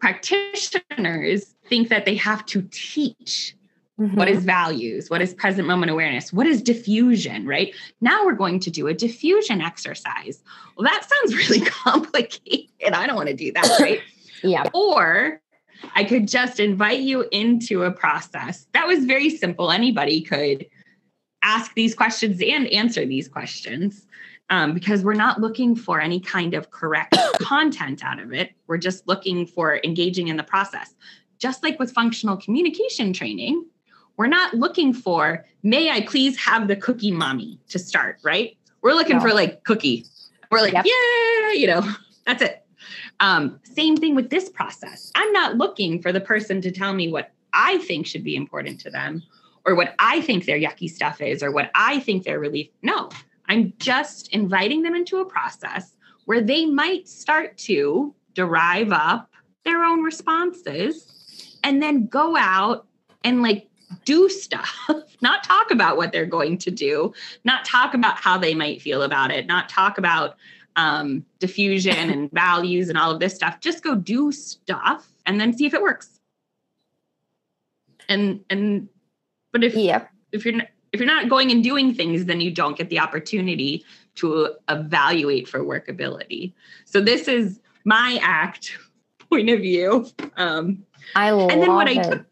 practitioners 0.00 1.51
think 1.72 1.88
that 1.88 2.04
they 2.04 2.16
have 2.16 2.44
to 2.44 2.60
teach 2.70 3.56
Mm-hmm. 4.00 4.16
What 4.16 4.28
is 4.28 4.42
values? 4.42 5.10
What 5.10 5.20
is 5.20 5.34
present 5.34 5.68
moment 5.68 5.92
awareness? 5.92 6.32
What 6.32 6.46
is 6.46 6.62
defusion, 6.62 7.46
right? 7.46 7.74
Now 8.00 8.24
we're 8.24 8.32
going 8.32 8.58
to 8.60 8.70
do 8.70 8.88
a 8.88 8.94
defusion 8.94 9.62
exercise. 9.62 10.42
Well, 10.76 10.84
that 10.90 11.06
sounds 11.06 11.36
really 11.50 11.60
complicated. 11.60 12.92
I 12.92 13.06
don't 13.06 13.16
want 13.16 13.28
to 13.28 13.34
do 13.34 13.52
that, 13.52 13.78
right? 13.78 14.00
yeah. 14.42 14.64
Or 14.72 15.42
I 15.94 16.04
could 16.04 16.26
just 16.26 16.58
invite 16.58 17.00
you 17.00 17.26
into 17.32 17.82
a 17.82 17.92
process 17.92 18.66
that 18.72 18.86
was 18.86 19.04
very 19.04 19.28
simple. 19.28 19.70
Anybody 19.70 20.22
could 20.22 20.66
ask 21.42 21.74
these 21.74 21.94
questions 21.94 22.40
and 22.40 22.66
answer 22.68 23.04
these 23.04 23.28
questions 23.28 24.06
um, 24.48 24.74
because 24.74 25.04
we're 25.04 25.14
not 25.14 25.40
looking 25.40 25.76
for 25.76 26.00
any 26.00 26.18
kind 26.18 26.54
of 26.54 26.70
correct 26.70 27.16
content 27.40 28.02
out 28.02 28.18
of 28.18 28.32
it. 28.32 28.52
We're 28.66 28.78
just 28.78 29.06
looking 29.06 29.46
for 29.46 29.80
engaging 29.84 30.28
in 30.28 30.36
the 30.36 30.42
process. 30.42 30.94
Just 31.42 31.64
like 31.64 31.80
with 31.80 31.90
functional 31.90 32.36
communication 32.36 33.12
training, 33.12 33.66
we're 34.16 34.28
not 34.28 34.54
looking 34.54 34.94
for, 34.94 35.44
may 35.64 35.90
I 35.90 36.02
please 36.02 36.36
have 36.36 36.68
the 36.68 36.76
cookie 36.76 37.10
mommy 37.10 37.58
to 37.70 37.80
start, 37.80 38.18
right? 38.22 38.56
We're 38.80 38.92
looking 38.92 39.16
no. 39.16 39.22
for 39.22 39.34
like 39.34 39.64
cookie. 39.64 40.06
We're 40.52 40.60
like, 40.60 40.72
yep. 40.72 40.86
yeah, 40.86 41.50
you 41.50 41.66
know, 41.66 41.82
that's 42.26 42.42
it. 42.42 42.64
Um, 43.18 43.58
same 43.64 43.96
thing 43.96 44.14
with 44.14 44.30
this 44.30 44.50
process. 44.50 45.10
I'm 45.16 45.32
not 45.32 45.56
looking 45.56 46.00
for 46.00 46.12
the 46.12 46.20
person 46.20 46.60
to 46.60 46.70
tell 46.70 46.94
me 46.94 47.10
what 47.10 47.32
I 47.52 47.78
think 47.78 48.06
should 48.06 48.22
be 48.22 48.36
important 48.36 48.78
to 48.82 48.90
them 48.90 49.24
or 49.66 49.74
what 49.74 49.96
I 49.98 50.20
think 50.20 50.44
their 50.44 50.60
yucky 50.60 50.88
stuff 50.88 51.20
is 51.20 51.42
or 51.42 51.50
what 51.50 51.72
I 51.74 51.98
think 51.98 52.22
their 52.22 52.38
relief. 52.38 52.68
No, 52.82 53.10
I'm 53.48 53.72
just 53.80 54.28
inviting 54.32 54.82
them 54.82 54.94
into 54.94 55.18
a 55.18 55.24
process 55.24 55.96
where 56.26 56.40
they 56.40 56.66
might 56.66 57.08
start 57.08 57.58
to 57.58 58.14
derive 58.32 58.92
up 58.92 59.28
their 59.64 59.82
own 59.82 60.04
responses 60.04 61.21
and 61.62 61.82
then 61.82 62.06
go 62.06 62.36
out 62.36 62.86
and 63.24 63.42
like 63.42 63.68
do 64.04 64.28
stuff, 64.28 64.76
not 65.20 65.44
talk 65.44 65.70
about 65.70 65.96
what 65.96 66.12
they're 66.12 66.26
going 66.26 66.58
to 66.58 66.70
do, 66.70 67.12
not 67.44 67.64
talk 67.64 67.94
about 67.94 68.16
how 68.16 68.38
they 68.38 68.54
might 68.54 68.80
feel 68.80 69.02
about 69.02 69.30
it, 69.30 69.46
not 69.46 69.68
talk 69.68 69.98
about 69.98 70.36
um, 70.76 71.24
defusion 71.40 72.12
and 72.12 72.30
values 72.32 72.88
and 72.88 72.98
all 72.98 73.10
of 73.10 73.20
this 73.20 73.34
stuff. 73.34 73.60
Just 73.60 73.82
go 73.82 73.94
do 73.94 74.32
stuff 74.32 75.08
and 75.26 75.40
then 75.40 75.56
see 75.56 75.66
if 75.66 75.74
it 75.74 75.82
works. 75.82 76.20
And 78.08 78.40
and 78.50 78.88
but 79.52 79.62
if 79.62 79.74
yep. 79.74 80.10
if 80.32 80.44
you're 80.44 80.60
if 80.92 81.00
you're 81.00 81.06
not 81.06 81.28
going 81.28 81.50
and 81.50 81.62
doing 81.62 81.94
things, 81.94 82.26
then 82.26 82.40
you 82.40 82.50
don't 82.50 82.76
get 82.76 82.90
the 82.90 82.98
opportunity 82.98 83.84
to 84.16 84.54
evaluate 84.68 85.48
for 85.48 85.60
workability. 85.60 86.52
So 86.84 87.00
this 87.00 87.28
is 87.28 87.60
my 87.84 88.18
act 88.22 88.76
point 89.30 89.48
of 89.48 89.60
view. 89.60 90.06
Um, 90.36 90.84
I 91.14 91.30
love 91.30 91.50
and 91.50 91.62
then 91.62 91.72
what 91.74 91.88
it. 91.88 91.98
I 91.98 92.24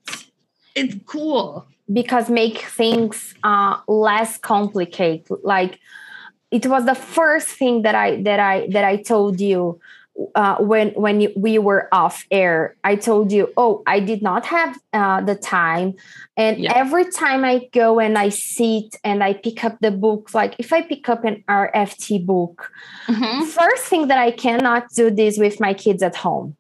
it's 0.75 0.95
cool 1.07 1.67
because 1.93 2.31
make 2.31 2.59
things 2.59 3.35
uh, 3.43 3.79
less 3.89 4.39
complicated 4.39 5.39
like 5.43 5.79
it 6.51 6.67
was 6.67 6.85
the 6.85 6.95
first 6.95 7.49
thing 7.49 7.83
that 7.83 7.95
i 7.95 8.23
that 8.23 8.41
i 8.41 8.67
that 8.71 8.85
i 8.85 8.97
told 8.97 9.41
you 9.41 9.81
uh, 10.35 10.57
when 10.57 10.91
when 10.91 11.33
we 11.37 11.59
were 11.59 11.89
off 11.93 12.27
air 12.31 12.77
i 12.85 12.95
told 12.95 13.33
you 13.33 13.49
oh 13.57 13.83
i 13.87 13.99
did 14.01 14.23
not 14.23 14.45
have 14.47 14.79
uh, 14.93 15.21
the 15.21 15.35
time 15.35 15.95
and 16.37 16.59
yeah. 16.59 16.73
every 16.75 17.11
time 17.11 17.45
i 17.45 17.69
go 17.73 17.99
and 17.99 18.19
i 18.19 18.29
sit 18.29 18.97
and 19.03 19.23
i 19.25 19.33
pick 19.33 19.65
up 19.65 19.79
the 19.81 19.91
books 19.91 20.35
like 20.35 20.55
if 20.59 20.73
i 20.73 20.83
pick 20.83 21.09
up 21.09 21.25
an 21.25 21.43
rft 21.49 22.27
book 22.27 22.71
mm-hmm. 23.07 23.45
first 23.45 23.85
thing 23.85 24.09
that 24.09 24.19
i 24.19 24.31
cannot 24.31 24.89
do 24.95 25.11
this 25.11 25.39
with 25.39 25.59
my 25.61 25.73
kids 25.73 26.03
at 26.03 26.17
home 26.17 26.57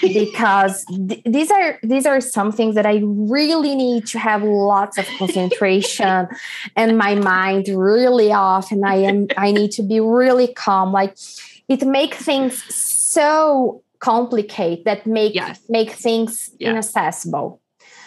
because 0.00 0.84
th- 0.84 1.22
these 1.24 1.50
are 1.50 1.78
these 1.82 2.06
are 2.06 2.20
some 2.20 2.52
things 2.52 2.74
that 2.76 2.86
I 2.86 3.00
really 3.04 3.74
need 3.74 4.06
to 4.08 4.18
have 4.18 4.42
lots 4.42 4.98
of 4.98 5.06
concentration 5.18 6.28
and 6.76 6.96
my 6.96 7.16
mind 7.16 7.68
really 7.68 8.32
off 8.32 8.70
and 8.70 8.86
I 8.86 8.96
am 8.96 9.26
I 9.36 9.50
need 9.50 9.72
to 9.72 9.82
be 9.82 9.98
really 9.98 10.52
calm 10.54 10.92
like 10.92 11.16
it 11.68 11.82
makes 11.86 12.18
things 12.18 12.62
so 12.74 13.82
complicated 14.00 14.84
that 14.84 15.06
make 15.06 15.34
yes. 15.34 15.60
make 15.68 15.92
things 15.92 16.50
yeah. 16.58 16.70
inaccessible. 16.70 17.60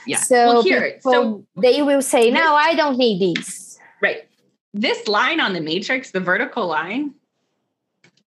Yeah. 0.06 0.18
So 0.18 0.36
well, 0.36 0.64
here, 0.64 0.94
people, 0.94 1.12
so 1.14 1.46
they 1.62 1.82
will 1.82 2.02
say, 2.02 2.30
"No, 2.30 2.56
I 2.56 2.76
don't 2.76 2.98
need 2.98 3.22
these." 3.22 3.80
Right. 4.02 4.28
This 4.74 5.08
line 5.08 5.40
on 5.40 5.54
the 5.54 5.62
matrix, 5.62 6.12
the 6.12 6.20
vertical 6.20 6.68
line, 6.68 7.14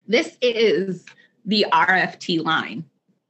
this 0.06 0.38
is 0.40 1.04
the 1.44 1.66
RFT 1.70 2.42
line. 2.42 2.84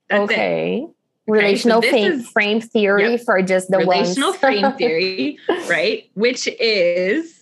That's 0.09 0.23
okay. 0.25 0.87
It. 0.87 1.31
relational 1.31 1.79
okay, 1.79 2.19
so 2.19 2.23
frame, 2.23 2.61
theory 2.61 3.13
yep. 3.13 3.21
for 3.25 3.43
just 3.43 3.71
the 3.71 3.79
relational 3.79 4.31
ones. 4.31 4.41
frame 4.41 4.73
theory, 4.79 5.39
right? 5.69 6.09
Which 6.15 6.49
is 6.61 7.37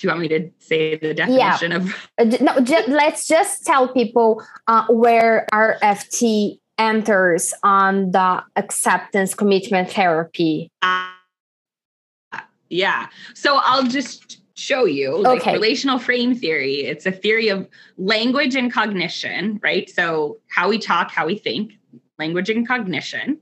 do 0.00 0.06
you 0.06 0.10
want 0.10 0.20
me 0.20 0.28
to 0.28 0.50
say 0.58 0.96
the 0.96 1.12
definition 1.12 1.72
yeah. 1.72 1.76
of 1.76 2.08
uh, 2.18 2.24
no 2.40 2.60
just, 2.60 2.88
let's 2.88 3.28
just 3.28 3.66
tell 3.66 3.88
people 3.88 4.42
uh, 4.66 4.86
where 4.88 5.46
rft 5.52 6.58
enters 6.78 7.52
on 7.62 8.10
the 8.12 8.42
acceptance 8.56 9.34
commitment 9.34 9.90
therapy 9.90 10.70
uh, 10.80 11.10
yeah 12.70 13.08
so 13.34 13.60
i'll 13.62 13.86
just 13.86 14.39
show 14.60 14.84
you 14.84 15.16
like 15.16 15.40
okay. 15.40 15.52
relational 15.52 15.98
frame 15.98 16.34
theory 16.34 16.84
it's 16.84 17.06
a 17.06 17.12
theory 17.12 17.48
of 17.48 17.68
language 17.96 18.54
and 18.54 18.72
cognition 18.72 19.58
right 19.62 19.88
so 19.88 20.38
how 20.48 20.68
we 20.68 20.78
talk 20.78 21.10
how 21.10 21.26
we 21.26 21.36
think 21.36 21.72
language 22.18 22.50
and 22.50 22.68
cognition 22.68 23.38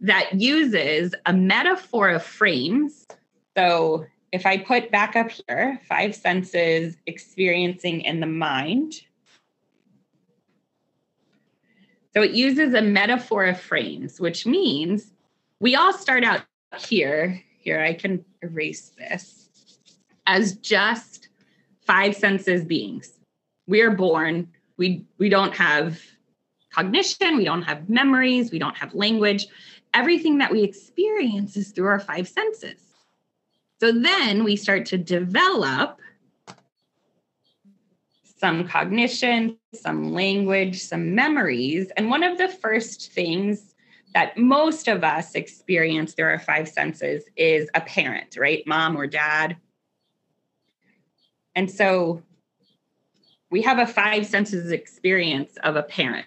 that 0.00 0.40
uses 0.40 1.14
a 1.26 1.32
metaphor 1.32 2.08
of 2.10 2.22
frames 2.22 3.06
so 3.56 4.06
if 4.32 4.46
I 4.46 4.58
put 4.58 4.90
back 4.90 5.16
up 5.16 5.30
here, 5.30 5.80
five 5.88 6.14
senses 6.14 6.96
experiencing 7.06 8.02
in 8.02 8.20
the 8.20 8.26
mind. 8.26 9.02
So 12.14 12.22
it 12.22 12.32
uses 12.32 12.74
a 12.74 12.82
metaphor 12.82 13.44
of 13.44 13.60
frames, 13.60 14.20
which 14.20 14.46
means 14.46 15.12
we 15.60 15.74
all 15.74 15.92
start 15.92 16.24
out 16.24 16.42
here. 16.78 17.42
Here, 17.58 17.82
I 17.82 17.92
can 17.92 18.24
erase 18.40 18.90
this 18.96 19.39
as 20.30 20.52
just 20.58 21.26
five 21.80 22.14
senses 22.14 22.64
beings. 22.64 23.18
We 23.66 23.80
are 23.80 23.90
born, 23.90 24.46
we, 24.76 25.04
we 25.18 25.28
don't 25.28 25.56
have 25.56 26.00
cognition, 26.72 27.36
we 27.36 27.44
don't 27.44 27.62
have 27.62 27.88
memories, 27.90 28.52
we 28.52 28.60
don't 28.60 28.76
have 28.76 28.94
language. 28.94 29.48
Everything 29.92 30.38
that 30.38 30.52
we 30.52 30.62
experience 30.62 31.56
is 31.56 31.72
through 31.72 31.88
our 31.88 31.98
five 31.98 32.28
senses. 32.28 32.80
So 33.80 33.90
then 33.90 34.44
we 34.44 34.54
start 34.54 34.86
to 34.86 34.98
develop 34.98 35.98
some 38.38 38.68
cognition, 38.68 39.58
some 39.74 40.12
language, 40.12 40.80
some 40.80 41.12
memories. 41.16 41.90
And 41.96 42.08
one 42.08 42.22
of 42.22 42.38
the 42.38 42.48
first 42.48 43.10
things 43.12 43.74
that 44.14 44.38
most 44.38 44.86
of 44.86 45.02
us 45.02 45.34
experience 45.34 46.14
through 46.14 46.26
our 46.26 46.38
five 46.38 46.68
senses 46.68 47.24
is 47.36 47.68
a 47.74 47.80
parent, 47.80 48.36
right? 48.36 48.62
Mom 48.64 48.96
or 48.96 49.08
dad. 49.08 49.56
And 51.60 51.70
so 51.70 52.22
we 53.50 53.60
have 53.60 53.78
a 53.78 53.86
five 53.86 54.24
senses 54.24 54.72
experience 54.72 55.58
of 55.62 55.76
a 55.76 55.82
parent, 55.82 56.24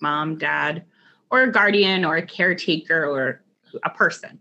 mom, 0.00 0.38
dad, 0.38 0.84
or 1.28 1.42
a 1.42 1.50
guardian 1.50 2.04
or 2.04 2.18
a 2.18 2.24
caretaker 2.24 3.04
or 3.04 3.42
a 3.82 3.90
person. 3.90 4.38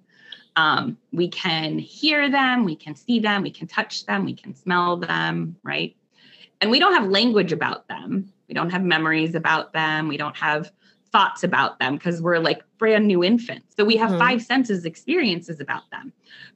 Um, 0.55 0.99
we 1.11 1.29
can 1.29 1.79
hear 1.79 2.29
them, 2.29 2.63
we 2.63 2.75
can 2.75 2.93
see 2.93 3.19
them, 3.19 3.41
we 3.41 3.49
can 3.49 3.65
touch 3.65 4.05
them, 4.05 4.23
we 4.23 4.35
can 4.35 4.53
smell 4.53 4.97
them, 4.97 5.55
right? 5.63 5.95
And 6.61 6.69
we 6.69 6.77
don't 6.77 6.93
have 6.93 7.09
language 7.09 7.51
about 7.51 7.87
them. 7.87 8.31
We 8.47 8.53
don't 8.53 8.69
have 8.69 8.83
memories 8.83 9.33
about 9.33 9.73
them. 9.73 10.07
We 10.07 10.17
don't 10.17 10.37
have 10.37 10.71
thoughts 11.11 11.43
about 11.43 11.79
them 11.79 11.95
because 11.95 12.21
we're 12.21 12.39
like 12.39 12.61
brand 12.77 13.07
new 13.07 13.23
infants. 13.23 13.75
So 13.75 13.85
we 13.85 13.97
have 13.97 14.09
mm-hmm. 14.09 14.19
five 14.19 14.41
senses 14.41 14.85
experiences 14.85 15.59
about 15.59 15.89
them. 15.91 16.13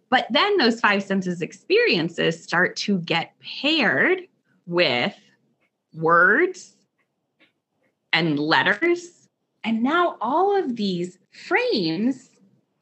But 0.09 0.27
then 0.29 0.57
those 0.57 0.79
five 0.79 1.03
senses 1.03 1.41
experiences 1.41 2.41
start 2.41 2.75
to 2.77 2.99
get 2.99 3.33
paired 3.39 4.21
with 4.65 5.15
words 5.93 6.75
and 8.11 8.37
letters. 8.37 9.29
And 9.63 9.83
now 9.83 10.17
all 10.21 10.55
of 10.55 10.75
these 10.75 11.17
frames 11.31 12.29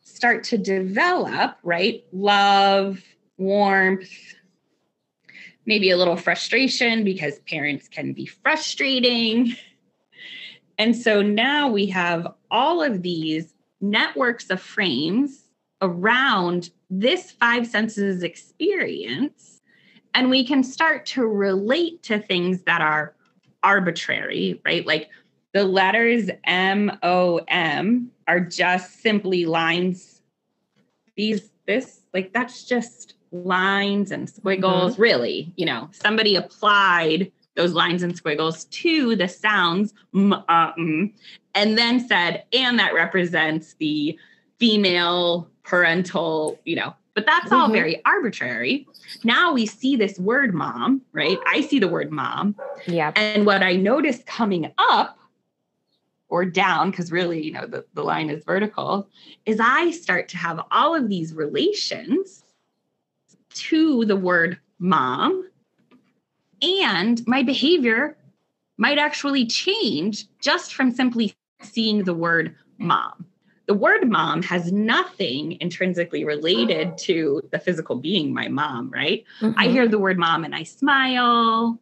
start 0.02 0.44
to 0.46 0.58
develop, 0.58 1.58
right? 1.64 2.04
Love, 2.12 3.02
warmth, 3.38 4.10
maybe 5.66 5.92
a 5.92 5.98
little 5.98 6.18
frustration 6.18 7.04
because 7.04 7.40
parents 7.48 7.88
can 7.88 8.14
be 8.14 8.26
frustrating. 8.26 9.56
And 10.80 10.96
so 10.96 11.22
now 11.22 11.70
we 11.70 11.86
have 11.88 12.26
all 12.50 12.82
of 12.82 13.04
these 13.04 13.54
networks 13.82 14.50
of 14.50 14.60
frames 14.60 15.44
around 15.82 16.72
this 16.90 17.32
five 17.32 17.68
senses 17.68 18.24
experience. 18.24 19.62
And 20.16 20.30
we 20.30 20.44
can 20.44 20.64
start 20.64 21.06
to 21.08 21.28
relate 21.28 22.02
to 22.04 22.18
things 22.18 22.64
that 22.64 22.82
are 22.82 23.14
arbitrary, 23.62 24.60
right? 24.66 24.88
Like 24.88 25.10
the 25.54 25.66
letters 25.66 26.30
M 26.46 26.98
O 27.04 27.42
M 27.48 28.10
are 28.28 28.40
just 28.40 29.02
simply 29.02 29.46
lines. 29.46 30.22
These, 31.16 31.52
this, 31.68 32.02
like, 32.14 32.34
that's 32.34 32.64
just 32.64 33.16
lines 33.32 34.12
and 34.12 34.30
squiggles. 34.30 34.94
Mm-hmm. 34.94 35.02
Really, 35.02 35.54
you 35.58 35.66
know, 35.66 35.90
somebody 35.92 36.36
applied 36.36 37.32
those 37.60 37.74
lines 37.74 38.04
and 38.04 38.16
squiggles 38.16 38.64
to 38.66 39.18
the 39.18 39.28
sounds 39.28 39.94
uh, 40.16 40.72
mm, 40.74 41.12
and 41.54 41.78
then 41.78 42.00
said, 42.00 42.46
and 42.54 42.80
that 42.80 42.94
represents 42.94 43.74
the 43.80 44.18
female 44.60 45.50
parental, 45.64 46.58
you 46.64 46.78
know, 46.78 46.96
but 47.16 47.26
that's 47.26 47.48
mm-hmm. 47.48 47.56
all 47.56 47.70
very 47.70 48.02
arbitrary. 48.06 48.88
Now 49.26 49.52
we 49.52 49.66
see 49.66 49.98
this 49.98 50.18
word 50.18 50.54
mom, 50.54 51.02
right? 51.12 51.38
I 51.48 51.60
see 51.60 51.80
the 51.80 51.90
word 51.90 52.12
mom. 52.12 52.56
Yeah. 52.88 53.12
And 53.18 53.46
what 53.46 53.62
I 53.62 53.74
noticed 53.74 54.26
coming 54.26 54.72
up 54.78 55.20
or 56.30 56.46
down, 56.46 56.92
because 56.92 57.12
really, 57.12 57.44
you 57.44 57.52
know, 57.52 57.66
the, 57.66 57.84
the 57.94 58.04
line 58.04 58.30
is 58.30 58.46
vertical, 58.46 59.10
is 59.46 59.60
I 59.62 59.92
start 59.92 60.30
to 60.30 60.38
have 60.38 60.62
all 60.72 60.96
of 60.96 61.10
these 61.10 61.34
relations 61.34 62.46
to 63.56 64.06
the 64.06 64.16
word 64.16 64.60
mom. 64.78 65.49
And 66.62 67.26
my 67.28 67.44
behavior 67.44 68.18
might 68.78 68.98
actually 68.98 69.46
change 69.46 70.26
just 70.40 70.74
from 70.74 70.92
simply 70.92 71.36
seeing 71.62 72.04
the 72.04 72.14
word 72.14 72.56
mom. 72.78 73.26
The 73.68 73.74
word 73.76 74.10
mom 74.10 74.42
has 74.44 74.72
nothing 74.72 75.58
intrinsically 75.62 76.26
related 76.26 76.98
to 77.00 77.42
the 77.52 77.60
physical 77.60 77.98
being, 77.98 78.34
my 78.34 78.48
mom, 78.48 78.90
right? 78.90 79.24
Mm-hmm. 79.42 79.60
I 79.60 79.68
hear 79.68 79.88
the 79.88 80.00
word 80.00 80.18
mom 80.18 80.44
and 80.44 80.56
I 80.56 80.64
smile. 80.64 81.78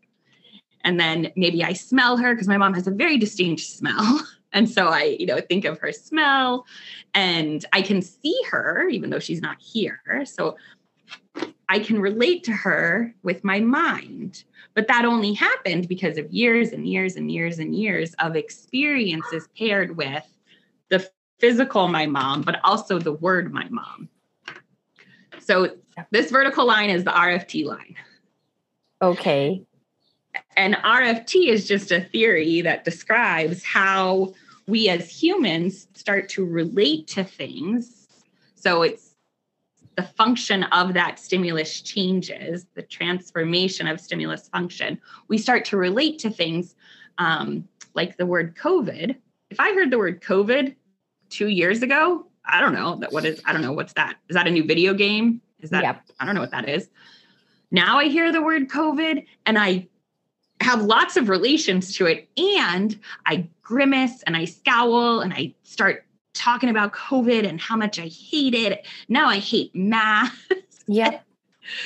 And 0.84 1.00
then 1.00 1.32
maybe 1.36 1.63
I 1.63 1.74
smell 1.74 2.18
her 2.18 2.34
because 2.34 2.48
my 2.48 2.58
mom 2.58 2.74
has 2.74 2.88
a 2.88 2.92
very 2.92 3.18
distinct 3.18 3.62
smell. 3.62 4.22
And 4.54 4.70
so 4.70 4.88
I, 4.88 5.18
you 5.20 5.26
know, 5.26 5.42
think 5.42 5.66
of 5.66 5.78
her 5.80 5.92
smell 5.92 6.66
and 7.13 7.66
I 7.74 7.82
can 7.82 8.02
see 8.02 8.36
her 8.50 8.88
even 8.88 9.10
though 9.10 9.20
she's 9.20 9.42
not 9.42 9.62
here. 9.62 10.00
So 10.26 10.56
I 11.69 11.80
can 11.80 11.99
relate 11.99 12.43
to 12.45 12.53
her 12.53 13.13
with 13.23 13.43
my 13.43 13.60
mind. 13.60 14.43
But 14.73 14.88
that 14.88 15.06
only 15.06 15.34
happened 15.34 15.88
because 15.88 16.17
of 16.17 16.32
years 16.32 16.71
and 16.71 16.88
years 16.88 17.15
and 17.15 17.32
years 17.32 17.60
and 17.60 17.75
years 17.75 18.13
of 18.19 18.36
experiences 18.36 19.49
paired 19.58 19.97
with 19.97 20.25
the 20.89 21.10
physical 21.39 21.88
my 21.88 22.06
mom, 22.06 22.41
but 22.41 22.60
also 22.63 22.99
the 22.99 23.13
word 23.13 23.51
my 23.51 23.67
mom. 23.69 24.10
So 25.39 25.75
this 26.12 26.32
vertical 26.32 26.65
line 26.65 26.89
is 26.89 27.03
the 27.03 27.12
RFT 27.12 27.65
line. 27.65 27.95
Okay 29.01 29.65
and 30.56 30.75
RFT 30.75 31.47
is 31.47 31.67
just 31.67 31.91
a 31.91 32.01
theory 32.01 32.62
that 32.62 32.86
describes 32.86 33.63
how 33.63 34.34
we 34.67 34.89
as 34.89 35.10
humans 35.10 35.88
start 35.93 36.30
to 36.30 36.45
relate 36.45 37.08
to 37.08 37.23
things. 37.23 38.08
So 38.56 38.82
it's 38.82 39.07
the 39.98 40.04
function 40.04 40.64
of 40.66 40.94
that 40.94 41.20
stimulus 41.20 41.82
changes, 41.82 42.68
the 42.76 42.84
transformation 42.84 43.88
of 43.88 44.00
stimulus 44.00 44.48
function. 44.48 45.02
We 45.28 45.40
start 45.40 45.66
to 45.66 45.78
relate 45.78 46.20
to 46.20 46.30
things 46.30 46.76
um, 47.18 47.68
like 47.96 48.16
the 48.18 48.26
word 48.28 48.56
COVID. 48.56 49.16
If 49.50 49.60
I 49.60 49.74
heard 49.74 49.90
the 49.90 49.98
word 49.98 50.22
COVID 50.22 50.76
two 51.30 51.48
years 51.48 51.82
ago, 51.82 52.28
I 52.46 52.62
don't 52.62 52.74
know 52.74 52.96
that 52.98 53.12
what 53.12 53.26
is 53.26 53.42
I 53.44 53.54
don't 53.54 53.64
know 53.64 53.74
what's 53.74 53.94
that. 53.94 54.18
Is 54.30 54.36
that 54.36 54.48
a 54.48 54.52
new 54.52 54.64
video 54.64 54.94
game? 54.94 55.41
Is 55.60 55.72
that 55.72 55.84
yep. 55.84 56.04
I 56.20 56.26
don't 56.26 56.36
know 56.36 56.41
what 56.41 56.52
that 56.52 56.70
is. 56.70 56.89
Now 57.72 57.98
I 57.98 58.06
hear 58.06 58.32
the 58.32 58.41
word 58.41 58.70
COVID 58.70 59.26
and 59.48 59.58
I 59.58 59.88
have 60.62 60.84
lots 60.84 61.18
of 61.18 61.28
relations 61.28 61.95
to 61.98 62.06
it. 62.06 62.30
And 62.38 63.00
I 63.26 63.48
grimace 63.64 64.22
and 64.24 64.38
I 64.38 64.45
scowl 64.45 65.22
and 65.22 65.34
I 65.34 65.56
start 65.64 66.06
talking 66.38 66.70
about 66.70 66.94
COVID 66.94 67.48
and 67.48 67.60
how 67.60 67.76
much 67.76 68.00
I 68.00 68.08
hate 68.08 68.54
it. 68.54 68.86
Now 69.10 69.28
I 69.28 69.38
hate 69.38 69.76
math. 69.76 70.36
Yeah. 70.90 71.20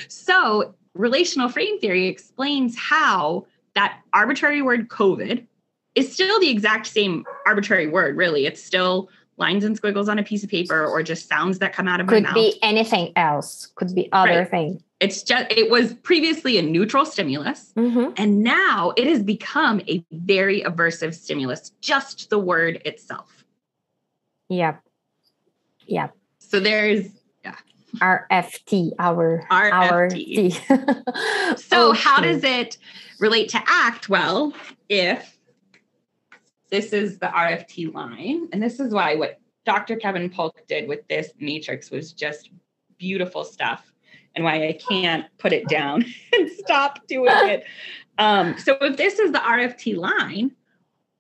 so, 0.08 0.76
relational 0.94 1.50
frame 1.50 1.80
theory 1.80 2.06
explains 2.06 2.78
how 2.78 3.48
that 3.74 4.00
arbitrary 4.14 4.62
word 4.62 4.90
COVID 4.90 5.48
is 5.96 6.14
still 6.14 6.40
the 6.40 6.50
exact 6.50 6.86
same 6.86 7.26
arbitrary 7.48 7.88
word, 7.88 8.16
really. 8.16 8.46
It's 8.46 8.64
still 8.64 9.10
lines 9.38 9.64
and 9.64 9.76
squiggles 9.76 10.08
on 10.08 10.20
a 10.20 10.24
piece 10.24 10.44
of 10.44 10.50
paper 10.50 10.86
or 10.86 11.02
just 11.04 11.28
sounds 11.28 11.60
that 11.60 11.74
come 11.74 11.88
out 11.88 12.00
of 12.00 12.08
could 12.08 12.24
my 12.24 12.30
mouth. 12.30 12.36
Could 12.36 12.52
be 12.52 12.60
anything 12.62 13.12
else, 13.16 13.68
could 13.76 13.94
be 13.94 14.08
other 14.12 14.40
right. 14.40 14.50
thing. 14.50 14.84
It's 15.00 15.24
just, 15.24 15.52
it 15.52 15.72
was 15.72 15.96
previously 15.96 16.60
a 16.60 16.62
neutral 16.62 17.06
stimulus. 17.06 17.74
Mm-hmm. 17.76 18.14
And 18.18 18.44
now 18.44 18.94
it 18.96 19.08
has 19.08 19.24
become 19.24 19.82
a 19.88 20.06
very 20.12 20.62
aversive 20.62 21.16
stimulus, 21.16 21.72
just 21.82 22.30
the 22.30 22.38
word 22.38 22.82
itself. 22.86 23.41
Yep. 24.52 24.84
Yep. 25.88 26.14
So 26.40 26.60
there's 26.60 27.08
yeah. 27.42 27.56
RFT, 27.96 28.92
our 29.00 29.46
RFT. 29.50 30.52
RFT. 30.52 31.58
So 31.58 31.94
how 31.94 32.20
does 32.20 32.44
it 32.44 32.78
relate 33.20 33.48
to 33.50 33.62
act? 33.66 34.10
Well, 34.10 34.54
if 34.90 35.38
this 36.70 36.92
is 36.92 37.18
the 37.20 37.28
RFT 37.28 37.94
line, 37.94 38.50
and 38.52 38.62
this 38.62 38.82
is 38.82 38.94
why 38.94 39.16
what 39.16 39.40
Dr. 39.66 39.96
Kevin 39.96 40.30
Polk 40.30 40.68
did 40.68 40.90
with 40.90 41.08
this 41.08 41.32
matrix 41.40 41.90
was 41.90 42.12
just 42.12 42.50
beautiful 42.98 43.46
stuff, 43.46 43.94
and 44.36 44.44
why 44.44 44.68
I 44.68 44.74
can't 44.74 45.26
put 45.38 45.54
it 45.54 45.66
down 45.70 46.04
and 46.34 46.52
stop 46.52 47.08
doing 47.08 47.32
it. 47.32 47.64
Um, 48.18 48.56
so 48.60 48.78
if 48.82 48.98
this 48.98 49.18
is 49.18 49.32
the 49.32 49.40
RFT 49.40 49.98
line, 49.98 50.52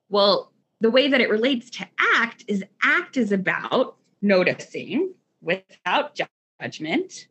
well, 0.09 0.50
the 0.81 0.91
way 0.91 1.07
that 1.07 1.21
it 1.21 1.29
relates 1.29 1.69
to 1.69 1.87
act 2.15 2.43
is 2.47 2.63
act 2.83 3.15
is 3.15 3.31
about 3.31 3.95
noticing 4.21 5.13
without 5.41 6.19
judgment 6.59 7.27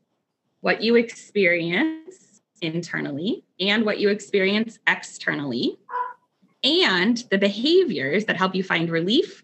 what 0.61 0.83
you 0.83 0.95
experience 0.95 2.41
internally 2.63 3.45
and 3.59 3.85
what 3.85 3.99
you 3.99 4.09
experience 4.09 4.79
externally 4.87 5.79
and 6.63 7.25
the 7.31 7.39
behaviors 7.39 8.25
that 8.27 8.37
help 8.37 8.55
you 8.55 8.63
find 8.63 8.89
relief 8.89 9.43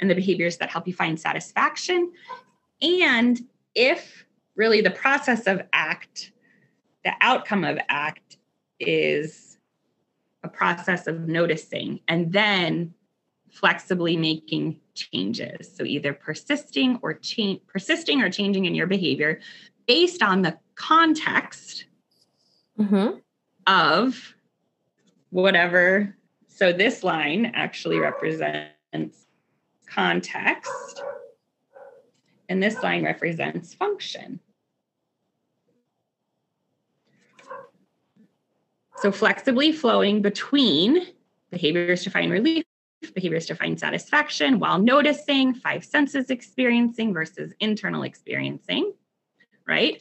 and 0.00 0.10
the 0.10 0.14
behaviors 0.14 0.58
that 0.58 0.68
help 0.68 0.86
you 0.86 0.92
find 0.92 1.18
satisfaction. 1.18 2.12
And 2.82 3.40
if 3.74 4.26
really 4.54 4.80
the 4.80 4.90
process 4.90 5.46
of 5.46 5.62
ACT, 5.72 6.32
the 7.04 7.12
outcome 7.20 7.64
of 7.64 7.78
ACT 7.88 8.36
is 8.80 9.58
a 10.42 10.48
process 10.48 11.06
of 11.06 11.28
noticing 11.28 12.00
and 12.08 12.32
then 12.32 12.92
flexibly 13.58 14.16
making 14.16 14.78
changes. 14.94 15.74
So 15.74 15.84
either 15.84 16.12
persisting 16.12 16.98
or 17.02 17.14
change 17.14 17.60
persisting 17.66 18.22
or 18.22 18.30
changing 18.30 18.66
in 18.66 18.74
your 18.74 18.86
behavior 18.86 19.40
based 19.86 20.22
on 20.22 20.42
the 20.42 20.58
context 20.74 21.86
Mm-hmm. 22.78 23.20
of 23.66 24.34
whatever 25.30 26.14
so 26.46 26.74
this 26.74 27.02
line 27.02 27.52
actually 27.54 27.98
represents 27.98 29.26
context, 29.86 31.02
and 32.50 32.62
this 32.62 32.82
line 32.82 33.04
represents 33.04 33.72
function. 33.74 34.40
So 38.98 39.10
flexibly 39.10 39.72
flowing 39.72 40.22
between 40.22 41.06
behaviors 41.50 42.02
to 42.04 42.10
find 42.10 42.30
relief, 42.30 42.65
behaviors 43.14 43.46
to 43.46 43.54
find 43.54 43.78
satisfaction 43.78 44.58
while 44.58 44.78
noticing, 44.78 45.54
five 45.54 45.84
senses 45.84 46.30
experiencing 46.30 47.12
versus 47.12 47.52
internal 47.60 48.02
experiencing, 48.02 48.92
right? 49.66 50.00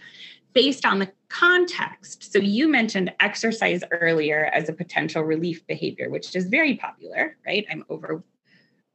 Based 0.54 0.86
on 0.86 1.00
the 1.00 1.12
context. 1.30 2.32
So 2.32 2.40
you 2.40 2.68
mentioned 2.68 3.14
exercise 3.20 3.84
earlier 3.92 4.50
as 4.54 4.70
a 4.70 4.74
potential 4.74 5.24
relief 5.24 5.66
behavior, 5.68 6.10
which 6.10 6.36
is 6.36 6.46
very 6.46 6.76
popular, 6.76 7.38
right? 7.46 7.66
I'm 7.70 7.84
over, 7.90 8.24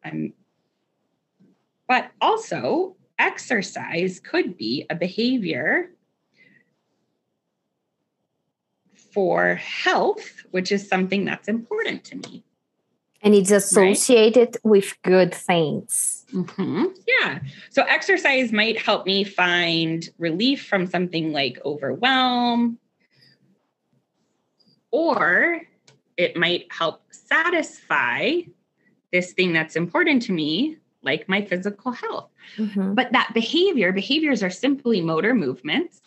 I'm, 0.05 0.33
but 1.87 2.11
also 2.21 2.97
exercise 3.19 4.21
could 4.21 4.57
be 4.57 4.87
a 4.89 4.95
behavior 4.95 5.91
for 9.13 9.57
health, 9.57 10.45
which 10.51 10.73
is 10.73 10.89
something 10.89 11.25
that's 11.25 11.49
important 11.49 12.05
to 12.05 12.17
me. 12.17 12.45
And 13.23 13.35
it's 13.35 13.51
associated 13.51 14.57
right? 14.57 14.65
with 14.65 14.97
good 15.03 15.35
things. 15.35 16.25
Mm-hmm. 16.33 16.85
Yeah. 17.07 17.41
So 17.69 17.83
exercise 17.83 18.51
might 18.51 18.79
help 18.79 19.05
me 19.05 19.25
find 19.25 20.09
relief 20.19 20.67
from 20.67 20.87
something 20.87 21.33
like 21.33 21.61
overwhelm, 21.65 22.79
or 24.91 25.61
it 26.17 26.37
might 26.37 26.67
help 26.71 27.03
satisfy 27.11 28.41
this 29.13 29.33
thing 29.33 29.53
that's 29.53 29.77
important 29.77 30.23
to 30.23 30.33
me, 30.33 30.77
like 31.03 31.29
my 31.29 31.45
physical 31.45 31.93
health. 31.93 32.31
Mm-hmm. 32.57 32.95
But 32.95 33.13
that 33.13 33.33
behavior, 33.35 33.93
behaviors 33.93 34.43
are 34.43 34.51
simply 34.51 35.01
motor 35.01 35.35
movements. 35.35 36.01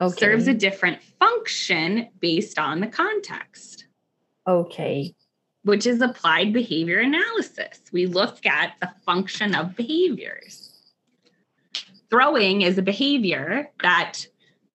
Okay. 0.00 0.16
Serves 0.16 0.46
a 0.46 0.54
different 0.54 1.02
function 1.02 2.08
based 2.20 2.58
on 2.58 2.80
the 2.80 2.86
context. 2.86 3.86
Okay 4.48 5.14
which 5.68 5.86
is 5.86 6.00
applied 6.00 6.52
behavior 6.52 6.98
analysis. 7.00 7.82
We 7.92 8.06
look 8.06 8.44
at 8.46 8.74
the 8.80 8.90
function 9.04 9.54
of 9.54 9.76
behaviors. 9.76 10.94
Throwing 12.10 12.62
is 12.62 12.78
a 12.78 12.82
behavior 12.82 13.68
that 13.82 14.26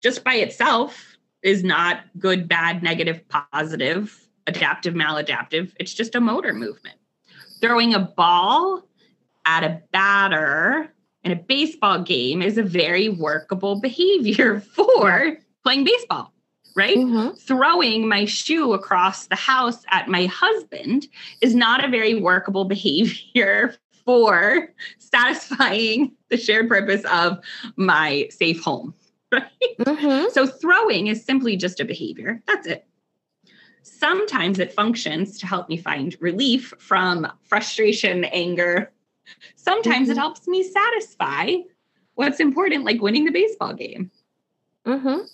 just 0.03 0.23
by 0.23 0.35
itself 0.35 1.17
is 1.41 1.63
not 1.63 2.01
good, 2.19 2.47
bad, 2.47 2.83
negative, 2.83 3.27
positive, 3.27 4.15
adaptive, 4.45 4.93
maladaptive. 4.93 5.73
It's 5.79 5.93
just 5.93 6.15
a 6.15 6.21
motor 6.21 6.53
movement. 6.53 6.97
Throwing 7.59 7.93
a 7.93 7.99
ball 7.99 8.83
at 9.45 9.63
a 9.63 9.81
batter 9.91 10.93
in 11.23 11.31
a 11.31 11.35
baseball 11.35 12.03
game 12.03 12.41
is 12.41 12.57
a 12.57 12.63
very 12.63 13.09
workable 13.09 13.79
behavior 13.81 14.59
for 14.59 15.37
playing 15.63 15.85
baseball 15.85 16.32
right? 16.75 16.97
Mm-hmm. 16.97 17.35
Throwing 17.35 18.07
my 18.07 18.25
shoe 18.25 18.73
across 18.73 19.27
the 19.27 19.35
house 19.35 19.83
at 19.89 20.07
my 20.07 20.25
husband 20.25 21.07
is 21.41 21.55
not 21.55 21.83
a 21.83 21.89
very 21.89 22.15
workable 22.15 22.65
behavior 22.73 23.75
for 24.05 24.73
satisfying 24.97 26.11
the 26.29 26.37
shared 26.37 26.67
purpose 26.67 27.03
of 27.05 27.39
my 27.75 28.27
safe 28.29 28.61
home, 28.61 28.93
right? 29.31 29.49
Mm-hmm. 29.79 30.29
So 30.31 30.45
throwing 30.45 31.07
is 31.07 31.23
simply 31.23 31.55
just 31.55 31.79
a 31.79 31.85
behavior. 31.85 32.41
That's 32.47 32.67
it. 32.67 32.85
Sometimes 33.83 34.59
it 34.59 34.73
functions 34.73 35.37
to 35.39 35.47
help 35.47 35.69
me 35.69 35.77
find 35.77 36.15
relief 36.19 36.73
from 36.79 37.27
frustration, 37.43 38.25
anger. 38.25 38.91
Sometimes 39.55 40.07
mm-hmm. 40.07 40.11
it 40.11 40.17
helps 40.17 40.47
me 40.47 40.63
satisfy 40.63 41.55
what's 42.15 42.39
important, 42.39 42.85
like 42.85 43.01
winning 43.01 43.25
the 43.25 43.31
baseball 43.31 43.73
game. 43.73 44.11
Mm-hmm. 44.85 45.25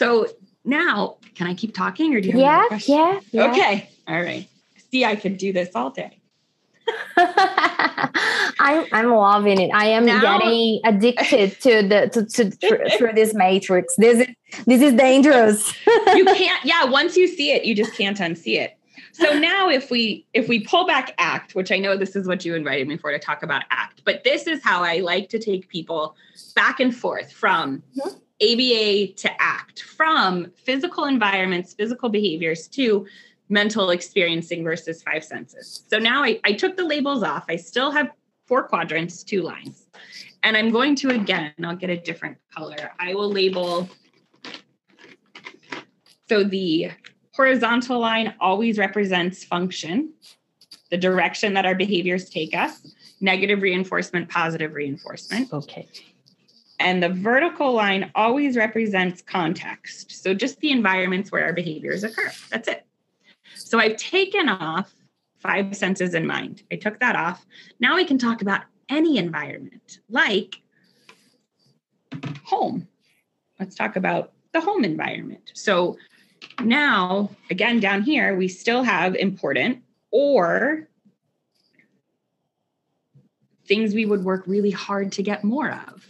So 0.00 0.26
now, 0.64 1.18
can 1.34 1.46
I 1.46 1.52
keep 1.52 1.74
talking 1.74 2.14
or 2.14 2.22
do 2.22 2.30
you 2.30 2.38
have 2.38 2.70
yeah, 2.70 2.78
yeah, 2.86 3.20
yeah. 3.32 3.50
Okay. 3.50 3.90
All 4.08 4.22
right. 4.22 4.48
See, 4.90 5.04
I 5.04 5.14
could 5.14 5.36
do 5.36 5.52
this 5.52 5.68
all 5.74 5.90
day. 5.90 6.18
I'm 7.18 8.86
I'm 8.92 9.10
loving 9.10 9.60
it. 9.60 9.70
I 9.74 9.88
am 9.88 10.06
now, 10.06 10.22
getting 10.22 10.80
addicted 10.86 11.60
to 11.60 11.86
the 11.86 12.08
to, 12.14 12.24
to 12.24 12.50
through, 12.50 12.88
through 12.96 13.12
this 13.12 13.34
matrix. 13.34 13.94
This 13.96 14.26
is 14.26 14.34
this 14.64 14.80
is 14.80 14.94
dangerous. 14.94 15.70
you 15.86 16.24
can't. 16.24 16.64
Yeah, 16.64 16.86
once 16.86 17.18
you 17.18 17.28
see 17.28 17.52
it, 17.52 17.66
you 17.66 17.74
just 17.74 17.92
can't 17.94 18.16
unsee 18.16 18.58
it. 18.58 18.78
So 19.12 19.38
now, 19.38 19.68
if 19.68 19.90
we 19.90 20.26
if 20.32 20.48
we 20.48 20.64
pull 20.64 20.86
back 20.86 21.14
act, 21.18 21.54
which 21.54 21.70
I 21.70 21.76
know 21.76 21.98
this 21.98 22.16
is 22.16 22.26
what 22.26 22.42
you 22.46 22.54
invited 22.54 22.88
me 22.88 22.96
for 22.96 23.12
to 23.12 23.18
talk 23.18 23.42
about 23.42 23.64
act, 23.70 24.00
but 24.06 24.24
this 24.24 24.46
is 24.46 24.64
how 24.64 24.82
I 24.82 25.00
like 25.00 25.28
to 25.28 25.38
take 25.38 25.68
people 25.68 26.16
back 26.56 26.80
and 26.80 26.96
forth 26.96 27.30
from. 27.30 27.82
Mm-hmm 27.98 28.16
ABA 28.42 29.12
to 29.14 29.30
ACT 29.42 29.82
from 29.82 30.50
physical 30.56 31.04
environments, 31.04 31.74
physical 31.74 32.08
behaviors 32.08 32.68
to 32.68 33.06
mental 33.50 33.90
experiencing 33.90 34.64
versus 34.64 35.02
five 35.02 35.24
senses. 35.24 35.84
So 35.88 35.98
now 35.98 36.22
I, 36.22 36.40
I 36.44 36.52
took 36.52 36.76
the 36.76 36.84
labels 36.84 37.22
off. 37.22 37.44
I 37.48 37.56
still 37.56 37.90
have 37.90 38.10
four 38.46 38.62
quadrants, 38.62 39.22
two 39.22 39.42
lines. 39.42 39.86
And 40.42 40.56
I'm 40.56 40.70
going 40.70 40.96
to 40.96 41.10
again, 41.10 41.52
I'll 41.62 41.76
get 41.76 41.90
a 41.90 41.96
different 41.96 42.38
color. 42.54 42.92
I 42.98 43.14
will 43.14 43.30
label. 43.30 43.88
So 46.28 46.44
the 46.44 46.92
horizontal 47.34 47.98
line 47.98 48.34
always 48.40 48.78
represents 48.78 49.44
function, 49.44 50.12
the 50.90 50.96
direction 50.96 51.54
that 51.54 51.66
our 51.66 51.74
behaviors 51.74 52.30
take 52.30 52.54
us, 52.56 52.94
negative 53.20 53.62
reinforcement, 53.62 54.28
positive 54.28 54.74
reinforcement. 54.74 55.52
Okay. 55.52 55.88
And 56.80 57.02
the 57.02 57.10
vertical 57.10 57.74
line 57.74 58.10
always 58.14 58.56
represents 58.56 59.20
context. 59.20 60.22
So 60.22 60.32
just 60.32 60.58
the 60.60 60.70
environments 60.70 61.30
where 61.30 61.44
our 61.44 61.52
behaviors 61.52 62.02
occur. 62.02 62.32
That's 62.50 62.68
it. 62.68 62.86
So 63.54 63.78
I've 63.78 63.98
taken 63.98 64.48
off 64.48 64.94
five 65.38 65.76
senses 65.76 66.14
in 66.14 66.26
mind. 66.26 66.62
I 66.72 66.76
took 66.76 66.98
that 67.00 67.16
off. 67.16 67.44
Now 67.80 67.96
we 67.96 68.06
can 68.06 68.16
talk 68.16 68.40
about 68.40 68.62
any 68.88 69.18
environment, 69.18 70.00
like 70.08 70.62
home. 72.44 72.88
Let's 73.58 73.76
talk 73.76 73.96
about 73.96 74.32
the 74.52 74.60
home 74.62 74.82
environment. 74.82 75.52
So 75.54 75.98
now, 76.64 77.30
again, 77.50 77.78
down 77.78 78.02
here, 78.02 78.34
we 78.34 78.48
still 78.48 78.82
have 78.82 79.14
important 79.16 79.82
or 80.10 80.88
things 83.66 83.94
we 83.94 84.06
would 84.06 84.24
work 84.24 84.44
really 84.46 84.70
hard 84.70 85.12
to 85.12 85.22
get 85.22 85.44
more 85.44 85.70
of 85.70 86.09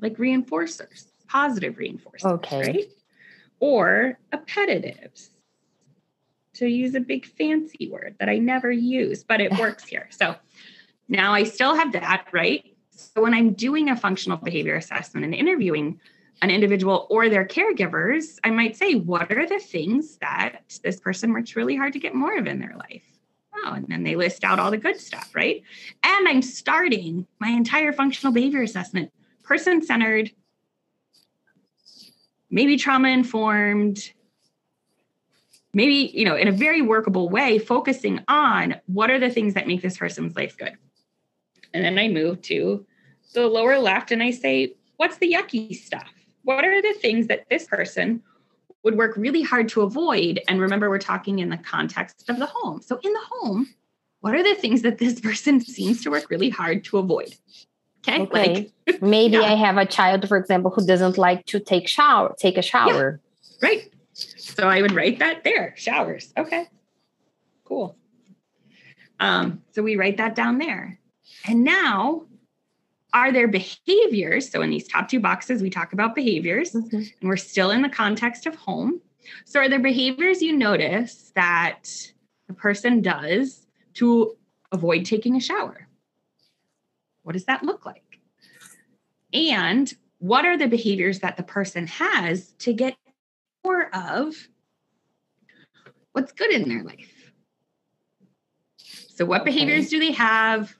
like 0.00 0.16
reinforcers, 0.16 1.06
positive 1.28 1.76
reinforcers, 1.76 2.24
okay. 2.24 2.60
right? 2.60 2.88
Or 3.60 4.18
appetitives. 4.32 5.30
to 6.54 6.66
use 6.66 6.94
a 6.94 7.00
big 7.00 7.26
fancy 7.26 7.88
word 7.90 8.16
that 8.18 8.28
I 8.28 8.38
never 8.38 8.70
use, 8.70 9.24
but 9.24 9.40
it 9.40 9.52
works 9.58 9.84
here. 9.84 10.08
So 10.10 10.36
now 11.08 11.32
I 11.32 11.44
still 11.44 11.74
have 11.74 11.92
that, 11.92 12.26
right? 12.32 12.64
So 12.90 13.22
when 13.22 13.34
I'm 13.34 13.54
doing 13.54 13.88
a 13.88 13.96
functional 13.96 14.36
behavior 14.36 14.76
assessment 14.76 15.24
and 15.24 15.34
interviewing 15.34 16.00
an 16.42 16.50
individual 16.50 17.06
or 17.10 17.28
their 17.28 17.46
caregivers, 17.46 18.38
I 18.44 18.50
might 18.50 18.76
say, 18.76 18.94
what 18.94 19.30
are 19.32 19.46
the 19.46 19.58
things 19.58 20.16
that 20.18 20.60
this 20.82 20.98
person 21.00 21.32
works 21.32 21.56
really 21.56 21.76
hard 21.76 21.92
to 21.94 21.98
get 21.98 22.14
more 22.14 22.36
of 22.36 22.46
in 22.46 22.60
their 22.60 22.74
life? 22.76 23.04
Oh, 23.54 23.72
and 23.74 23.86
then 23.88 24.04
they 24.04 24.16
list 24.16 24.44
out 24.44 24.58
all 24.58 24.70
the 24.70 24.78
good 24.78 24.98
stuff, 24.98 25.30
right? 25.34 25.62
And 26.02 26.28
I'm 26.28 26.42
starting 26.42 27.26
my 27.40 27.48
entire 27.48 27.92
functional 27.92 28.32
behavior 28.32 28.62
assessment 28.62 29.12
person 29.50 29.82
centered, 29.82 30.30
maybe 32.52 32.76
trauma 32.76 33.08
informed, 33.08 34.12
maybe, 35.74 36.12
you 36.14 36.24
know, 36.24 36.36
in 36.36 36.46
a 36.46 36.52
very 36.52 36.80
workable 36.80 37.28
way, 37.28 37.58
focusing 37.58 38.20
on 38.28 38.76
what 38.86 39.10
are 39.10 39.18
the 39.18 39.28
things 39.28 39.54
that 39.54 39.66
make 39.66 39.82
this 39.82 39.98
person's 39.98 40.36
life 40.36 40.56
good. 40.56 40.74
And 41.74 41.84
then 41.84 41.98
I 41.98 42.06
move 42.06 42.42
to 42.42 42.86
the 43.34 43.48
lower 43.48 43.80
left 43.80 44.12
and 44.12 44.22
I 44.22 44.30
say, 44.30 44.76
what's 44.98 45.18
the 45.18 45.32
yucky 45.32 45.74
stuff? 45.74 46.12
What 46.44 46.64
are 46.64 46.80
the 46.80 46.94
things 47.00 47.26
that 47.26 47.48
this 47.50 47.66
person 47.66 48.22
would 48.84 48.96
work 48.96 49.16
really 49.16 49.42
hard 49.42 49.68
to 49.70 49.82
avoid? 49.82 50.38
And 50.46 50.60
remember, 50.60 50.88
we're 50.88 50.98
talking 51.00 51.40
in 51.40 51.48
the 51.48 51.56
context 51.56 52.30
of 52.30 52.38
the 52.38 52.46
home. 52.46 52.82
So, 52.82 53.00
in 53.02 53.12
the 53.12 53.26
home, 53.32 53.66
what 54.20 54.36
are 54.36 54.44
the 54.44 54.54
things 54.54 54.82
that 54.82 54.98
this 54.98 55.18
person 55.28 55.60
seems 55.60 56.04
to 56.04 56.10
work 56.12 56.30
really 56.30 56.50
hard 56.50 56.84
to 56.84 56.98
avoid? 56.98 57.34
Okay. 58.08 58.22
okay. 58.22 58.72
Like, 58.86 59.02
maybe 59.02 59.36
yeah. 59.36 59.42
I 59.42 59.54
have 59.54 59.76
a 59.76 59.86
child, 59.86 60.26
for 60.28 60.36
example, 60.36 60.70
who 60.70 60.86
doesn't 60.86 61.18
like 61.18 61.46
to 61.46 61.60
take 61.60 61.88
shower, 61.88 62.34
take 62.38 62.56
a 62.56 62.62
shower. 62.62 63.20
Yeah. 63.62 63.68
Right. 63.68 63.92
So 64.14 64.68
I 64.68 64.82
would 64.82 64.92
write 64.92 65.18
that 65.18 65.44
there. 65.44 65.74
Showers. 65.76 66.32
Okay. 66.36 66.66
Cool. 67.64 67.96
Um, 69.18 69.62
so 69.72 69.82
we 69.82 69.96
write 69.96 70.16
that 70.16 70.34
down 70.34 70.58
there. 70.58 70.98
And 71.46 71.62
now 71.62 72.26
are 73.12 73.32
there 73.32 73.48
behaviors? 73.48 74.50
So 74.50 74.62
in 74.62 74.70
these 74.70 74.88
top 74.88 75.08
two 75.08 75.20
boxes, 75.20 75.62
we 75.62 75.70
talk 75.70 75.92
about 75.92 76.14
behaviors, 76.14 76.72
mm-hmm. 76.72 76.96
and 76.96 77.12
we're 77.22 77.36
still 77.36 77.70
in 77.70 77.82
the 77.82 77.88
context 77.88 78.46
of 78.46 78.54
home. 78.54 79.00
So 79.44 79.60
are 79.60 79.68
there 79.68 79.80
behaviors 79.80 80.42
you 80.42 80.56
notice 80.56 81.32
that 81.34 81.82
the 82.46 82.54
person 82.54 83.02
does 83.02 83.66
to 83.94 84.36
avoid 84.72 85.04
taking 85.04 85.36
a 85.36 85.40
shower? 85.40 85.86
What 87.30 87.34
does 87.34 87.44
that 87.44 87.62
look 87.62 87.86
like? 87.86 88.18
And 89.32 89.94
what 90.18 90.44
are 90.44 90.58
the 90.58 90.66
behaviors 90.66 91.20
that 91.20 91.36
the 91.36 91.44
person 91.44 91.86
has 91.86 92.54
to 92.58 92.72
get 92.72 92.96
more 93.64 93.88
of 93.94 94.34
what's 96.10 96.32
good 96.32 96.50
in 96.50 96.68
their 96.68 96.82
life? 96.82 97.32
So, 99.10 99.24
what 99.24 99.42
okay. 99.42 99.52
behaviors 99.52 99.90
do 99.90 100.00
they 100.00 100.10
have? 100.10 100.74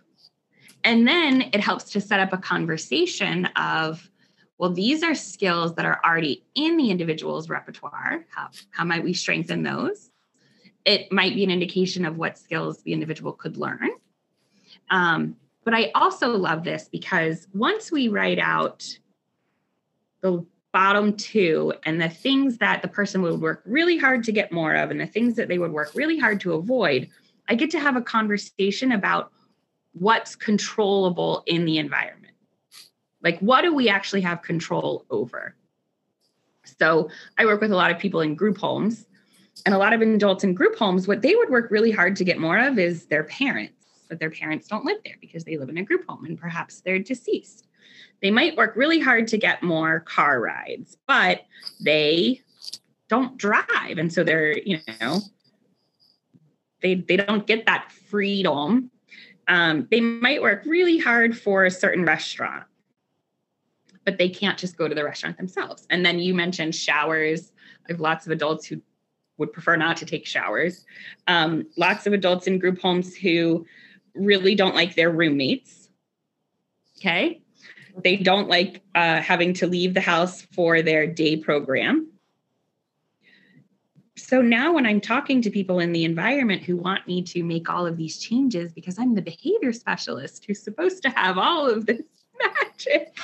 And 0.83 1.07
then 1.07 1.51
it 1.53 1.61
helps 1.61 1.85
to 1.93 2.01
set 2.01 2.19
up 2.19 2.33
a 2.33 2.39
conversation 2.39 3.47
of, 3.55 4.11
well, 4.59 4.73
these 4.73 5.05
are 5.05 5.15
skills 5.15 5.77
that 5.77 5.87
are 5.87 6.01
already 6.05 6.43
in 6.57 6.77
the 6.77 6.91
individual's 6.91 7.49
repertoire. 7.49 8.27
How, 8.35 8.49
how 8.73 8.83
might 8.83 9.05
we 9.05 9.13
strengthen 9.13 9.63
those? 9.63 10.11
It 10.85 11.13
might 11.13 11.37
be 11.37 11.45
an 11.45 11.51
indication 11.53 12.05
of 12.05 12.17
what 12.17 12.39
skills 12.39 12.83
the 12.83 12.93
individual 12.93 13.35
could 13.35 13.57
learn. 13.57 13.91
Um, 14.91 15.37
but 15.65 15.75
I 15.75 15.91
also 15.95 16.37
love 16.37 16.65
this 16.65 16.89
because 16.91 17.47
once 17.53 17.93
we 17.93 18.09
write 18.09 18.39
out 18.39 18.99
the 20.21 20.45
bottom 20.73 21.17
two 21.17 21.73
and 21.85 22.01
the 22.01 22.09
things 22.09 22.59
that 22.59 22.83
the 22.83 22.89
person 22.89 23.23
would 23.23 23.41
work 23.41 23.63
really 23.65 23.99
hard 23.99 24.25
to 24.25 24.33
get 24.33 24.53
more 24.53 24.75
of 24.75 24.91
and 24.91 25.01
the 25.01 25.07
things 25.07 25.37
that 25.37 25.49
they 25.49 25.59
would 25.59 25.73
work 25.73 25.91
really 25.95 26.19
hard 26.19 26.41
to 26.41 26.55
avoid, 26.55 27.09
I 27.49 27.55
get 27.55 27.71
to 27.73 27.81
have 27.81 27.97
a 27.97 28.03
conversation 28.03 28.93
about 28.93 29.33
what's 29.93 30.37
controllable 30.37 31.43
in 31.47 31.65
the 31.65 31.79
environment. 31.79 32.35
Like, 33.23 33.39
what 33.41 33.63
do 33.63 33.75
we 33.75 33.89
actually 33.89 34.21
have 34.23 34.43
control 34.43 35.05
over? 35.11 35.57
So, 36.65 37.11
I 37.37 37.45
work 37.45 37.61
with 37.61 37.73
a 37.73 37.77
lot 37.77 37.91
of 37.91 37.99
people 37.99 38.21
in 38.21 38.35
group 38.35 38.57
homes, 38.57 39.07
and 39.67 39.75
a 39.75 39.79
lot 39.79 39.93
of 39.93 40.01
adults 40.01 40.45
in 40.45 40.55
group 40.55 40.77
homes, 40.77 41.07
what 41.07 41.23
they 41.23 41.35
would 41.35 41.51
work 41.51 41.71
really 41.71 41.91
hard 41.91 42.17
to 42.17 42.25
get 42.25 42.39
more 42.39 42.59
of 42.59 42.79
is 42.79 43.07
their 43.07 43.25
parents, 43.25 43.80
but 44.11 44.19
their 44.19 44.31
parents 44.31 44.69
don't 44.69 44.85
live 44.85 44.99
there 45.05 45.17
because 45.21 45.45
they 45.45 45.57
live 45.57 45.71
in 45.71 45.79
a 45.79 45.83
group 45.83 46.05
home 46.07 46.27
and 46.27 46.39
perhaps 46.39 46.83
they're 46.83 46.99
deceased. 46.99 47.67
They 48.21 48.31
might 48.31 48.57
work 48.57 48.77
really 48.77 49.01
hard 49.01 49.27
to 49.29 49.39
get 49.39 49.63
more 49.63 50.01
car 50.01 50.41
rides, 50.41 50.99
but 51.07 51.47
they 51.83 52.43
don't 53.09 53.39
drive. 53.39 53.97
And 53.97 54.13
so 54.13 54.23
they're, 54.23 54.59
you 54.59 54.81
know, 55.01 55.21
they, 56.83 56.97
they 56.97 57.17
don't 57.17 57.47
get 57.47 57.65
that 57.65 57.91
freedom 57.91 58.91
um, 59.51 59.89
they 59.91 60.01
might 60.01 60.41
work 60.41 60.63
really 60.65 60.97
hard 60.97 61.37
for 61.37 61.65
a 61.65 61.73
certain 61.73 62.05
restaurant, 62.05 62.63
but 64.05 64.17
they 64.17 64.29
can't 64.29 64.57
just 64.57 64.77
go 64.77 64.87
to 64.87 64.95
the 64.95 65.03
restaurant 65.03 65.37
themselves. 65.37 65.89
And 65.91 66.07
then 66.07 66.21
you 66.21 66.35
mentioned 66.35 66.73
showers. 66.73 67.51
I 67.89 67.93
have 67.93 68.01
lots 68.01 68.27
of 68.27 68.33
adults 68.33 68.65
who 68.67 68.81
would 69.39 69.53
prefer 69.53 69.75
not 69.75 69.97
to 69.97 70.07
take 70.07 70.25
showers. 70.25 70.87
Um, 71.27 71.67
lots 71.77 72.07
of 72.07 72.13
adults 72.13 72.47
in 72.47 72.61
group 72.61 72.81
homes 72.81 73.17
who 73.17 73.67
really 74.15 74.55
don't 74.55 74.75
like 74.75 74.95
their 74.95 75.11
roommates. 75.11 75.89
Okay. 76.99 77.43
They 78.03 78.17
don't 78.17 78.49
like 78.49 78.83
uh, 78.95 79.21
having 79.21 79.55
to 79.55 79.67
leave 79.67 79.95
the 79.95 80.01
house 80.01 80.43
for 80.53 80.83
their 80.83 81.07
day 81.07 81.37
program 81.37 82.11
so 84.21 84.43
now 84.43 84.75
when 84.75 84.87
I'm 84.87 85.01
talking 85.01 85.43
to 85.43 85.51
people 85.51 85.81
in 85.81 85.93
the 85.93 86.05
environment 86.05 86.63
who 86.63 86.77
want 86.77 87.07
me 87.07 87.23
to 87.23 87.43
make 87.43 87.69
all 87.69 87.87
of 87.87 87.97
these 87.97 88.19
changes 88.19 88.73
because 88.73 88.99
I'm 88.99 89.15
the 89.15 89.23
behavior 89.23 89.73
specialist 89.73 90.45
who's 90.45 90.63
supposed 90.63 91.03
to 91.03 91.11
have 91.11 91.39
all 91.39 91.69
of 91.69 91.87
this 91.87 92.03
magic. 92.39 93.17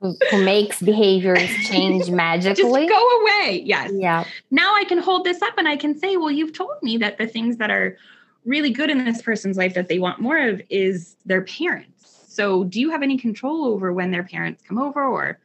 Who, 0.00 0.16
makes 0.44 0.82
behaviors 0.82 1.48
change 1.68 2.10
magically. 2.10 2.86
Just 2.86 2.90
go 2.90 3.20
away. 3.20 3.62
Yes. 3.64 3.92
Yeah. 3.94 4.24
Now 4.50 4.74
I 4.74 4.84
can 4.84 4.98
hold 4.98 5.24
this 5.24 5.40
up 5.42 5.56
and 5.56 5.68
I 5.68 5.76
can 5.76 5.96
say, 5.96 6.16
well, 6.16 6.30
you've 6.30 6.52
told 6.52 6.82
me 6.82 6.96
that 6.98 7.18
the 7.18 7.26
things 7.26 7.58
that 7.58 7.70
are 7.70 7.96
really 8.44 8.70
good 8.70 8.90
in 8.90 9.04
this 9.04 9.22
person's 9.22 9.56
life 9.56 9.74
that 9.74 9.88
they 9.88 9.98
want 9.98 10.20
more 10.20 10.38
of 10.38 10.60
is 10.68 11.16
their 11.24 11.42
parents. 11.42 12.24
So 12.28 12.64
do 12.64 12.80
you 12.80 12.90
have 12.90 13.02
any 13.02 13.18
control 13.18 13.64
over 13.66 13.92
when 13.92 14.10
their 14.10 14.24
parents 14.24 14.62
come 14.66 14.78
over 14.78 15.04
or 15.04 15.38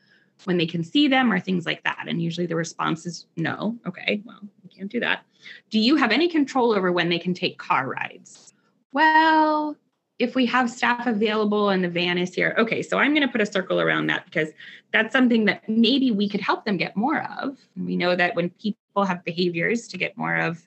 when 0.45 0.58
they 0.58 0.66
can 0.66 0.84
see 0.84 1.08
them 1.08 1.32
or 1.32 1.39
things 1.39 1.66
like 1.66 1.84
that? 1.84 2.06
And 2.08 2.22
usually 2.22 2.48
the 2.48 2.56
response 2.56 3.06
is 3.06 3.28
no. 3.36 3.78
Okay, 3.86 4.22
well, 4.26 4.39
you 4.64 4.70
can't 4.76 4.91
do 4.91 5.00
that. 5.02 5.26
Do 5.70 5.80
you 5.80 5.95
have 5.95 6.12
any 6.12 6.30
control 6.30 6.72
over 6.72 6.91
when 6.91 7.10
they 7.10 7.20
can 7.20 7.34
take 7.34 7.58
car 7.58 7.88
rides? 7.88 8.54
Well, 8.93 9.76
if 10.20 10.34
we 10.34 10.45
have 10.48 10.70
staff 10.70 11.06
available 11.06 11.70
and 11.70 11.84
the 11.84 11.89
van 11.89 12.18
is 12.18 12.34
here, 12.34 12.56
okay, 12.58 12.82
so 12.82 12.98
I'm 12.98 13.14
going 13.14 13.26
to 13.26 13.32
put 13.32 13.41
a 13.41 13.45
circle 13.45 13.80
around 13.80 14.08
that 14.08 14.26
because 14.26 14.50
that's 14.91 15.14
something 15.14 15.45
that 15.45 15.68
maybe 15.70 16.12
we 16.12 16.28
could 16.28 16.41
help 16.41 16.66
them 16.66 16.78
get 16.78 16.95
more 16.95 17.22
of. 17.39 17.58
we 17.76 17.95
know 17.95 18.16
that 18.16 18.36
when 18.36 18.50
people 18.50 19.06
have 19.06 19.24
behaviors 19.24 19.88
to 19.89 19.98
get 19.98 20.18
more 20.18 20.38
of 20.38 20.66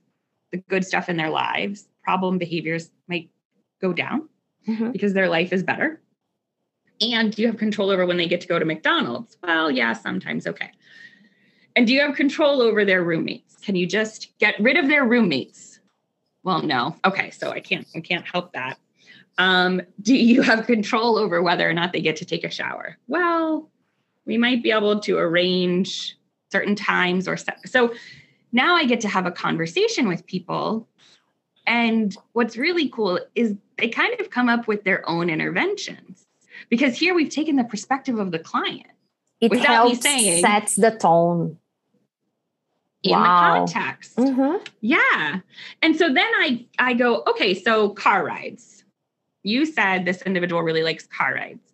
the 0.53 0.59
good 0.59 0.85
stuff 0.85 1.09
in 1.09 1.17
their 1.17 1.31
lives, 1.31 1.89
problem 2.11 2.39
behaviors 2.39 2.91
might 3.07 3.31
go 3.81 3.93
down 3.93 4.29
mm-hmm. 4.67 4.91
because 4.91 5.13
their 5.15 5.29
life 5.29 5.53
is 5.53 5.63
better. 5.63 6.01
And 7.01 7.33
do 7.33 7.41
you 7.41 7.49
have 7.49 7.57
control 7.57 7.89
over 7.91 8.05
when 8.05 8.17
they 8.17 8.27
get 8.27 8.41
to 8.41 8.49
go 8.49 8.59
to 8.59 8.65
McDonald's? 8.65 9.37
Well, 9.45 9.71
yeah, 9.71 9.93
sometimes. 9.93 10.45
Okay. 10.45 10.71
And 11.77 11.87
do 11.87 11.95
you 11.95 12.01
have 12.01 12.17
control 12.17 12.61
over 12.63 12.85
their 12.85 13.05
roommates? 13.05 13.57
Can 13.59 13.77
you 13.77 13.87
just 13.87 14.37
get 14.41 14.59
rid 14.59 14.77
of 14.77 14.89
their 14.89 15.05
roommates? 15.05 15.79
Well, 16.43 16.63
no. 16.63 16.97
Okay, 17.05 17.31
so 17.31 17.53
I 17.53 17.61
can't 17.61 17.87
I 17.95 18.01
can't 18.01 18.27
help 18.27 18.55
that. 18.55 18.79
Um, 19.39 19.81
do 20.03 20.17
you 20.17 20.43
have 20.43 20.67
control 20.67 21.17
over 21.17 21.41
whether 21.43 21.69
or 21.71 21.73
not 21.73 21.93
they 21.93 22.01
get 22.01 22.17
to 22.17 22.25
take 22.25 22.43
a 22.43 22.51
shower? 22.51 22.99
Well, 23.07 23.71
we 24.27 24.37
might 24.37 24.65
be 24.65 24.73
able 24.73 24.99
to 25.01 25.17
arrange 25.17 26.19
certain 26.51 26.75
times 26.75 27.29
or 27.29 27.37
so. 27.37 27.53
so 27.67 27.95
now 28.51 28.75
I 28.75 28.85
get 28.85 29.01
to 29.03 29.09
have 29.09 29.27
a 29.27 29.31
conversation 29.31 30.09
with 30.09 30.27
people. 30.27 30.89
And 31.71 32.17
what's 32.33 32.57
really 32.57 32.89
cool 32.89 33.21
is 33.37 33.55
they 33.79 33.89
kind 33.89 34.21
of 34.21 34.31
come 34.31 34.49
up 34.49 34.67
with 34.67 34.83
their 34.83 35.09
own 35.09 35.31
interventions 35.31 36.27
because 36.69 36.99
here 36.99 37.15
we've 37.15 37.31
taken 37.31 37.55
the 37.55 37.63
perspective 37.63 38.19
of 38.19 38.33
the 38.33 38.41
client. 38.41 38.89
It 39.41 39.55
helps 39.61 40.03
saying, 40.03 40.45
sets 40.45 40.75
the 40.75 40.91
tone 40.91 41.59
in 43.05 43.13
wow. 43.13 43.21
the 43.21 43.59
context. 43.73 44.17
Mm-hmm. 44.17 44.65
Yeah. 44.81 45.39
And 45.81 45.97
so 45.97 46.13
then 46.13 46.19
I 46.19 46.67
I 46.81 46.93
go, 46.93 47.23
okay, 47.29 47.55
so 47.55 47.91
car 47.91 48.27
rides. 48.27 48.83
You 49.45 49.65
said 49.65 50.05
this 50.05 50.23
individual 50.23 50.63
really 50.63 50.83
likes 50.83 51.07
car 51.07 51.35
rides. 51.35 51.73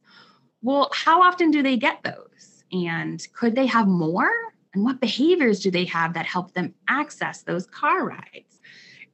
Well, 0.61 0.91
how 0.93 1.23
often 1.23 1.51
do 1.51 1.63
they 1.63 1.79
get 1.79 2.03
those? 2.03 2.65
And 2.71 3.27
could 3.33 3.55
they 3.55 3.67
have 3.67 3.89
more? 3.89 4.31
And 4.75 4.85
what 4.85 5.01
behaviors 5.01 5.61
do 5.61 5.71
they 5.71 5.87
have 5.87 6.13
that 6.13 6.27
help 6.27 6.53
them 6.53 6.75
access 6.87 7.43
those 7.45 7.67
car 7.67 8.05
rides? 8.05 8.56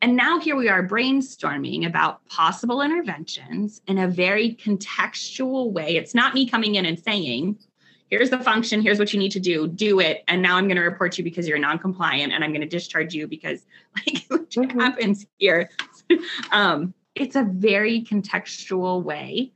And 0.03 0.17
now 0.17 0.41
here 0.41 0.57
we 0.57 0.69
are 0.69 0.87
brainstorming 0.87 1.87
about 1.87 2.27
possible 2.27 2.83
interventions 2.83 3.81
in 3.87 3.99
a 3.99 4.09
very 4.09 4.57
contextual 4.57 5.71
way. 5.71 5.95
It's 5.95 6.13
not 6.13 6.35
me 6.35 6.45
coming 6.45 6.75
in 6.75 6.85
and 6.85 6.99
saying, 6.99 7.57
here's 8.11 8.29
the 8.29 8.39
function, 8.39 8.83
here's 8.83 8.99
what 8.99 9.13
you 9.13 9.21
need 9.21 9.31
to 9.31 9.39
do, 9.39 9.69
do 9.69 10.01
it. 10.01 10.25
And 10.27 10.43
now 10.43 10.57
I'm 10.57 10.67
going 10.67 10.77
to 10.77 10.83
report 10.83 11.19
you 11.19 11.23
because 11.23 11.47
you're 11.47 11.61
non-compliant 11.61 12.33
and 12.33 12.43
I'm 12.43 12.51
going 12.51 12.63
to 12.63 12.67
discharge 12.67 13.15
you 13.15 13.29
because 13.29 13.65
like 13.97 14.25
what 14.27 14.51
mm-hmm. 14.51 14.81
happens 14.81 15.25
here. 15.39 15.71
um, 16.51 16.93
it's 17.15 17.37
a 17.37 17.45
very 17.45 18.03
contextual 18.03 19.05
way. 19.05 19.53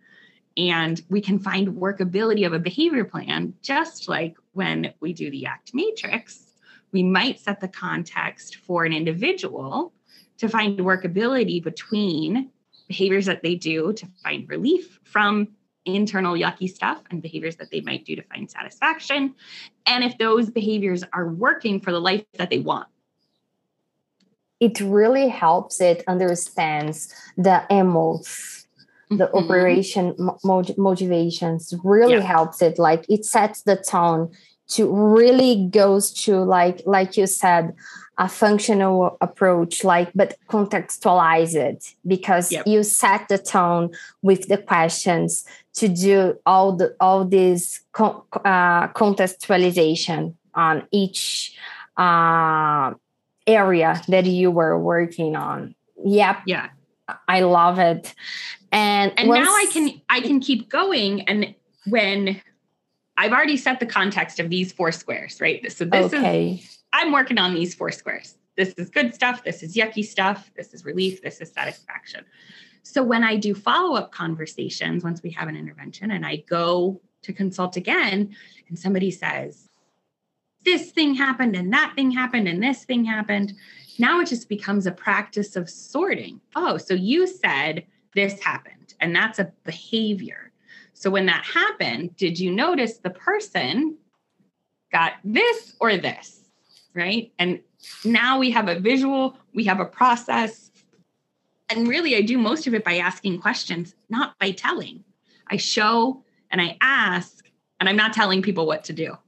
And 0.57 1.03
we 1.11 1.21
can 1.21 1.41
find 1.41 1.71
workability 1.71 2.47
of 2.47 2.53
a 2.53 2.61
behavior 2.61 3.05
plan, 3.05 3.53
just 3.63 4.09
like 4.09 4.37
when 4.53 4.95
we 5.01 5.13
do 5.13 5.29
the 5.29 5.45
ACT 5.47 5.75
matrix. 5.75 6.45
We 6.93 7.03
might 7.03 7.41
set 7.41 7.61
the 7.61 7.69
context 7.69 8.57
for 8.57 8.85
an 8.85 8.93
individual 8.93 9.93
to 10.39 10.49
find 10.49 10.79
workability 10.79 11.63
between 11.63 12.51
behaviors 12.89 13.27
that 13.27 13.43
they 13.43 13.55
do 13.55 13.93
to 13.93 14.07
find 14.23 14.49
relief 14.49 15.01
from 15.05 15.49
internal 15.85 16.35
yucky 16.35 16.69
stuff 16.69 17.03
and 17.11 17.23
behaviors 17.23 17.57
that 17.57 17.71
they 17.71 17.81
might 17.81 18.05
do 18.05 18.17
to 18.17 18.23
find 18.23 18.51
satisfaction. 18.51 19.35
And 19.87 20.05
if 20.05 20.19
those 20.19 20.51
behaviors 20.51 21.05
are 21.13 21.29
working 21.29 21.81
for 21.81 21.93
the 21.93 22.01
life 22.01 22.25
that 22.35 22.51
they 22.51 22.59
want. 22.59 22.89
It 24.59 24.81
really 24.81 25.29
helps 25.29 25.81
it 25.81 26.03
understands 26.09 27.15
the 27.37 27.65
emos, 27.71 28.67
the 29.11 29.27
mm-hmm. 29.27 29.37
operation 29.37 30.15
mo- 30.19 30.65
motivations 30.79 31.75
really 31.85 32.15
yeah. 32.15 32.21
helps 32.21 32.63
it. 32.63 32.79
Like 32.79 33.05
it 33.09 33.25
sets 33.27 33.63
the 33.63 33.77
tone 33.77 34.33
to 34.69 34.91
really 34.93 35.69
goes 35.71 36.13
to 36.25 36.39
like 36.39 36.83
like 36.87 37.17
you 37.17 37.27
said 37.27 37.75
a 38.19 38.29
functional 38.29 39.19
approach 39.21 39.85
like 39.85 40.11
but 40.15 40.39
contextualize 40.49 41.55
it 41.55 41.95
because 42.07 42.51
yep. 42.51 42.67
you 42.67 42.83
set 42.83 43.29
the 43.29 43.39
tone 43.39 43.91
with 44.23 44.49
the 44.49 44.57
questions 44.57 45.45
to 45.75 45.89
do 45.89 46.39
all 46.47 46.73
the 46.73 46.95
all 47.01 47.25
this 47.25 47.81
uh, 47.99 48.89
contextualization 48.89 50.35
on 50.55 50.87
each 50.91 51.57
uh, 51.99 52.93
area 53.47 54.01
that 54.09 54.25
you 54.25 54.51
were 54.51 54.79
working 54.79 55.37
on 55.37 55.75
yep 56.05 56.39
yeah 56.47 56.69
i 57.29 57.41
love 57.41 57.79
it 57.79 58.15
and 58.73 59.13
and 59.19 59.29
once- 59.29 59.45
now 59.45 59.53
i 59.53 59.67
can 59.73 60.01
i 60.09 60.21
can 60.21 60.41
keep 60.41 60.69
going 60.69 61.21
and 61.29 61.55
when 61.87 62.41
I've 63.19 63.33
already 63.33 63.57
set 63.57 63.81
the 63.81 63.87
context 63.87 64.41
of 64.41 64.51
these 64.51 64.73
four 64.73 64.93
squares, 64.93 65.41
right? 65.41 65.73
So 65.73 65.85
this 65.85 66.13
okay. 66.13 66.61
is 66.63 66.76
I'm 66.93 67.13
working 67.13 67.39
on 67.39 67.55
these 67.55 67.75
four 67.75 67.91
squares. 67.91 68.37
This 68.57 68.73
is 68.79 68.89
good 68.89 69.15
stuff, 69.15 69.45
this 69.45 69.63
is 69.63 69.77
yucky 69.77 70.05
stuff, 70.05 70.51
this 70.57 70.73
is 70.73 70.85
relief, 70.85 71.23
this 71.23 71.41
is 71.41 71.53
satisfaction. 71.53 72.25
So 72.83 73.03
when 73.03 73.23
I 73.23 73.37
do 73.37 73.55
follow-up 73.55 74.13
conversations 74.13 75.05
once 75.05 75.23
we 75.23 75.31
have 75.31 75.49
an 75.49 75.57
intervention 75.57 76.11
and 76.13 76.25
I 76.25 76.37
go 76.49 77.01
to 77.23 77.33
consult 77.33 77.77
again 77.77 78.35
and 78.69 78.79
somebody 78.79 79.11
says 79.11 79.69
this 80.65 80.91
thing 80.91 81.15
happened 81.15 81.55
and 81.55 81.73
that 81.73 81.93
thing 81.95 82.11
happened 82.11 82.49
and 82.49 82.63
this 82.63 82.85
thing 82.85 83.05
happened, 83.05 83.53
now 83.99 84.21
it 84.21 84.29
just 84.29 84.49
becomes 84.49 84.87
a 84.87 84.93
practice 84.93 85.55
of 85.57 85.69
sorting. 85.69 86.41
Oh, 86.55 86.79
so 86.79 86.95
you 86.95 87.27
said 87.27 87.85
this 88.15 88.41
happened 88.41 88.95
and 89.01 89.15
that's 89.15 89.39
a 89.39 89.53
behavior 89.65 90.47
so 90.99 91.11
when 91.11 91.27
that 91.27 91.45
happened, 91.45 92.17
did 92.17 92.41
you 92.41 92.51
notice 92.51 92.97
the 92.97 93.11
person 93.11 93.99
got 94.91 95.13
this 95.23 95.77
or 95.79 95.99
this? 95.99 96.36
Right. 96.97 97.31
And 97.39 97.61
now 98.07 98.39
we 98.39 98.51
have 98.53 98.69
a 98.69 98.81
visual, 98.81 99.37
we 99.55 99.65
have 99.65 99.81
a 99.81 99.85
process. 99.85 100.71
And 101.69 101.87
really, 101.87 102.17
I 102.17 102.23
do 102.23 102.39
most 102.39 102.67
of 102.67 102.73
it 102.73 102.85
by 102.85 102.97
asking 102.97 103.41
questions, 103.41 103.95
not 104.09 104.39
by 104.39 104.53
telling. 104.53 105.05
I 105.47 105.59
show 105.59 106.25
and 106.51 106.61
I 106.61 106.79
ask, 106.81 107.45
and 107.79 107.89
I'm 107.89 107.97
not 107.97 108.15
telling 108.15 108.41
people 108.41 108.67
what 108.67 108.85
to 108.85 108.95
do. 108.95 109.19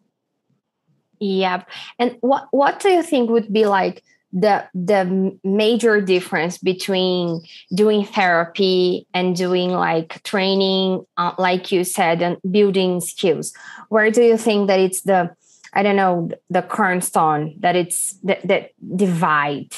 Yep. 1.21 1.69
And 1.99 2.17
what 2.21 2.49
what 2.53 2.81
do 2.81 2.89
you 2.89 3.03
think 3.03 3.29
would 3.29 3.53
be 3.53 3.67
like 3.67 4.03
the 4.33 4.67
the 4.75 5.37
major 5.45 6.01
difference 6.01 6.57
between 6.57 7.43
doing 7.75 8.05
therapy 8.05 9.07
and 9.13 9.37
doing 9.37 9.71
like 9.71 10.23
training 10.23 11.05
uh, 11.17 11.33
like 11.39 11.73
you 11.73 11.83
said 11.83 12.21
and 12.21 12.37
building 12.51 13.01
skills 13.01 13.55
where 13.89 14.11
do 14.11 14.23
you 14.23 14.37
think 14.37 14.69
that 14.69 14.79
it's 14.79 15.01
the 15.03 15.35
i 15.79 15.83
don't 15.83 15.97
know 15.97 16.29
the 16.51 16.61
cornerstone 16.61 17.55
that 17.61 17.77
it's 17.77 18.15
that, 18.25 18.47
that 18.47 18.73
divide. 18.97 19.73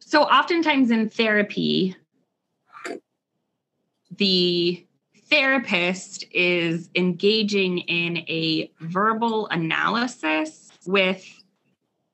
So 0.00 0.22
oftentimes 0.22 0.90
in 0.90 1.08
therapy 1.08 1.96
the 4.16 4.86
therapist 5.30 6.24
is 6.30 6.90
engaging 6.94 7.78
in 7.78 8.18
a 8.28 8.70
verbal 8.80 9.48
analysis 9.48 10.70
with 10.86 11.24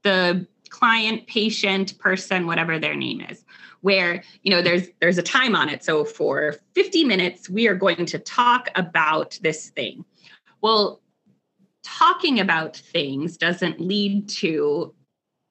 the 0.02 0.46
client, 0.68 1.26
patient, 1.26 1.98
person, 1.98 2.46
whatever 2.46 2.78
their 2.78 2.94
name 2.94 3.20
is 3.22 3.44
where 3.80 4.22
you 4.42 4.50
know 4.50 4.62
there's 4.62 4.88
there's 5.00 5.18
a 5.18 5.22
time 5.22 5.54
on 5.54 5.68
it. 5.68 5.84
So 5.84 6.04
for 6.04 6.56
50 6.74 7.04
minutes 7.04 7.50
we 7.50 7.66
are 7.66 7.74
going 7.74 8.06
to 8.06 8.18
talk 8.18 8.70
about 8.76 9.38
this 9.42 9.70
thing. 9.70 10.04
Well 10.62 11.00
talking 11.84 12.40
about 12.40 12.76
things 12.76 13.36
doesn't 13.36 13.80
lead 13.80 14.28
to 14.28 14.94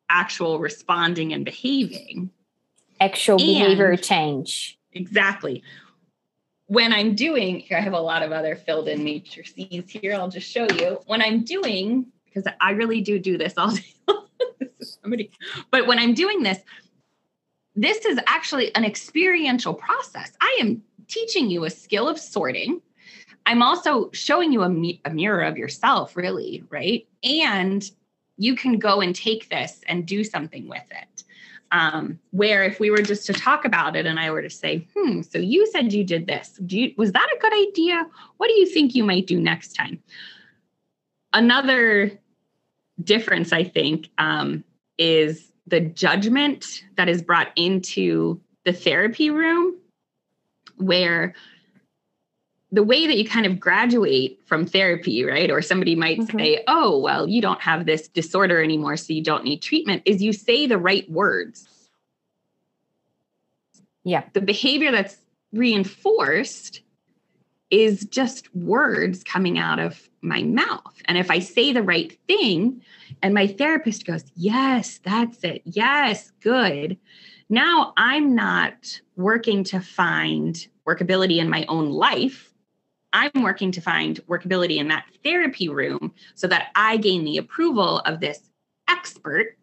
actual 0.09 0.59
responding 0.59 1.33
and 1.33 1.45
behaving 1.45 2.29
actual 2.99 3.39
and 3.39 3.47
behavior 3.47 3.95
change 3.95 4.77
exactly 4.91 5.63
when 6.67 6.91
i'm 6.91 7.15
doing 7.15 7.59
here 7.59 7.77
i 7.77 7.81
have 7.81 7.93
a 7.93 7.99
lot 7.99 8.21
of 8.21 8.31
other 8.31 8.55
filled 8.55 8.87
in 8.87 9.03
matrices 9.03 9.89
here 9.89 10.13
i'll 10.13 10.29
just 10.29 10.49
show 10.49 10.67
you 10.79 10.99
when 11.07 11.21
i'm 11.21 11.43
doing 11.43 12.05
because 12.25 12.45
i 12.59 12.71
really 12.71 13.01
do 13.01 13.17
do 13.17 13.37
this 13.37 13.53
all 13.57 13.71
day 13.71 13.93
somebody. 14.83 15.31
But 15.71 15.87
when 15.87 15.99
I'm 15.99 16.13
doing 16.13 16.43
this, 16.43 16.59
this 17.75 18.05
is 18.05 18.19
actually 18.27 18.73
an 18.75 18.85
experiential 18.85 19.73
process. 19.73 20.31
I 20.41 20.57
am 20.61 20.83
teaching 21.07 21.49
you 21.49 21.65
a 21.65 21.69
skill 21.69 22.07
of 22.07 22.19
sorting. 22.19 22.81
I'm 23.45 23.61
also 23.61 24.09
showing 24.11 24.51
you 24.51 24.63
a, 24.63 24.69
mi- 24.69 25.01
a 25.05 25.09
mirror 25.09 25.41
of 25.41 25.57
yourself, 25.57 26.15
really, 26.15 26.63
right? 26.69 27.07
And 27.23 27.89
you 28.37 28.55
can 28.55 28.79
go 28.79 29.01
and 29.01 29.15
take 29.15 29.49
this 29.49 29.81
and 29.87 30.05
do 30.05 30.23
something 30.23 30.67
with 30.67 30.85
it. 30.91 31.23
Um, 31.71 32.19
where 32.29 32.63
if 32.63 32.79
we 32.79 32.91
were 32.91 33.01
just 33.01 33.25
to 33.25 33.33
talk 33.33 33.65
about 33.65 33.95
it 33.95 34.05
and 34.05 34.19
I 34.19 34.29
were 34.29 34.43
to 34.43 34.49
say, 34.49 34.87
hmm, 34.95 35.21
so 35.21 35.39
you 35.39 35.65
said 35.71 35.91
you 35.91 36.03
did 36.03 36.27
this. 36.27 36.59
Do 36.63 36.79
you, 36.79 36.93
was 36.97 37.11
that 37.13 37.27
a 37.35 37.39
good 37.39 37.53
idea? 37.53 38.05
What 38.37 38.47
do 38.47 38.53
you 38.53 38.67
think 38.67 38.93
you 38.93 39.03
might 39.03 39.25
do 39.25 39.39
next 39.39 39.73
time? 39.73 40.01
Another 41.33 42.11
difference, 43.03 43.51
I 43.51 43.63
think, 43.63 44.09
um, 44.19 44.63
is 44.99 45.51
the 45.65 45.79
judgment 45.79 46.83
that 46.95 47.09
is 47.09 47.23
brought 47.23 47.49
into 47.55 48.39
the 48.65 48.73
therapy 48.73 49.31
room, 49.31 49.75
where 50.77 51.33
the 52.73 52.83
way 52.83 53.05
that 53.05 53.17
you 53.17 53.23
kind 53.23 53.45
of 53.45 53.59
graduate 53.59 54.41
from 54.47 54.65
therapy, 54.65 55.23
right? 55.23 55.51
Or 55.51 55.61
somebody 55.61 55.93
might 55.93 56.19
mm-hmm. 56.19 56.39
say, 56.39 56.63
oh, 56.67 56.97
well, 56.97 57.29
you 57.29 57.39
don't 57.39 57.61
have 57.61 57.85
this 57.85 58.07
disorder 58.07 58.63
anymore, 58.63 58.97
so 58.97 59.13
you 59.13 59.21
don't 59.21 59.43
need 59.43 59.61
treatment, 59.61 60.01
is 60.05 60.23
you 60.23 60.33
say 60.33 60.65
the 60.65 60.79
right 60.79 61.09
words. 61.09 61.69
Yeah. 64.03 64.23
The 64.33 64.41
behavior 64.41 64.91
that's 64.91 65.17
reinforced 65.53 66.81
is 67.69 68.05
just 68.05 68.53
words 68.55 69.23
coming 69.23 69.59
out 69.59 69.77
of 69.77 70.09
my 70.21 70.41
mouth. 70.41 70.95
And 71.05 71.15
if 71.15 71.29
I 71.29 71.39
say 71.39 71.73
the 71.73 71.83
right 71.83 72.17
thing, 72.27 72.81
and 73.21 73.35
my 73.35 73.45
therapist 73.45 74.05
goes, 74.07 74.23
Yes, 74.35 74.99
that's 75.03 75.43
it. 75.43 75.61
Yes, 75.65 76.31
good. 76.41 76.97
Now 77.49 77.93
I'm 77.97 78.33
not 78.33 78.99
working 79.15 79.63
to 79.65 79.79
find 79.79 80.67
workability 80.87 81.37
in 81.37 81.49
my 81.49 81.65
own 81.67 81.91
life. 81.91 82.52
I'm 83.13 83.43
working 83.43 83.71
to 83.71 83.81
find 83.81 84.19
workability 84.25 84.77
in 84.77 84.87
that 84.89 85.05
therapy 85.23 85.69
room 85.69 86.13
so 86.35 86.47
that 86.47 86.71
I 86.75 86.97
gain 86.97 87.23
the 87.23 87.37
approval 87.37 87.99
of 87.99 88.19
this 88.19 88.39
expert 88.89 89.55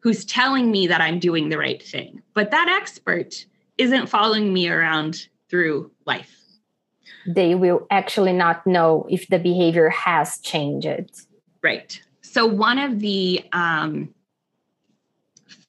who's 0.00 0.24
telling 0.26 0.70
me 0.70 0.86
that 0.86 1.00
I'm 1.00 1.18
doing 1.18 1.48
the 1.48 1.58
right 1.58 1.82
thing. 1.82 2.22
But 2.34 2.50
that 2.50 2.68
expert 2.68 3.46
isn't 3.78 4.08
following 4.08 4.52
me 4.52 4.68
around 4.68 5.26
through 5.48 5.90
life. 6.04 6.36
They 7.26 7.54
will 7.54 7.86
actually 7.90 8.34
not 8.34 8.66
know 8.66 9.06
if 9.08 9.26
the 9.28 9.38
behavior 9.38 9.88
has 9.88 10.38
changed. 10.40 11.24
Right. 11.62 11.98
So, 12.20 12.46
one 12.46 12.78
of 12.78 13.00
the 13.00 13.42
um, 13.52 14.14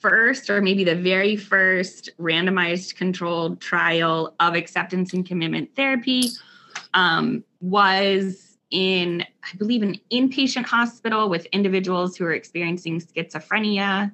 first, 0.01 0.49
or 0.49 0.61
maybe 0.61 0.83
the 0.83 0.95
very 0.95 1.37
first 1.37 2.09
randomized 2.19 2.95
controlled 2.95 3.61
trial 3.61 4.35
of 4.41 4.53
acceptance 4.55 5.13
and 5.13 5.25
commitment 5.25 5.73
therapy 5.75 6.29
um, 6.95 7.43
was 7.61 8.57
in, 8.71 9.21
I 9.21 9.57
believe, 9.57 9.83
an 9.83 9.99
inpatient 10.11 10.65
hospital 10.65 11.29
with 11.29 11.45
individuals 11.47 12.17
who 12.17 12.25
are 12.25 12.33
experiencing 12.33 12.99
schizophrenia. 12.99 14.11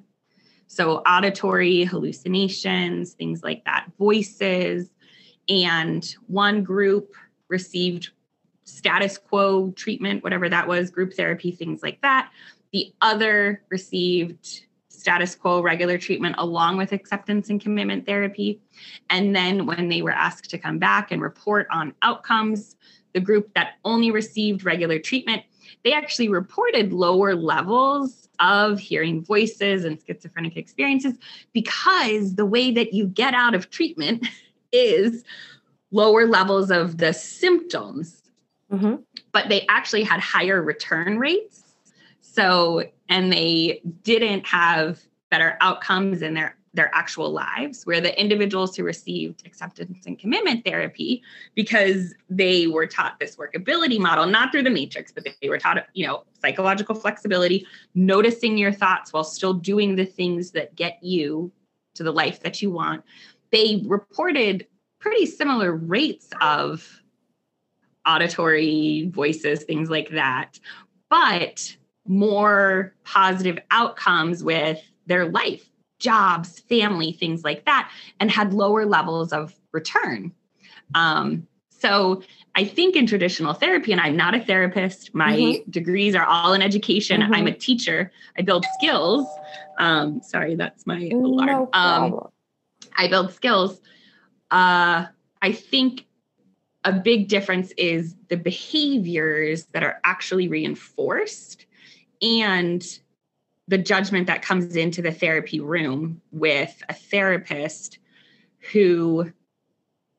So, 0.66 0.98
auditory 0.98 1.84
hallucinations, 1.84 3.14
things 3.14 3.42
like 3.42 3.64
that, 3.64 3.86
voices. 3.98 4.90
And 5.48 6.14
one 6.26 6.62
group 6.62 7.14
received 7.48 8.10
status 8.64 9.18
quo 9.18 9.70
treatment, 9.72 10.22
whatever 10.22 10.48
that 10.48 10.68
was, 10.68 10.90
group 10.90 11.14
therapy, 11.14 11.50
things 11.50 11.82
like 11.82 12.00
that. 12.02 12.30
The 12.72 12.92
other 13.00 13.62
received 13.68 14.66
status 15.02 15.34
quo 15.34 15.60
regular 15.60 15.98
treatment 15.98 16.36
along 16.38 16.76
with 16.76 16.92
acceptance 16.92 17.50
and 17.50 17.60
commitment 17.60 18.06
therapy. 18.06 18.60
And 19.10 19.34
then 19.34 19.66
when 19.66 19.88
they 19.88 20.00
were 20.00 20.12
asked 20.12 20.48
to 20.50 20.58
come 20.58 20.78
back 20.78 21.10
and 21.10 21.20
report 21.20 21.66
on 21.72 21.92
outcomes, 22.02 22.76
the 23.12 23.20
group 23.20 23.52
that 23.54 23.72
only 23.84 24.12
received 24.12 24.64
regular 24.64 25.00
treatment, 25.00 25.42
they 25.82 25.92
actually 25.92 26.28
reported 26.28 26.92
lower 26.92 27.34
levels 27.34 28.28
of 28.38 28.78
hearing 28.78 29.24
voices 29.24 29.84
and 29.84 29.98
schizophrenic 30.06 30.56
experiences 30.56 31.14
because 31.52 32.36
the 32.36 32.46
way 32.46 32.70
that 32.70 32.92
you 32.92 33.06
get 33.06 33.34
out 33.34 33.56
of 33.56 33.70
treatment 33.70 34.24
is 34.72 35.24
lower 35.90 36.26
levels 36.26 36.70
of 36.70 36.98
the 36.98 37.12
symptoms, 37.12 38.22
mm-hmm. 38.72 38.94
but 39.32 39.48
they 39.48 39.66
actually 39.68 40.04
had 40.04 40.20
higher 40.20 40.62
return 40.62 41.18
rates. 41.18 41.61
So, 42.32 42.84
and 43.08 43.32
they 43.32 43.82
didn't 44.02 44.46
have 44.46 45.00
better 45.30 45.56
outcomes 45.60 46.22
in 46.22 46.34
their 46.34 46.56
their 46.74 46.90
actual 46.94 47.30
lives 47.30 47.84
where 47.84 48.00
the 48.00 48.18
individuals 48.18 48.74
who 48.74 48.82
received 48.82 49.46
acceptance 49.46 50.06
and 50.06 50.18
commitment 50.18 50.64
therapy 50.64 51.22
because 51.54 52.14
they 52.30 52.66
were 52.66 52.86
taught 52.86 53.18
this 53.20 53.36
workability 53.36 53.98
model 53.98 54.24
not 54.24 54.50
through 54.50 54.62
the 54.62 54.70
matrix 54.70 55.12
but 55.12 55.22
they 55.42 55.50
were 55.50 55.58
taught 55.58 55.84
you 55.92 56.06
know 56.06 56.24
psychological 56.40 56.94
flexibility 56.94 57.66
noticing 57.94 58.56
your 58.56 58.72
thoughts 58.72 59.12
while 59.12 59.22
still 59.22 59.52
doing 59.52 59.96
the 59.96 60.06
things 60.06 60.52
that 60.52 60.74
get 60.74 60.98
you 61.02 61.52
to 61.94 62.02
the 62.02 62.12
life 62.12 62.40
that 62.40 62.62
you 62.62 62.70
want. 62.70 63.04
They 63.50 63.82
reported 63.86 64.66
pretty 64.98 65.26
similar 65.26 65.74
rates 65.74 66.30
of 66.40 67.02
auditory 68.06 69.10
voices 69.12 69.64
things 69.64 69.90
like 69.90 70.10
that. 70.10 70.58
But 71.10 71.76
more 72.06 72.94
positive 73.04 73.58
outcomes 73.70 74.42
with 74.42 74.80
their 75.06 75.26
life 75.28 75.68
jobs, 75.98 76.58
family, 76.58 77.12
things 77.12 77.44
like 77.44 77.64
that, 77.64 77.90
and 78.18 78.30
had 78.30 78.52
lower 78.52 78.84
levels 78.84 79.32
of 79.32 79.54
return. 79.70 80.32
Um, 80.94 81.46
so 81.70 82.22
I 82.54 82.64
think 82.64 82.96
in 82.96 83.06
traditional 83.06 83.54
therapy, 83.54 83.92
and 83.92 84.00
I'm 84.00 84.16
not 84.16 84.34
a 84.34 84.40
therapist, 84.40 85.14
my 85.14 85.32
mm-hmm. 85.32 85.70
degrees 85.70 86.14
are 86.14 86.24
all 86.24 86.52
in 86.52 86.62
education. 86.62 87.22
Mm-hmm. 87.22 87.34
I'm 87.34 87.46
a 87.46 87.54
teacher. 87.54 88.12
I 88.36 88.42
build 88.42 88.66
skills. 88.74 89.26
Um, 89.78 90.20
sorry, 90.22 90.54
that's 90.54 90.86
my 90.86 91.08
alarm. 91.12 91.46
No 91.46 91.70
um, 91.72 92.28
I 92.96 93.08
build 93.08 93.32
skills. 93.32 93.80
Uh, 94.50 95.06
I 95.40 95.52
think 95.52 96.06
a 96.84 96.92
big 96.92 97.28
difference 97.28 97.72
is 97.76 98.16
the 98.28 98.36
behaviors 98.36 99.66
that 99.66 99.82
are 99.82 100.00
actually 100.04 100.48
reinforced 100.48 101.66
and 102.22 102.82
the 103.68 103.78
judgment 103.78 104.26
that 104.26 104.42
comes 104.42 104.76
into 104.76 105.02
the 105.02 105.12
therapy 105.12 105.60
room 105.60 106.20
with 106.30 106.82
a 106.88 106.94
therapist 106.94 107.98
who 108.72 109.32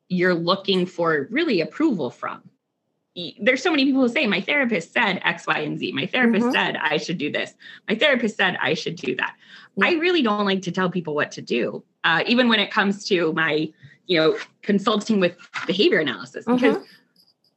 you're 0.10 0.34
looking 0.34 0.86
for 0.86 1.28
really 1.30 1.62
approval 1.62 2.10
from. 2.10 2.41
There's 3.39 3.62
so 3.62 3.70
many 3.70 3.86
people 3.86 4.01
who 4.01 4.10
say, 4.10 4.26
My 4.26 4.41
therapist 4.41 4.91
said 4.91 5.22
X, 5.24 5.45
Y, 5.45 5.60
and 5.60 5.78
Z. 5.78 5.91
My 5.91 6.08
therapist 6.08 6.45
mm-hmm. 6.45 6.54
said 6.54 6.78
I 6.78 6.97
should 6.97 7.20
do 7.20 7.32
this. 7.32 7.54
My 7.88 7.95
therapist 7.95 8.38
said 8.38 8.58
I 8.60 8.74
should 8.74 8.95
do 8.95 9.16
that. 9.18 9.36
Yeah. 9.76 9.86
I 9.86 9.93
really 9.93 10.24
don't 10.24 10.45
like 10.45 10.64
to 10.64 10.72
tell 10.72 10.89
people 10.89 11.14
what 11.14 11.32
to 11.34 11.41
do, 11.41 11.84
uh, 12.04 12.24
even 12.26 12.49
when 12.49 12.60
it 12.60 12.72
comes 12.72 13.06
to 13.06 13.32
my, 13.34 13.72
you 14.08 14.20
know, 14.20 14.38
consulting 14.64 15.20
with 15.20 15.38
behavior 15.68 15.99
analysis, 15.99 16.45
because 16.45 16.78
mm-hmm. 16.78 16.86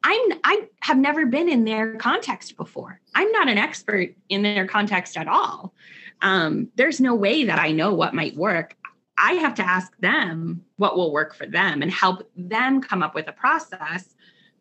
I'm 0.07 0.39
I 0.45 0.69
have 0.83 0.99
never 0.99 1.27
been 1.27 1.49
in 1.49 1.65
their 1.65 1.97
context 1.97 2.57
before. 2.57 3.01
I'm 3.17 3.31
not 3.33 3.49
an 3.49 3.59
expert 3.59 4.15
in 4.29 4.43
their 4.43 4.65
context 4.65 5.17
at 5.17 5.27
all. 5.27 5.75
Um, 6.23 6.69
there's 6.77 7.01
no 7.01 7.17
way 7.17 7.45
that 7.45 7.59
I 7.59 7.73
know 7.73 7.93
what 7.93 8.15
might 8.15 8.37
work. 8.37 8.77
I 9.19 9.33
have 9.33 9.55
to 9.57 9.69
ask 9.69 9.97
them 9.99 10.65
what 10.77 10.97
will 10.97 11.13
work 11.13 11.35
for 11.35 11.45
them 11.45 11.83
and 11.83 11.91
help 11.91 12.31
them 12.37 12.81
come 12.81 13.03
up 13.03 13.17
with 13.17 13.27
a 13.27 13.33
process 13.33 14.15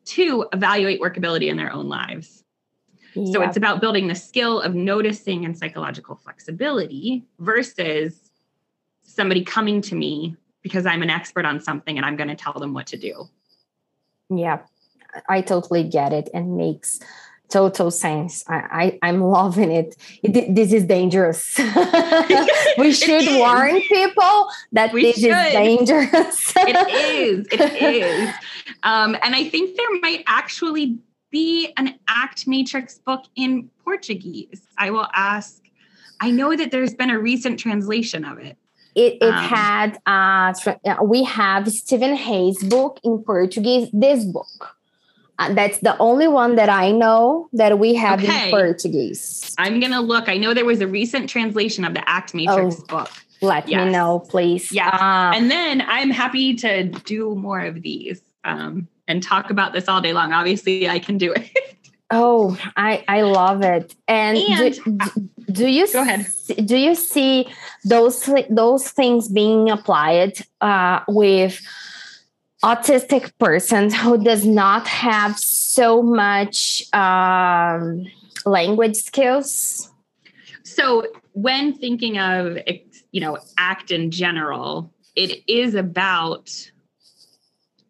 to 0.06 0.48
evaluate 0.52 1.00
workability 1.00 1.48
in 1.48 1.58
their 1.58 1.72
own 1.72 1.90
lives. 1.90 2.44
Yep. 3.14 3.28
So 3.32 3.42
it's 3.44 3.58
about 3.58 3.82
building 3.82 4.08
the 4.08 4.16
skill 4.16 4.62
of 4.62 4.74
noticing 4.74 5.46
and 5.46 5.56
psychological 5.56 6.16
flexibility 6.16 7.24
versus 7.38 8.32
somebody 9.04 9.44
coming 9.44 9.80
to 9.82 9.96
me 9.96 10.38
because 10.64 10.88
I'm 10.88 11.04
an 11.04 11.12
expert 11.12 11.46
on 11.46 11.62
something 11.62 11.98
and 11.98 12.06
I'm 12.06 12.16
going 12.16 12.30
to 12.30 12.36
tell 12.36 12.54
them 12.54 12.74
what 12.74 12.88
to 12.88 12.98
do. 12.98 13.26
Yeah. 14.30 14.62
I 15.30 15.42
totally 15.42 15.84
get 15.84 16.14
it 16.14 16.30
and 16.34 16.58
makes 16.58 17.00
total 17.50 17.92
sense. 17.92 18.44
I, 18.48 18.98
I 19.02 19.10
am 19.10 19.22
loving 19.22 19.72
it. 19.72 19.96
it. 20.24 20.56
This 20.56 20.74
is 20.74 20.86
dangerous. 20.86 21.58
we 22.78 22.92
should 22.92 23.28
warn 23.38 23.82
people 23.82 24.50
that 24.72 24.94
we 24.94 25.04
this 25.04 25.20
should. 25.20 25.32
is 25.32 25.54
dangerous. 25.54 26.54
it 26.56 26.90
is. 26.90 27.48
It 27.52 27.74
is. 27.82 28.34
Um, 28.84 29.16
and 29.22 29.36
I 29.36 29.48
think 29.50 29.78
there 29.78 30.00
might 30.02 30.24
actually 30.28 30.98
be 31.32 31.74
an 31.78 32.00
ACT 32.08 32.48
Matrix 32.48 32.98
book 33.00 33.26
in 33.36 33.70
Portuguese. 33.84 34.62
I 34.78 34.92
will 34.92 35.08
ask. 35.14 35.62
I 36.22 36.32
know 36.32 36.56
that 36.56 36.72
there's 36.72 36.94
been 36.94 37.10
a 37.10 37.20
recent 37.20 37.60
translation 37.60 38.24
of 38.24 38.40
it. 38.40 38.58
It, 38.96 39.18
it 39.22 39.34
um, 39.34 39.44
had 39.44 40.00
uh, 40.06 40.54
we 41.04 41.26
have 41.26 41.68
Stephen 41.70 42.16
Hayes 42.16 42.64
book 42.64 43.02
in 43.04 43.22
Portuguese. 43.24 43.90
This 43.92 44.24
book 44.24 44.48
uh, 44.62 44.75
that's 45.38 45.80
the 45.80 45.98
only 45.98 46.28
one 46.28 46.56
that 46.56 46.70
I 46.70 46.92
know 46.92 47.50
that 47.54 47.78
we 47.80 47.96
have 47.96 48.24
okay. 48.24 48.46
in 48.46 48.52
Portuguese. 48.52 49.54
I'm 49.58 49.80
gonna 49.80 50.02
look. 50.02 50.30
I 50.30 50.38
know 50.38 50.54
there 50.54 50.66
was 50.66 50.82
a 50.82 50.88
recent 50.88 51.30
translation 51.30 51.84
of 51.86 51.94
the 51.94 52.08
Act 52.10 52.34
Matrix 52.34 52.78
oh, 52.80 52.86
book. 52.86 53.12
Let 53.42 53.68
yes. 53.68 53.86
me 53.86 53.92
know, 53.92 54.20
please. 54.20 54.72
Yeah, 54.72 54.88
uh, 54.88 55.36
and 55.36 55.52
then 55.52 55.82
I'm 55.82 56.10
happy 56.10 56.56
to 56.56 56.84
do 56.84 57.36
more 57.36 57.60
of 57.60 57.82
these 57.82 58.22
um, 58.44 58.88
and 59.08 59.22
talk 59.22 59.50
about 59.50 59.74
this 59.74 59.88
all 59.88 60.02
day 60.02 60.14
long. 60.14 60.32
Obviously, 60.32 60.90
I 60.90 61.00
can 61.00 61.18
do 61.18 61.34
it. 61.34 61.50
oh, 62.12 62.58
I 62.78 63.04
I 63.08 63.22
love 63.24 63.62
it. 63.62 63.94
And, 64.08 64.38
and 64.38 64.74
do, 64.74 65.30
do, 65.52 65.68
you 65.68 65.92
go 65.92 66.02
ahead? 66.02 66.28
Do 66.66 66.78
you 66.78 66.96
see 66.96 67.48
those 67.84 68.30
those 68.50 68.90
things 68.90 69.28
being 69.28 69.70
applied 69.70 70.38
uh, 70.62 71.02
with? 71.08 71.62
Autistic 72.64 73.32
person 73.38 73.92
who 73.92 74.24
does 74.24 74.46
not 74.46 74.88
have 74.88 75.38
so 75.38 76.02
much 76.02 76.84
um, 76.94 78.06
language 78.46 78.96
skills? 78.96 79.92
So, 80.64 81.06
when 81.34 81.74
thinking 81.74 82.18
of 82.18 82.58
you 83.12 83.22
know 83.22 83.38
act 83.58 83.92
in 83.92 84.12
general, 84.12 84.92
it 85.16 85.44
is 85.48 85.76
about 85.76 86.52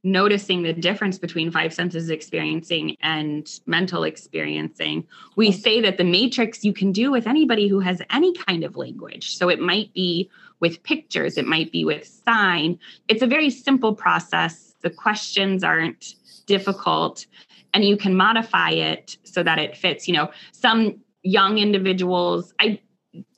noticing 0.06 0.62
the 0.62 0.72
difference 0.72 1.18
between 1.18 1.50
five 1.50 1.74
senses 1.74 2.12
experiencing 2.12 2.96
and 3.02 3.60
mental 3.66 4.04
experiencing. 4.04 5.04
We 5.36 5.52
say 5.52 5.82
that 5.82 5.98
the 5.98 6.04
matrix 6.04 6.64
you 6.64 6.74
can 6.74 6.92
do 6.92 7.12
with 7.12 7.26
anybody 7.26 7.68
who 7.68 7.80
has 7.80 8.04
any 8.12 8.32
kind 8.34 8.64
of 8.64 8.78
language. 8.78 9.36
So 9.36 9.50
it 9.50 9.60
might 9.60 9.92
be 9.94 10.30
with 10.60 10.82
pictures, 10.84 11.38
it 11.38 11.46
might 11.46 11.72
be 11.72 11.86
with 11.86 12.08
sign. 12.08 12.80
It's 13.08 13.22
a 13.22 13.28
very 13.28 13.50
simple 13.50 13.94
process. 13.94 14.76
The 14.82 14.90
questions 14.90 15.64
aren't 15.64 16.16
difficult 16.46 17.26
and 17.74 17.84
you 17.84 17.98
can 17.98 18.16
modify 18.16 18.70
it 18.70 19.18
so 19.24 19.42
that 19.44 19.58
it 19.58 19.76
fits 19.76 20.08
you 20.08 20.14
know 20.14 20.30
some 20.52 20.96
young 21.24 21.58
individuals 21.58 22.54
i 22.60 22.80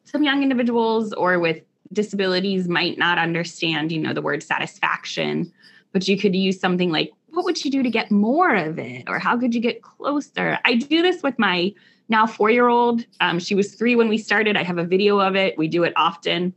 some 0.04 0.24
young 0.24 0.44
individuals 0.44 1.14
or 1.14 1.40
with 1.40 1.62
disabilities 1.94 2.68
might 2.68 2.98
not 2.98 3.18
understand 3.18 3.94
you 3.94 4.00
know 4.00 4.12
the 4.12 4.22
word 4.22 4.44
satisfaction 4.44 5.50
but 5.94 6.08
you 6.08 6.18
could 6.18 6.36
use 6.36 6.60
something 6.60 6.92
like 6.92 7.12
what 7.38 7.46
would 7.46 7.64
you 7.64 7.70
do 7.70 7.84
to 7.84 7.90
get 7.90 8.10
more 8.10 8.56
of 8.56 8.80
it? 8.80 9.04
or 9.08 9.20
how 9.20 9.38
could 9.38 9.54
you 9.54 9.62
get 9.62 9.84
closer? 9.84 10.58
I 10.66 10.76
do 10.76 11.02
this 11.02 11.22
with 11.22 11.38
my 11.38 11.74
now 12.10 12.26
four 12.26 12.50
year 12.50 12.68
old 12.68 13.06
um, 13.22 13.40
she 13.40 13.54
was 13.54 13.76
three 13.76 13.96
when 13.96 14.10
we 14.10 14.18
started. 14.18 14.58
I 14.58 14.64
have 14.64 14.78
a 14.78 14.84
video 14.84 15.20
of 15.20 15.36
it. 15.36 15.58
We 15.58 15.68
do 15.68 15.84
it 15.84 15.94
often 15.96 16.54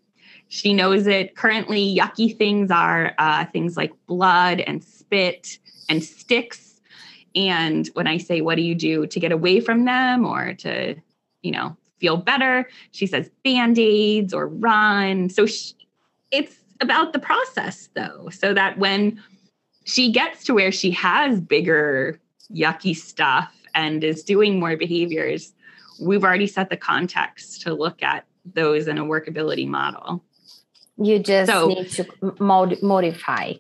she 0.51 0.75
knows 0.75 1.07
it. 1.07 1.37
Currently, 1.37 1.97
yucky 1.97 2.37
things 2.37 2.73
are 2.73 3.15
uh, 3.19 3.45
things 3.47 3.77
like 3.77 3.93
blood 4.07 4.59
and 4.59 4.83
spit 4.83 5.59
and 5.89 6.03
sticks. 6.03 6.81
And 7.37 7.89
when 7.93 8.09
I 8.09 8.19
say, 8.19 8.41
What 8.41 8.57
do 8.57 8.63
you 8.63 8.75
do 8.75 9.07
to 9.07 9.21
get 9.21 9.31
away 9.31 9.61
from 9.61 9.85
them 9.85 10.27
or 10.27 10.55
to, 10.55 10.97
you 11.43 11.53
know, 11.53 11.77
feel 12.01 12.17
better? 12.17 12.69
She 12.91 13.07
says 13.07 13.31
band 13.45 13.79
aids 13.79 14.35
or 14.35 14.49
run. 14.49 15.29
So 15.29 15.47
she, 15.47 15.73
it's 16.33 16.57
about 16.81 17.13
the 17.13 17.21
process, 17.21 17.89
though, 17.95 18.29
so 18.31 18.53
that 18.53 18.77
when 18.77 19.23
she 19.85 20.11
gets 20.11 20.43
to 20.45 20.55
where 20.55 20.73
she 20.73 20.91
has 20.91 21.41
bigger, 21.41 22.19
yucky 22.53 22.97
stuff 22.97 23.55
and 23.73 24.03
is 24.03 24.25
doing 24.25 24.59
more 24.59 24.77
behaviors, 24.77 25.53
we've 26.03 26.25
already 26.25 26.49
set 26.49 26.71
the 26.71 26.77
context 26.77 27.63
to 27.63 27.73
look 27.73 28.03
at 28.03 28.27
those 28.45 28.89
in 28.89 28.99
a 28.99 29.05
workability 29.05 29.69
model. 29.69 30.25
You 31.01 31.19
just 31.19 31.51
so, 31.51 31.69
need 31.69 31.89
to 31.93 32.07
mod- 32.39 32.83
modify. 32.83 33.55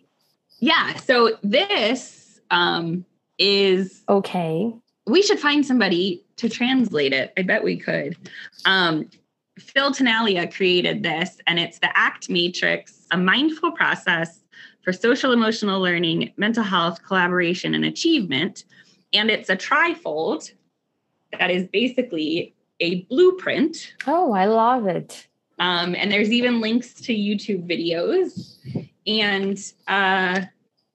Yeah. 0.59 0.95
So 0.97 1.38
this 1.43 2.41
um, 2.51 3.07
is 3.38 4.03
okay. 4.09 4.74
We 5.07 5.22
should 5.22 5.41
find 5.41 5.64
somebody 5.64 6.24
to 6.36 6.49
translate 6.49 7.12
it. 7.12 7.32
I 7.38 7.43
bet 7.43 7.64
we 7.64 7.78
could. 7.78 8.16
Um, 8.66 9.09
Phil 9.59 9.93
Tenalia 9.93 10.53
created 10.53 11.03
this, 11.03 11.38
and 11.47 11.59
it's 11.59 11.78
the 11.78 11.97
ACT 11.99 12.28
Matrix, 12.28 13.07
a 13.11 13.16
mindful 13.16 13.72
process 13.72 14.41
for 14.82 14.93
social 14.93 15.32
emotional 15.32 15.80
learning, 15.80 16.32
mental 16.36 16.62
health, 16.62 17.03
collaboration, 17.03 17.74
and 17.74 17.84
achievement. 17.84 18.64
And 19.12 19.30
it's 19.30 19.49
a 19.49 19.57
trifold 19.57 20.53
that 21.38 21.51
is 21.51 21.66
basically 21.68 22.55
a 22.80 23.03
blueprint. 23.03 23.95
Oh, 24.07 24.32
I 24.32 24.47
love 24.47 24.86
it. 24.86 25.26
Um, 25.61 25.94
and 25.94 26.11
there's 26.11 26.32
even 26.32 26.61
links 26.61 26.94
to 26.94 27.14
YouTube 27.14 27.68
videos. 27.68 28.56
And 29.06 29.62
uh, 29.86 30.46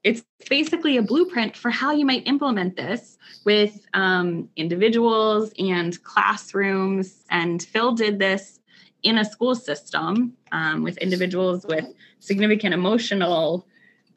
it's 0.03 0.23
basically 0.49 0.97
a 0.97 1.03
blueprint 1.03 1.55
for 1.55 1.69
how 1.69 1.91
you 1.91 2.05
might 2.05 2.27
implement 2.27 2.75
this 2.75 3.17
with 3.45 3.87
um, 3.93 4.49
individuals 4.55 5.53
and 5.59 6.03
classrooms. 6.03 7.23
And 7.29 7.61
Phil 7.61 7.93
did 7.93 8.19
this 8.19 8.59
in 9.03 9.19
a 9.19 9.23
school 9.23 9.53
system 9.53 10.33
um, 10.51 10.81
with 10.81 10.97
individuals 10.97 11.65
with 11.67 11.85
significant 12.19 12.73
emotional 12.73 13.67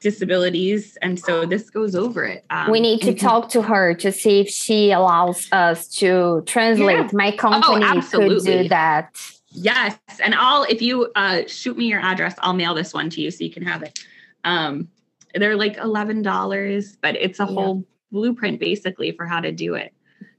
disabilities 0.01 0.97
and 1.03 1.19
so 1.19 1.45
this 1.45 1.71
goes 1.71 1.97
over 1.97 2.25
it 2.25 2.45
um, 2.51 2.71
we 2.71 2.79
need 2.79 3.03
to 3.03 3.13
talk 3.13 3.49
to 3.49 3.61
her 3.61 3.95
to 3.95 4.13
see 4.13 4.39
if 4.41 4.49
she 4.49 4.93
allows 4.93 5.49
us 5.51 5.89
to 5.89 6.41
translate 6.47 6.97
yeah. 6.97 7.11
my 7.13 7.33
oh, 7.33 7.37
company 7.37 7.85
oh, 7.85 8.01
could 8.09 8.45
do 8.45 8.69
that 8.69 9.38
yes. 9.51 9.99
And 10.23 10.35
i'll 10.35 10.65
if 10.65 10.83
you 10.83 11.11
uh, 11.15 11.43
shoot 11.47 11.77
me 11.77 11.87
your 11.87 12.01
address 12.01 12.35
i'll 12.39 12.55
mail 12.55 12.75
this 12.75 12.93
one 12.93 13.11
to 13.11 13.21
you 13.21 13.31
so 13.31 13.45
you 13.45 13.51
can 13.51 13.65
have 13.65 13.83
it. 13.83 13.99
Um, 14.45 14.89
they're 15.35 15.57
like 15.57 15.77
$11 15.77 16.97
but 17.03 17.17
it's 17.17 17.41
a 17.41 17.45
yeah. 17.45 17.53
whole 17.53 17.85
blueprint 18.11 18.61
basically 18.61 19.13
for 19.13 19.27
how 19.27 19.41
to 19.41 19.53
do 19.53 19.75
it. 19.75 19.93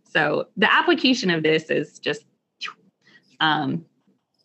So 0.03 0.47
the 0.57 0.72
application 0.72 1.30
of 1.30 1.43
this 1.43 1.70
is 1.70 1.99
just 1.99 2.26
um, 3.39 3.86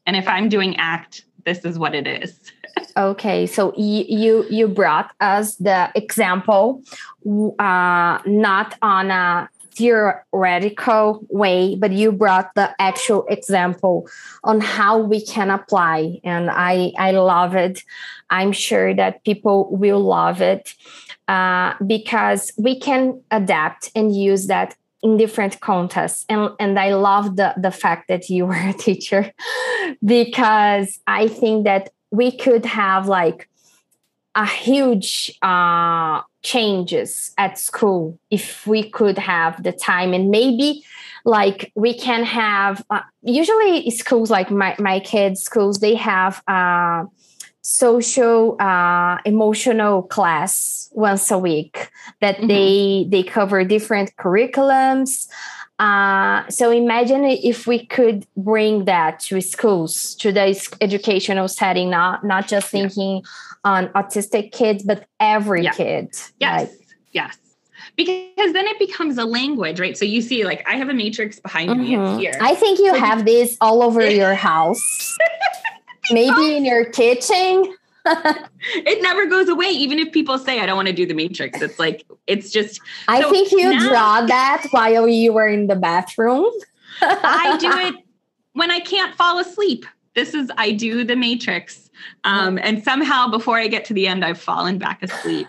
and 0.07 0.17
if 0.17 0.29
i'm 0.29 0.49
doing 0.49 0.77
act 0.77 1.25
this 1.45 1.65
is 1.65 1.79
what 1.79 1.95
it 1.95 2.07
is. 2.07 2.41
Okay 2.97 3.47
so 3.47 3.69
y- 3.77 4.07
you 4.09 4.45
you 4.51 4.69
brought 4.69 5.11
us 5.21 5.57
the 5.57 5.91
example 5.95 6.83
uh, 7.59 8.19
not 8.25 8.77
on 8.83 9.11
a 9.11 9.49
theoretical 9.77 11.25
way 11.29 11.75
but 11.77 11.93
you 11.93 12.13
brought 12.13 12.55
the 12.55 12.71
actual 12.79 13.25
example 13.29 14.09
on 14.45 14.61
how 14.61 14.99
we 14.99 15.25
can 15.25 15.51
apply 15.51 16.21
and 16.25 16.51
i 16.51 16.93
i 16.99 17.11
love 17.11 17.55
it. 17.55 17.83
I'm 18.31 18.53
sure 18.53 18.95
that 18.95 19.23
people 19.25 19.69
will 19.71 20.01
love 20.01 20.41
it 20.41 20.75
uh, 21.29 21.75
because 21.87 22.53
we 22.57 22.81
can 22.81 23.21
adapt 23.31 23.91
and 23.95 24.15
use 24.15 24.47
that 24.47 24.75
in 25.03 25.17
different 25.19 25.61
contexts 25.61 26.25
and 26.29 26.51
and 26.59 26.79
i 26.79 26.95
love 26.95 27.37
the 27.37 27.53
the 27.57 27.71
fact 27.71 28.09
that 28.09 28.31
you 28.31 28.47
were 28.51 28.69
a 28.69 28.73
teacher 28.73 29.33
because 30.05 30.99
i 31.07 31.29
think 31.29 31.65
that 31.65 31.91
we 32.11 32.31
could 32.31 32.65
have 32.65 33.07
like 33.07 33.49
a 34.35 34.47
huge 34.47 35.37
uh, 35.43 36.21
changes 36.45 37.33
at 37.39 37.59
school 37.59 38.19
if 38.31 38.67
we 38.67 38.89
could 38.89 39.19
have 39.19 39.61
the 39.63 39.73
time 39.73 40.13
and 40.13 40.31
maybe 40.31 40.85
like 41.25 41.73
we 41.75 41.99
can 41.99 42.23
have 42.23 42.85
uh, 42.91 43.01
usually 43.23 43.91
schools 43.91 44.31
like 44.31 44.51
my, 44.51 44.77
my 44.79 45.01
kids 45.01 45.43
schools 45.43 45.81
they 45.81 45.95
have 45.95 46.43
uh, 46.47 47.05
social 47.63 48.61
uh, 48.61 49.17
emotional 49.25 50.03
class 50.03 50.91
once 50.93 51.31
a 51.31 51.39
week 51.39 51.91
that 52.21 52.37
mm-hmm. 52.37 52.49
they 52.49 53.07
they 53.09 53.23
cover 53.23 53.65
different 53.65 54.15
curriculums 54.17 55.27
uh, 55.79 56.49
so 56.49 56.71
imagine 56.71 57.25
if 57.25 57.67
we 57.67 57.85
could 57.85 58.27
bring 58.37 58.85
that 58.85 59.19
to 59.19 59.41
schools, 59.41 60.15
to 60.15 60.31
the 60.31 60.77
educational 60.81 61.49
setting, 61.49 61.91
not 61.91 62.23
not 62.23 62.47
just 62.47 62.69
thinking 62.69 63.17
yeah. 63.17 63.31
On 63.65 63.89
autistic 63.89 64.53
kids, 64.53 64.83
but 64.83 65.07
every 65.21 65.69
kid. 65.69 66.11
Yes, 66.39 66.71
like, 66.71 66.71
yes. 67.13 67.39
Because 67.97 68.53
then 68.53 68.67
it 68.67 68.79
becomes 68.79 69.19
a 69.19 69.25
language, 69.25 69.79
right? 69.79 69.97
So 69.97 70.05
you 70.05 70.21
see, 70.21 70.45
like 70.45 70.67
I 70.69 70.77
have 70.77 70.89
a 70.89 70.95
matrix 70.95 71.39
behind 71.41 71.71
mm-hmm. 71.71 71.81
me. 71.83 71.95
It's 71.97 72.21
here. 72.21 72.39
I 72.41 72.55
think 72.55 72.79
you 72.79 72.93
so 72.93 72.99
have 72.99 73.25
this 73.25 73.57
all 73.61 73.83
over 73.83 74.09
your 74.11 74.35
house. 74.35 75.17
Maybe 76.11 76.57
in 76.57 76.65
your 76.65 76.85
kitchen. 76.87 77.75
it 78.07 79.03
never 79.03 79.27
goes 79.27 79.49
away, 79.49 79.69
even 79.69 79.99
if 79.99 80.13
people 80.13 80.39
say 80.39 80.61
I 80.61 80.67
don't 80.67 80.77
want 80.77 80.89
to 80.89 80.95
do 80.95 81.07
the 81.07 81.15
matrix. 81.15 81.63
It's 81.63 81.79
like 81.79 82.05
it's 82.27 82.51
just. 82.51 82.81
I 83.09 83.23
so 83.23 83.31
think 83.31 83.51
you 83.53 83.71
now, 83.71 83.89
draw 83.89 84.27
that 84.27 84.67
while 84.73 85.09
you 85.09 85.33
were 85.33 85.49
in 85.49 85.69
the 85.69 85.77
bathroom. 85.77 86.51
I 87.01 87.57
do 87.59 87.71
it 87.89 88.05
when 88.53 88.71
I 88.71 88.81
can't 88.81 89.15
fall 89.15 89.39
asleep. 89.39 89.87
This 90.15 90.35
is 90.35 90.51
I 90.59 90.73
do 90.73 91.05
the 91.05 91.17
matrix, 91.17 91.84
um, 92.25 92.59
and 92.63 92.83
somehow 92.83 93.29
before 93.29 93.59
I 93.59 93.69
get 93.69 93.85
to 93.87 93.95
the 93.95 94.07
end, 94.07 94.25
I've 94.25 94.41
fallen 94.41 94.79
back 94.79 95.03
asleep. 95.03 95.49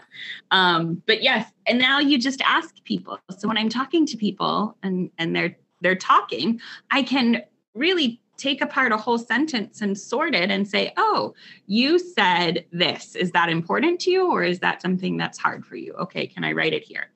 Um, 0.52 1.02
but 1.06 1.24
yes, 1.24 1.50
and 1.68 1.80
now 1.80 2.00
you 2.00 2.18
just 2.18 2.42
ask 2.42 2.84
people. 2.84 3.20
So 3.38 3.48
when 3.48 3.58
I'm 3.58 3.70
talking 3.70 4.06
to 4.08 4.18
people 4.18 4.78
and 4.84 5.10
and 5.18 5.36
they're 5.36 5.56
they're 5.82 5.96
talking, 5.96 6.60
I 6.92 7.04
can 7.04 7.44
really 7.74 8.22
take 8.38 8.62
apart 8.62 8.92
a 8.92 8.98
whole 8.98 9.18
sentence 9.18 9.82
and 9.82 9.98
sort 9.98 10.36
it 10.36 10.52
and 10.52 10.68
say, 10.68 10.92
oh, 10.98 11.34
you 11.68 11.98
said 12.00 12.66
this. 12.72 13.16
Is 13.16 13.32
that 13.32 13.50
important 13.50 14.00
to 14.02 14.12
you 14.12 14.32
or 14.32 14.44
is 14.44 14.60
that 14.60 14.82
something 14.82 15.18
that's 15.18 15.38
hard 15.38 15.66
for 15.66 15.76
you? 15.76 15.94
Okay, 15.94 16.28
can 16.28 16.44
I 16.44 16.52
write 16.52 16.74
it 16.74 16.84
here? 16.84 17.12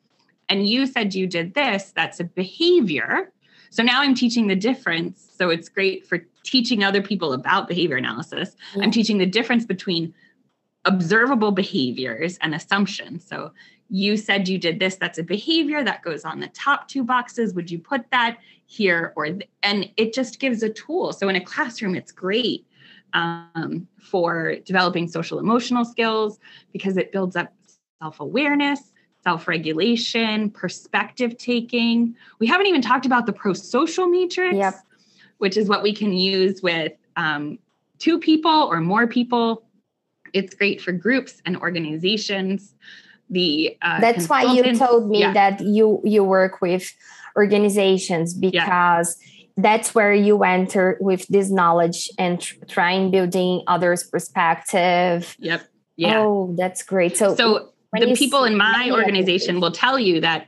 And 0.48 0.68
you 0.68 0.88
said 0.88 1.14
you 1.14 1.28
did 1.28 1.54
this. 1.54 1.92
That's 1.96 2.20
a 2.20 2.24
behavior. 2.24 3.32
So 3.70 3.84
now 3.84 4.02
I'm 4.02 4.16
teaching 4.16 4.48
the 4.48 4.56
difference. 4.56 5.30
So 5.38 5.50
it's 5.50 5.70
great 5.70 6.06
for 6.06 6.26
teaching 6.44 6.84
other 6.84 7.02
people 7.02 7.34
about 7.34 7.68
behavior 7.68 7.98
analysis. 7.98 8.56
Yeah. 8.76 8.84
I'm 8.84 8.92
teaching 8.92 9.18
the 9.18 9.26
difference 9.26 9.66
between 9.66 10.14
observable 10.86 11.52
behaviors 11.52 12.38
and 12.42 12.56
assumptions. 12.56 13.28
So 13.28 13.52
you 13.90 14.18
said 14.18 14.48
you 14.48 14.58
did 14.58 14.80
this 14.80 14.96
that's 14.96 15.18
a 15.18 15.24
behavior 15.24 15.84
that 15.84 16.04
goes 16.04 16.24
on 16.24 16.40
the 16.40 16.48
top 16.50 16.88
two 16.88 17.04
boxes 17.04 17.54
would 17.56 17.70
you 17.72 17.80
put 17.80 18.10
that 18.12 18.38
here 18.68 19.14
or 19.16 19.26
th- 19.26 19.50
and 19.64 19.90
it 19.98 20.14
just 20.14 20.40
gives 20.40 20.62
a 20.62 20.70
tool 20.70 21.12
so 21.12 21.28
in 21.28 21.36
a 21.36 21.44
classroom 21.44 21.96
it's 21.96 22.12
great 22.12 22.68
um, 23.14 23.88
for 24.00 24.58
developing 24.66 25.08
social 25.08 25.40
emotional 25.40 25.84
skills 25.84 26.40
because 26.72 26.98
it 26.98 27.12
builds 27.12 27.36
up 27.36 27.52
self-awareness 29.30 29.70
self-regulation 30.10 30.50
perspective 30.52 31.38
taking. 31.38 32.16
We 32.40 32.48
haven't 32.48 32.68
even 32.68 32.82
talked 32.82 33.06
about 33.06 33.26
the 33.26 33.34
pro-social 33.34 34.08
matrix 34.08 34.56
yep. 34.56 34.76
which 35.38 35.58
is 35.58 35.68
what 35.68 35.84
we 35.84 35.94
can 35.94 36.14
use 36.14 36.62
with 36.62 36.94
um, 37.16 37.60
two 37.98 38.20
people 38.20 38.52
or 38.72 38.80
more 38.80 39.08
people. 39.08 39.64
It's 40.34 40.56
great 40.56 40.82
for 40.82 40.92
groups 40.92 41.42
and 41.46 41.58
organizations. 41.58 42.74
The 43.30 43.78
uh, 43.82 44.00
that's 44.00 44.28
why 44.28 44.54
you 44.54 44.76
told 44.76 45.10
me 45.10 45.20
yeah. 45.20 45.34
that 45.34 45.62
you 45.62 46.02
you 46.04 46.24
work 46.24 46.62
with 46.62 46.92
organizations 47.36 48.34
because 48.34 49.18
yeah. 49.22 49.46
that's 49.58 49.94
where 49.94 50.14
you 50.14 50.44
enter 50.44 50.98
with 51.00 51.28
this 51.28 51.52
knowledge 51.52 52.10
and 52.18 52.42
tr- 52.42 52.56
trying 52.68 53.12
building 53.12 53.62
others 53.68 54.04
perspective. 54.04 55.36
Yep. 55.40 55.62
Yeah. 55.96 56.20
Oh 56.20 56.56
that's 56.58 56.82
great. 56.82 57.18
So 57.18 57.36
so 57.36 57.70
the 57.94 58.16
people 58.16 58.44
in 58.44 58.56
my 58.56 58.90
organization 58.92 59.60
will 59.60 59.72
tell 59.72 59.98
you 59.98 60.22
that 60.22 60.48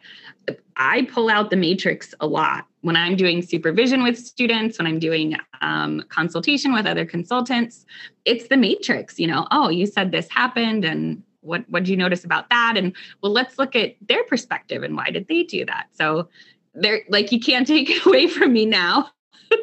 I 0.75 1.03
pull 1.03 1.29
out 1.29 1.49
the 1.49 1.55
matrix 1.55 2.13
a 2.19 2.27
lot. 2.27 2.65
When 2.81 2.95
I'm 2.95 3.15
doing 3.15 3.41
supervision 3.41 4.01
with 4.01 4.17
students, 4.17 4.79
when 4.79 4.87
I'm 4.87 4.99
doing 4.99 5.35
um, 5.61 6.03
consultation 6.09 6.73
with 6.73 6.85
other 6.85 7.05
consultants. 7.05 7.85
It's 8.25 8.47
the 8.47 8.57
matrix, 8.57 9.19
you 9.19 9.27
know, 9.27 9.47
oh, 9.51 9.69
you 9.69 9.85
said 9.85 10.11
this 10.11 10.29
happened 10.29 10.83
and 10.83 11.23
what 11.41 11.63
what 11.69 11.83
did 11.83 11.89
you 11.89 11.97
notice 11.97 12.23
about 12.23 12.49
that? 12.49 12.75
And 12.77 12.95
well 13.21 13.31
let's 13.31 13.57
look 13.57 13.75
at 13.75 13.95
their 14.07 14.23
perspective 14.25 14.83
and 14.83 14.95
why 14.95 15.09
did 15.09 15.27
they 15.27 15.43
do 15.43 15.65
that? 15.65 15.87
So 15.93 16.29
they're 16.73 17.01
like 17.09 17.31
you 17.31 17.39
can't 17.39 17.67
take 17.75 17.89
it 17.89 18.05
away 18.05 18.27
from 18.27 18.53
me 18.53 18.65
now. 18.65 19.09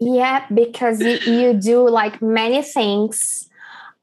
Yeah 0.00 0.44
because 0.52 1.00
you, 1.00 1.18
you 1.32 1.54
do 1.54 1.88
like 1.88 2.20
many 2.20 2.62
things 2.62 3.48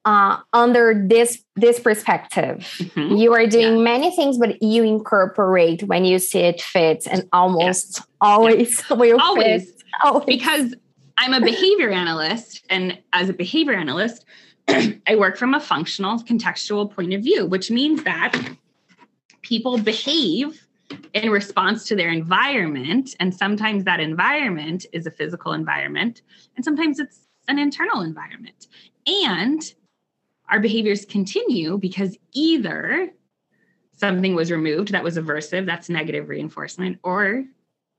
uh, 0.06 0.38
under 0.54 1.06
this 1.08 1.44
this 1.56 1.80
perspective 1.80 2.58
mm-hmm. 2.80 3.16
you 3.16 3.34
are 3.34 3.46
doing 3.46 3.78
yeah. 3.78 3.84
many 3.84 4.16
things 4.16 4.38
but 4.38 4.62
you 4.62 4.84
incorporate 4.84 5.84
when 5.84 6.06
you 6.06 6.18
see 6.18 6.40
it 6.40 6.62
fits 6.62 7.06
and 7.06 7.28
almost 7.32 8.02
always 8.20 8.84
will 8.90 9.22
always. 9.22 9.66
Fit. 9.66 9.84
always 10.04 10.26
because 10.26 10.74
i'm 11.18 11.34
a 11.34 11.42
behavior 11.42 11.92
analyst 11.92 12.66
and 12.70 12.98
as 13.14 13.30
a 13.30 13.34
behavior 13.34 13.76
analyst 13.76 14.26
I 15.08 15.16
work 15.18 15.38
from 15.38 15.54
a 15.54 15.60
functional 15.60 16.20
contextual 16.20 16.94
point 16.94 17.14
of 17.14 17.24
view, 17.24 17.46
which 17.46 17.72
means 17.72 18.04
that 18.04 18.34
people 19.42 19.78
behave 19.78 20.66
in 21.14 21.30
response 21.30 21.86
to 21.86 21.96
their 21.96 22.10
environment. 22.10 23.16
And 23.20 23.34
sometimes 23.34 23.84
that 23.86 24.00
environment 24.00 24.86
is 24.94 25.06
a 25.06 25.12
physical 25.12 25.54
environment, 25.54 26.22
and 26.56 26.64
sometimes 26.64 27.00
it's 27.00 27.28
an 27.48 27.60
internal 27.60 28.02
environment. 28.02 28.68
And 29.06 29.62
our 30.52 30.60
behaviors 30.60 31.06
continue 31.06 31.78
because 31.78 32.18
either 32.34 33.10
something 33.94 34.36
was 34.36 34.52
removed 34.52 34.92
that 34.92 35.04
was 35.04 35.18
aversive, 35.18 35.66
that's 35.66 35.90
negative 35.90 36.28
reinforcement, 36.28 37.00
or 37.04 37.46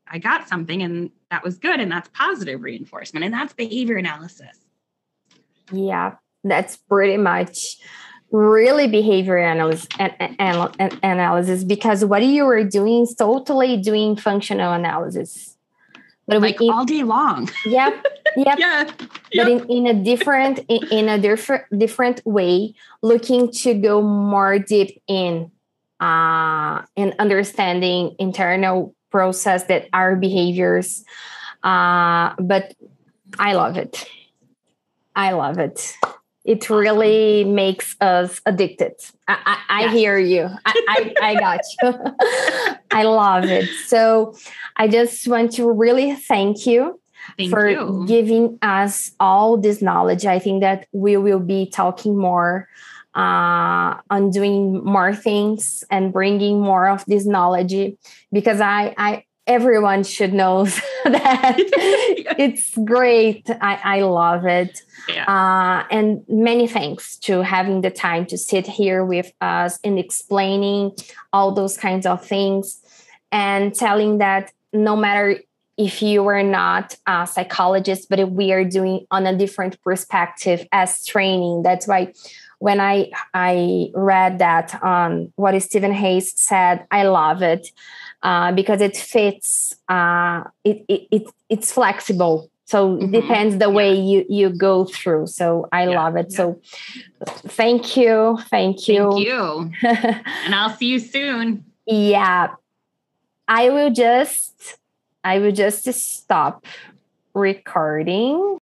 I 0.06 0.18
got 0.18 0.48
something 0.48 0.82
and 0.82 1.10
that 1.30 1.42
was 1.42 1.58
good 1.58 1.80
and 1.80 1.90
that's 1.90 2.10
positive 2.10 2.62
reinforcement 2.62 3.24
and 3.24 3.32
that's 3.32 3.54
behavior 3.54 3.96
analysis. 3.96 4.58
Yeah, 5.72 6.16
that's 6.44 6.76
pretty 6.76 7.16
much 7.16 7.78
really 8.30 8.88
behavior 8.88 9.36
analysis, 9.36 9.88
analysis 11.02 11.64
because 11.64 12.04
what 12.04 12.22
you 12.24 12.44
were 12.44 12.64
doing 12.64 13.02
is 13.02 13.14
totally 13.14 13.78
doing 13.78 14.16
functional 14.16 14.72
analysis. 14.72 15.51
But 16.32 16.42
like 16.42 16.60
in, 16.60 16.70
all 16.70 16.84
day 16.84 17.02
long. 17.02 17.50
Yep. 17.66 18.06
Yep. 18.36 18.58
yeah. 18.58 18.90
But 19.34 19.48
in, 19.48 19.70
in 19.70 19.86
a 19.86 19.94
different 19.94 20.60
in, 20.68 20.88
in 20.90 21.08
a 21.08 21.18
different 21.18 21.64
different 21.76 22.24
way, 22.24 22.74
looking 23.02 23.50
to 23.62 23.74
go 23.74 24.02
more 24.02 24.58
deep 24.58 25.02
in 25.08 25.50
uh 26.00 26.82
in 26.96 27.14
understanding 27.18 28.16
internal 28.18 28.94
process 29.10 29.64
that 29.64 29.88
our 29.92 30.16
behaviors. 30.16 31.04
Uh 31.62 32.34
but 32.38 32.74
I 33.38 33.54
love 33.54 33.76
it. 33.76 34.04
I 35.14 35.32
love 35.32 35.58
it 35.58 35.94
it 36.44 36.68
really 36.68 37.44
makes 37.44 37.96
us 38.00 38.40
addicted. 38.46 38.94
I, 39.28 39.58
I, 39.68 39.84
I 39.84 39.88
hear 39.88 40.18
you. 40.18 40.48
I, 40.64 40.74
I, 40.88 41.14
I 41.22 41.34
got 41.36 41.60
you. 41.82 42.76
I 42.90 43.04
love 43.04 43.44
it. 43.44 43.68
So 43.86 44.34
I 44.76 44.88
just 44.88 45.26
want 45.28 45.52
to 45.52 45.70
really 45.70 46.14
thank 46.14 46.66
you 46.66 47.00
thank 47.38 47.50
for 47.50 47.68
you. 47.68 48.04
giving 48.08 48.58
us 48.62 49.12
all 49.20 49.56
this 49.56 49.80
knowledge. 49.80 50.26
I 50.26 50.38
think 50.38 50.62
that 50.62 50.86
we 50.92 51.16
will 51.16 51.40
be 51.40 51.70
talking 51.70 52.18
more 52.18 52.68
uh, 53.14 54.00
on 54.10 54.30
doing 54.30 54.82
more 54.84 55.14
things 55.14 55.84
and 55.90 56.12
bringing 56.12 56.60
more 56.60 56.88
of 56.88 57.04
this 57.06 57.26
knowledge 57.26 57.94
because 58.32 58.60
I, 58.60 58.94
I 58.96 59.24
everyone 59.46 60.04
should 60.04 60.32
know 60.32 60.64
that 61.04 61.56
it's 62.38 62.76
great. 62.78 63.48
I, 63.60 63.80
I 63.82 64.00
love 64.02 64.44
it. 64.46 64.82
Yeah. 65.08 65.24
Uh, 65.26 65.86
and 65.90 66.22
many 66.28 66.68
thanks 66.68 67.16
to 67.18 67.42
having 67.42 67.80
the 67.80 67.90
time 67.90 68.26
to 68.26 68.38
sit 68.38 68.66
here 68.66 69.04
with 69.04 69.32
us 69.40 69.78
and 69.82 69.98
explaining 69.98 70.92
all 71.32 71.52
those 71.52 71.76
kinds 71.76 72.06
of 72.06 72.24
things 72.24 72.80
and 73.30 73.74
telling 73.74 74.18
that 74.18 74.52
no 74.72 74.94
matter 74.94 75.40
if 75.78 76.02
you 76.02 76.26
are 76.28 76.42
not 76.42 76.96
a 77.06 77.26
psychologist, 77.26 78.08
but 78.08 78.30
we 78.30 78.52
are 78.52 78.64
doing 78.64 79.06
on 79.10 79.26
a 79.26 79.36
different 79.36 79.80
perspective 79.82 80.66
as 80.70 81.04
training. 81.04 81.62
That's 81.62 81.88
why 81.88 82.12
when 82.58 82.78
I 82.78 83.10
I 83.34 83.90
read 83.94 84.38
that 84.38 84.80
on 84.82 85.32
what 85.36 85.60
Stephen 85.62 85.92
Hayes 85.92 86.38
said, 86.38 86.86
I 86.90 87.04
love 87.04 87.42
it 87.42 87.68
uh, 88.22 88.52
because 88.52 88.80
it 88.80 88.96
fits. 88.96 89.76
Uh, 89.88 90.44
it, 90.64 90.84
it, 90.88 91.08
it 91.10 91.22
it's 91.48 91.72
flexible, 91.72 92.50
so 92.64 92.96
mm-hmm. 92.96 93.14
it 93.14 93.20
depends 93.20 93.58
the 93.58 93.70
way 93.70 93.94
you 93.94 94.24
you 94.28 94.50
go 94.50 94.84
through. 94.84 95.26
So 95.26 95.68
I 95.72 95.86
yeah. 95.86 96.00
love 96.00 96.16
it. 96.16 96.26
Yeah. 96.30 96.36
So 96.36 96.60
thank 97.26 97.96
you, 97.96 98.38
thank 98.48 98.88
you, 98.88 99.10
thank 99.10 99.26
you, 99.26 99.72
and 99.82 100.54
I'll 100.54 100.76
see 100.76 100.86
you 100.86 100.98
soon. 100.98 101.64
Yeah, 101.86 102.54
I 103.48 103.70
will 103.70 103.90
just 103.90 104.78
I 105.24 105.38
will 105.38 105.52
just 105.52 105.84
stop 105.84 106.66
recording. 107.34 108.58